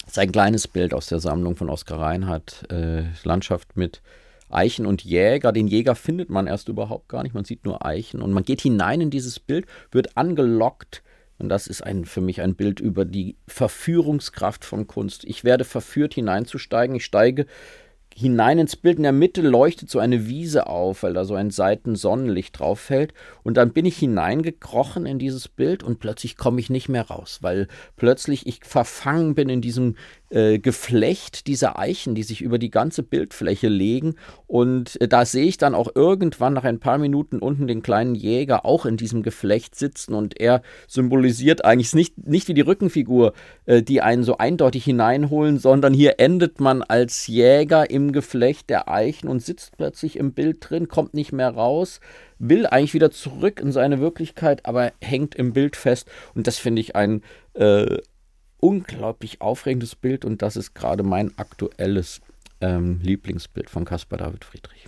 Das 0.01 0.13
ist 0.13 0.19
ein 0.19 0.31
kleines 0.31 0.67
Bild 0.67 0.93
aus 0.93 1.07
der 1.07 1.19
Sammlung 1.19 1.55
von 1.55 1.69
Oskar 1.69 1.99
Reinhardt, 1.99 2.69
äh, 2.71 3.03
Landschaft 3.23 3.77
mit 3.77 4.01
Eichen 4.49 4.85
und 4.85 5.03
Jäger. 5.03 5.51
Den 5.51 5.67
Jäger 5.67 5.95
findet 5.95 6.29
man 6.29 6.47
erst 6.47 6.67
überhaupt 6.67 7.09
gar 7.09 7.23
nicht, 7.23 7.33
man 7.33 7.45
sieht 7.45 7.63
nur 7.65 7.85
Eichen 7.85 8.21
und 8.21 8.33
man 8.33 8.43
geht 8.43 8.61
hinein 8.61 9.01
in 9.01 9.09
dieses 9.09 9.39
Bild, 9.39 9.65
wird 9.91 10.17
angelockt 10.17 11.03
und 11.39 11.49
das 11.49 11.67
ist 11.67 11.83
ein, 11.83 12.05
für 12.05 12.21
mich 12.21 12.41
ein 12.41 12.55
Bild 12.55 12.79
über 12.79 13.05
die 13.05 13.35
Verführungskraft 13.47 14.63
von 14.63 14.87
Kunst. 14.87 15.23
Ich 15.25 15.43
werde 15.43 15.65
verführt 15.65 16.13
hineinzusteigen. 16.13 16.95
Ich 16.95 17.05
steige 17.05 17.47
hinein 18.15 18.59
ins 18.59 18.75
Bild. 18.75 18.97
In 18.97 19.03
der 19.03 19.11
Mitte 19.11 19.41
leuchtet 19.41 19.89
so 19.89 19.99
eine 19.99 20.27
Wiese 20.27 20.67
auf, 20.67 21.03
weil 21.03 21.13
da 21.13 21.25
so 21.25 21.35
ein 21.35 21.51
Seitensonnenlicht 21.51 22.59
drauf 22.59 22.79
fällt. 22.79 23.13
Und 23.43 23.57
dann 23.57 23.73
bin 23.73 23.85
ich 23.85 23.97
hineingekrochen 23.97 25.05
in 25.05 25.19
dieses 25.19 25.47
Bild 25.47 25.83
und 25.83 25.99
plötzlich 25.99 26.37
komme 26.37 26.59
ich 26.59 26.69
nicht 26.69 26.89
mehr 26.89 27.07
raus, 27.07 27.39
weil 27.41 27.67
plötzlich 27.95 28.47
ich 28.47 28.63
verfangen 28.63 29.35
bin 29.35 29.49
in 29.49 29.61
diesem 29.61 29.95
äh, 30.33 30.59
Geflecht 30.59 31.47
dieser 31.47 31.77
Eichen, 31.77 32.15
die 32.15 32.23
sich 32.23 32.41
über 32.41 32.57
die 32.57 32.71
ganze 32.71 33.03
Bildfläche 33.03 33.67
legen. 33.67 34.15
Und 34.47 34.99
äh, 34.99 35.07
da 35.07 35.25
sehe 35.25 35.45
ich 35.45 35.57
dann 35.57 35.75
auch 35.75 35.89
irgendwann 35.93 36.53
nach 36.53 36.63
ein 36.63 36.79
paar 36.79 36.97
Minuten 36.97 37.39
unten 37.39 37.67
den 37.67 37.83
kleinen 37.83 38.15
Jäger 38.15 38.65
auch 38.65 38.85
in 38.85 38.97
diesem 38.97 39.21
Geflecht 39.21 39.75
sitzen 39.75 40.13
und 40.13 40.39
er 40.39 40.61
symbolisiert 40.87 41.63
eigentlich 41.65 41.93
nicht, 41.93 42.27
nicht 42.27 42.47
wie 42.47 42.53
die 42.53 42.61
Rückenfigur, 42.61 43.33
äh, 43.65 43.83
die 43.83 44.01
einen 44.01 44.23
so 44.23 44.37
eindeutig 44.37 44.83
hineinholen, 44.83 45.59
sondern 45.59 45.93
hier 45.93 46.19
endet 46.19 46.59
man 46.59 46.81
als 46.81 47.27
Jäger 47.27 47.89
im 47.89 48.11
Geflecht 48.11 48.69
der 48.69 48.89
Eichen 48.89 49.27
und 49.27 49.41
sitzt 49.41 49.77
plötzlich 49.77 50.17
im 50.17 50.33
Bild 50.33 50.57
drin, 50.61 50.87
kommt 50.87 51.13
nicht 51.13 51.31
mehr 51.31 51.49
raus, 51.49 51.99
will 52.39 52.65
eigentlich 52.65 52.93
wieder 52.93 53.11
zurück 53.11 53.59
in 53.59 53.71
seine 53.71 53.99
Wirklichkeit, 53.99 54.65
aber 54.65 54.91
hängt 55.01 55.35
im 55.35 55.53
Bild 55.53 55.75
fest. 55.75 56.09
Und 56.33 56.47
das 56.47 56.57
finde 56.57 56.81
ich 56.81 56.95
ein, 56.95 57.21
äh, 57.53 57.97
unglaublich 58.63 59.41
aufregendes 59.41 59.93
Bild 59.93 60.23
und 60.23 60.41
das 60.41 60.55
ist 60.55 60.73
gerade 60.73 61.03
mein 61.03 61.37
aktuelles 61.37 62.21
ähm, 62.61 63.01
Lieblingsbild 63.03 63.69
von 63.69 63.83
Caspar 63.83 64.17
David 64.19 64.45
Friedrich. 64.45 64.87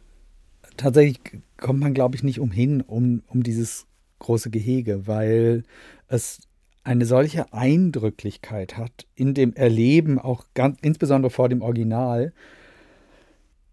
Tatsächlich 0.78 1.19
kommt 1.57 1.82
man, 1.82 1.93
glaube 1.93 2.15
ich, 2.15 2.23
nicht 2.23 2.39
umhin, 2.39 2.80
um, 2.80 3.21
um 3.28 3.43
dieses 3.43 3.86
große 4.19 4.49
Gehege, 4.49 5.07
weil 5.07 5.63
es 6.07 6.39
eine 6.86 7.05
solche 7.05 7.51
Eindrücklichkeit 7.51 8.78
hat 8.78 9.07
in 9.13 9.34
dem 9.34 9.53
Erleben, 9.53 10.19
auch 10.19 10.45
ganz, 10.53 10.78
insbesondere 10.82 11.30
vor 11.30 11.49
dem 11.49 11.61
Original. 11.61 12.32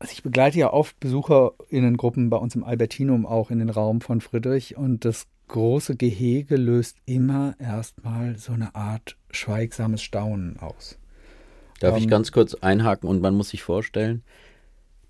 Also 0.00 0.14
ich 0.14 0.24
begleite 0.24 0.59
ja 0.59 0.72
oft 0.72 0.98
BesucherInnengruppen 0.98 2.28
bei 2.28 2.38
uns 2.38 2.57
im 2.57 2.64
Albertinum 2.64 3.24
auch 3.24 3.53
in 3.53 3.61
den 3.61 3.70
Raum 3.70 4.00
von 4.00 4.20
Friedrich 4.20 4.76
und 4.76 5.05
das 5.05 5.28
große 5.53 5.96
Gehege 5.96 6.57
löst 6.57 6.96
immer 7.05 7.55
erstmal 7.59 8.36
so 8.38 8.53
eine 8.53 8.74
Art 8.74 9.16
schweigsames 9.30 10.03
Staunen 10.03 10.59
aus. 10.59 10.98
Darf 11.78 11.96
ähm, 11.96 12.03
ich 12.03 12.09
ganz 12.09 12.32
kurz 12.32 12.55
einhaken 12.55 13.09
und 13.09 13.20
man 13.20 13.34
muss 13.34 13.50
sich 13.50 13.62
vorstellen, 13.62 14.24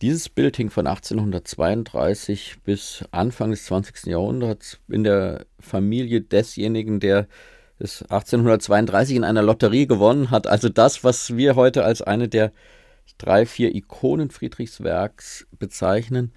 dieses 0.01 0.29
Bild 0.29 0.57
hing 0.57 0.69
von 0.69 0.89
1832 0.89 2.57
bis 2.65 3.05
Anfang 3.13 3.53
des 3.53 3.67
20. 3.67 4.07
Jahrhunderts 4.07 4.81
in 4.89 5.05
der 5.05 5.47
Familie 5.61 6.21
desjenigen, 6.21 6.99
der 6.99 7.29
es 7.79 8.03
1832 8.03 9.15
in 9.15 9.25
einer 9.25 9.43
Lotterie 9.43 9.87
gewonnen 9.87 10.33
hat. 10.33 10.49
Also 10.49 10.69
das, 10.69 11.05
was 11.05 11.37
wir 11.37 11.55
heute 11.55 11.85
als 11.85 12.03
eine 12.03 12.29
der 12.29 12.53
drei, 13.17 13.47
vier 13.47 13.77
Ikonen 13.77 14.31
Friedrichs 14.31 14.83
Werks 14.83 15.47
bezeichnen 15.57 16.33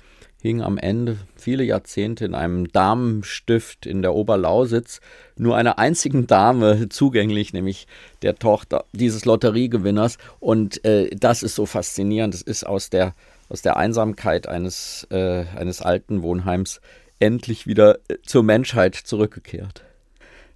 hing 0.45 0.61
am 0.61 0.77
Ende 0.77 1.17
viele 1.35 1.63
Jahrzehnte 1.63 2.23
in 2.23 2.35
einem 2.35 2.71
Damenstift 2.71 3.87
in 3.87 4.03
der 4.03 4.13
Oberlausitz 4.13 5.01
nur 5.37 5.57
einer 5.57 5.79
einzigen 5.79 6.27
Dame 6.27 6.87
zugänglich, 6.89 7.51
nämlich 7.51 7.87
der 8.21 8.35
Tochter 8.35 8.85
dieses 8.93 9.25
Lotteriegewinners. 9.25 10.19
Und 10.39 10.85
äh, 10.85 11.09
das 11.15 11.41
ist 11.41 11.55
so 11.55 11.65
faszinierend. 11.65 12.35
Es 12.35 12.43
ist 12.43 12.63
aus 12.63 12.91
der, 12.91 13.15
aus 13.49 13.63
der 13.63 13.77
Einsamkeit 13.77 14.47
eines, 14.47 15.07
äh, 15.09 15.45
eines 15.55 15.81
alten 15.81 16.21
Wohnheims 16.21 16.79
endlich 17.19 17.65
wieder 17.65 17.97
äh, 18.07 18.17
zur 18.23 18.43
Menschheit 18.43 18.93
zurückgekehrt. 18.93 19.83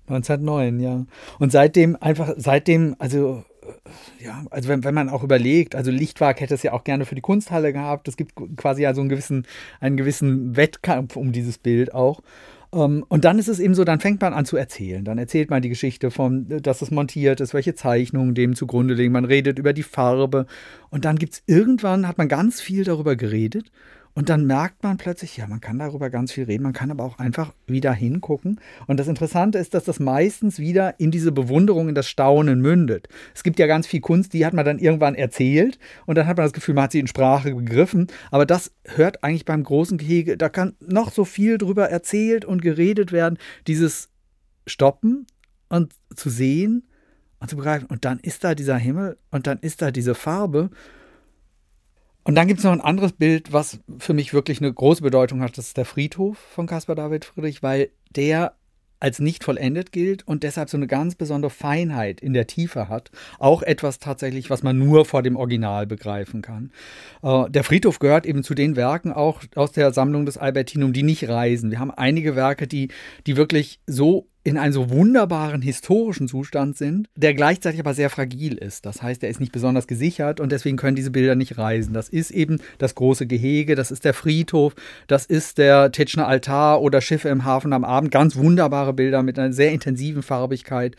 1909, 0.10 0.80
ja. 0.80 1.05
Und 1.39 1.51
seitdem 1.51 1.95
einfach, 1.99 2.34
seitdem, 2.38 2.95
also 2.99 3.43
ja, 4.24 4.43
also 4.49 4.70
wenn, 4.70 4.84
wenn 4.84 4.93
man 4.93 5.10
auch 5.10 5.24
überlegt, 5.24 5.76
also 5.76 5.91
Lichtwag 5.91 6.41
hätte 6.41 6.53
es 6.53 6.64
ja 6.64 6.74
auch 6.74 6.84
gerne 6.84 7.05
für 7.05 7.16
die 7.16 7.22
Kunsthalle 7.22 7.74
gehabt. 7.74 8.07
Es 8.07 8.18
gibt 8.18 8.34
quasi 8.57 8.84
ja 8.84 8.93
so 8.93 9.01
einen 9.01 9.10
gewissen, 9.10 9.45
einen 9.80 9.97
gewissen 9.97 10.55
Wettkampf 10.55 11.16
um 11.16 11.32
dieses 11.32 11.57
Bild 11.57 11.93
auch. 11.93 12.22
Um, 12.72 12.82
ähm, 12.82 13.05
und 13.07 13.26
dann 13.26 13.39
ist 13.39 13.47
es 13.47 13.60
eben 13.60 13.74
so, 13.74 13.84
dann 13.84 13.99
fängt 13.99 14.22
man 14.22 14.34
an 14.34 14.45
zu 14.45 14.55
erzählen. 14.55 15.03
Dann 15.03 15.18
erzählt 15.18 15.49
man 15.49 15.62
die 15.64 15.70
Geschichte 15.70 16.12
von, 16.12 16.47
dass 16.62 16.84
es 16.84 16.91
montiert 16.91 17.41
ist, 17.41 17.55
welche 17.55 17.74
Zeichnungen 17.74 18.36
dem 18.36 18.55
zugrunde 18.55 18.93
liegen. 18.93 19.12
Man 19.12 19.26
redet 19.26 19.57
über 19.57 19.74
die 19.74 19.84
Farbe. 19.84 20.45
Und 20.91 21.05
dann 21.05 21.18
gibt 21.18 21.34
es 21.34 21.43
irgendwann, 21.47 22.07
hat 22.07 22.20
man 22.20 22.28
ganz 22.28 22.62
viel 22.62 22.84
darüber 22.84 23.16
geredet. 23.16 23.72
Und 24.20 24.28
dann 24.28 24.45
merkt 24.45 24.84
man 24.84 24.97
plötzlich, 24.97 25.38
ja, 25.38 25.47
man 25.47 25.61
kann 25.61 25.80
darüber 25.80 26.09
ganz 26.09 26.34
viel 26.34 26.43
reden, 26.43 26.63
man 26.63 26.74
kann 26.74 26.91
aber 26.91 27.05
auch 27.05 27.20
einfach 27.20 27.53
wieder 27.67 27.93
hingucken. 27.93 28.59
Und 28.86 28.99
das 28.99 29.07
Interessante 29.07 29.57
ist, 29.59 29.74
dass 29.74 29.86
das 29.86 30.01
meistens 30.01 30.59
wieder 30.59 30.99
in 30.99 31.09
diese 31.09 31.32
Bewunderung, 31.32 31.88
in 31.88 31.95
das 31.95 32.09
Staunen 32.09 32.59
mündet. 32.59 33.07
Es 33.34 33.43
gibt 33.43 33.59
ja 33.59 33.65
ganz 33.65 33.88
viel 33.88 34.01
Kunst, 34.01 34.34
die 34.34 34.45
hat 34.45 34.51
man 34.51 34.65
dann 34.65 34.78
irgendwann 34.78 35.15
erzählt 35.15 35.80
und 36.05 36.17
dann 36.17 36.28
hat 36.28 36.36
man 36.36 36.45
das 36.45 36.51
Gefühl, 36.51 36.76
man 36.76 36.84
hat 36.84 36.91
sie 36.91 36.99
in 36.99 37.07
Sprache 37.07 37.55
begriffen. 37.55 38.07
Aber 38.30 38.45
das 38.45 38.74
hört 38.84 39.24
eigentlich 39.24 39.45
beim 39.45 39.63
großen 39.63 39.97
Gehege, 39.97 40.36
da 40.36 40.49
kann 40.49 40.76
noch 40.86 41.13
so 41.13 41.24
viel 41.24 41.57
drüber 41.57 41.89
erzählt 41.89 42.43
und 42.43 42.61
geredet 42.61 43.13
werden. 43.13 43.38
Dieses 43.67 44.09
Stoppen 44.67 45.28
und 45.70 45.93
zu 46.13 46.30
sehen 46.30 46.89
und 47.39 47.49
zu 47.49 47.55
begreifen. 47.55 47.86
Und 47.86 48.03
dann 48.03 48.20
ist 48.20 48.43
da 48.43 48.53
dieser 48.53 48.76
Himmel 48.76 49.17
und 49.32 49.47
dann 49.47 49.59
ist 49.59 49.82
da 49.82 49.91
diese 49.91 50.13
Farbe. 50.13 50.72
Und 52.30 52.36
dann 52.36 52.47
gibt 52.47 52.59
es 52.59 52.63
noch 52.63 52.73
ein 52.73 52.80
anderes 52.80 53.13
Bild, 53.13 53.53
was 53.53 53.80
für 53.97 54.13
mich 54.13 54.36
wirklich 54.36 54.61
eine 54.61 54.71
große 54.71 55.01
Bedeutung 55.01 55.41
hat. 55.41 55.57
Das 55.57 55.65
ist 55.65 55.77
der 55.77 55.86
Friedhof 55.86 56.38
von 56.38 56.67
Caspar 56.67 56.95
David 56.95 57.25
Friedrich, 57.25 57.63
weil 57.63 57.89
der 58.15 58.53
als 58.99 59.17
nicht 59.17 59.43
vollendet 59.43 59.91
gilt 59.91 60.27
und 60.27 60.43
deshalb 60.43 60.69
so 60.69 60.77
eine 60.77 60.86
ganz 60.86 61.15
besondere 61.15 61.49
Feinheit 61.49 62.21
in 62.21 62.34
der 62.34 62.45
Tiefe 62.45 62.88
hat. 62.88 63.09
Auch 63.39 63.63
etwas 63.63 63.97
tatsächlich, 63.97 64.51
was 64.51 64.61
man 64.61 64.77
nur 64.77 65.05
vor 65.05 65.23
dem 65.23 65.38
Original 65.38 65.88
begreifen 65.88 66.43
kann. 66.43 66.71
Äh, 67.23 67.49
der 67.49 67.63
Friedhof 67.63 67.97
gehört 67.97 68.27
eben 68.27 68.43
zu 68.43 68.53
den 68.53 68.75
Werken 68.75 69.11
auch 69.11 69.41
aus 69.55 69.71
der 69.71 69.91
Sammlung 69.91 70.27
des 70.27 70.38
Albertinum, 70.38 70.93
die 70.93 71.01
nicht 71.01 71.27
reisen. 71.27 71.71
Wir 71.71 71.80
haben 71.80 71.89
einige 71.89 72.36
Werke, 72.36 72.67
die, 72.67 72.89
die 73.25 73.38
wirklich 73.38 73.80
so 73.88 74.27
in 74.50 74.58
einem 74.58 74.74
so 74.74 74.89
wunderbaren 74.89 75.62
historischen 75.62 76.28
Zustand 76.28 76.76
sind, 76.76 77.08
der 77.16 77.36
gleichzeitig 77.36 77.80
aber 77.80 77.93
sehr 77.93 78.10
fragil 78.10 78.58
ist. 78.58 78.84
Das 78.86 79.04
heißt, 79.04 79.24
er 79.24 79.30
ist 79.30 79.39
nicht 79.39 79.52
besonders 79.52 79.86
gesichert 79.86 80.39
und 80.39 80.52
deswegen 80.52 80.76
können 80.76 80.95
diese 80.95 81.12
Bilder 81.12 81.36
nicht 81.36 81.60
reisen. 81.60 81.93
Das 81.93 82.10
ist 82.10 82.32
eben 82.32 82.60
das 82.80 82.95
große 82.95 83.28
Gehege, 83.28 83.76
das 83.76 83.91
ist 83.91 84.06
der 84.06 84.16
Friedhof, 84.16 84.74
das 85.06 85.28
ist 85.28 85.60
der 85.60 85.91
Tetschner 85.91 86.28
Altar 86.28 86.82
oder 86.82 87.00
Schiffe 87.00 87.30
im 87.30 87.45
Hafen 87.45 87.74
am 87.74 87.84
Abend. 87.84 88.10
Ganz 88.10 88.36
wunderbare 88.36 88.93
Bilder 88.93 89.22
mit 89.22 89.38
einer 89.38 89.54
sehr 89.54 89.72
intensiven 89.72 90.24
Farbigkeit. 90.24 90.95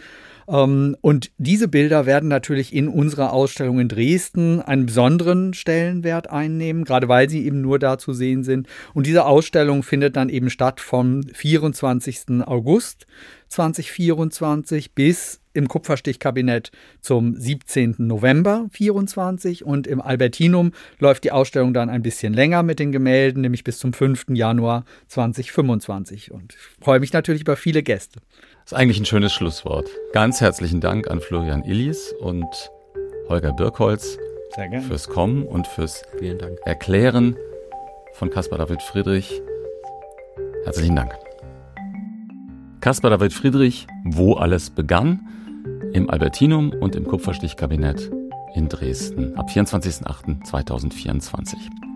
Ähm, 0.51 0.96
und 1.01 1.30
diese 1.38 1.68
Bilder 1.68 2.07
werden 2.07 2.28
natürlich 2.28 2.74
in 2.74 2.88
unserer 2.88 3.32
Ausstellung 3.32 3.78
in 3.78 3.88
Dresden 3.88 4.61
einen 4.61 4.86
besonderen 4.86 5.55
Stellenwert 5.55 6.28
einnehmen, 6.28 6.84
gerade 6.84 7.09
weil 7.09 7.30
sie 7.30 7.46
eben 7.46 7.61
nur 7.61 7.78
da 7.78 7.98
zu 7.98 8.12
sehen 8.12 8.42
sind. 8.42 8.66
Und 8.92 9.07
diese 9.07 9.24
Ausstellung 9.24 9.82
findet 9.82 10.16
dann 10.16 10.28
eben 10.28 10.51
statt 10.51 10.80
vom 10.80 11.22
24. 11.22 12.42
August 12.46 13.07
2024 13.48 14.94
bis 14.94 15.40
im 15.53 15.66
Kupferstichkabinett 15.66 16.70
zum 17.01 17.34
17. 17.36 17.96
November 17.98 18.66
24 18.70 19.64
und 19.64 19.86
im 19.86 20.01
Albertinum 20.01 20.72
läuft 21.01 21.24
die 21.24 21.32
Ausstellung 21.32 21.74
dann 21.74 21.90
ein 21.90 22.03
bisschen 22.03 22.32
länger 22.32 22.62
mit 22.62 22.78
den 22.78 22.92
Gemälden, 22.92 23.42
nämlich 23.42 23.64
bis 23.64 23.78
zum 23.78 23.92
5. 23.92 24.26
Januar 24.30 24.84
2025 25.09 26.30
und 26.30 26.55
ich 26.55 26.84
freue 26.84 27.01
mich 27.01 27.12
natürlich 27.12 27.42
über 27.42 27.57
viele 27.57 27.82
Gäste. 27.82 28.20
Das 28.64 28.72
ist 28.72 28.78
eigentlich 28.78 29.00
ein 29.00 29.06
schönes 29.06 29.32
Schlusswort. 29.32 29.88
Ganz 30.12 30.40
herzlichen 30.40 30.80
Dank 30.80 31.11
an 31.11 31.20
Florian 31.20 31.64
Illis 31.64 32.14
und 32.20 32.46
Holger 33.28 33.52
Birkholz 33.52 34.16
fürs 34.86 35.08
Kommen 35.08 35.44
und 35.44 35.66
fürs 35.66 36.02
Erklären 36.64 37.36
von 38.14 38.30
Caspar 38.30 38.58
David 38.58 38.82
Friedrich. 38.82 39.42
Herzlichen 40.64 40.96
Dank. 40.96 41.14
Caspar 42.80 43.11
David 43.11 43.32
Friedrich, 43.32 43.86
Wo 44.04 44.34
alles 44.34 44.70
begann, 44.70 45.20
im 45.92 46.11
Albertinum 46.11 46.70
und 46.70 46.96
im 46.96 47.06
Kupferstichkabinett 47.06 48.11
in 48.54 48.68
Dresden 48.68 49.36
ab 49.36 49.48
24.08.2024. 49.50 51.89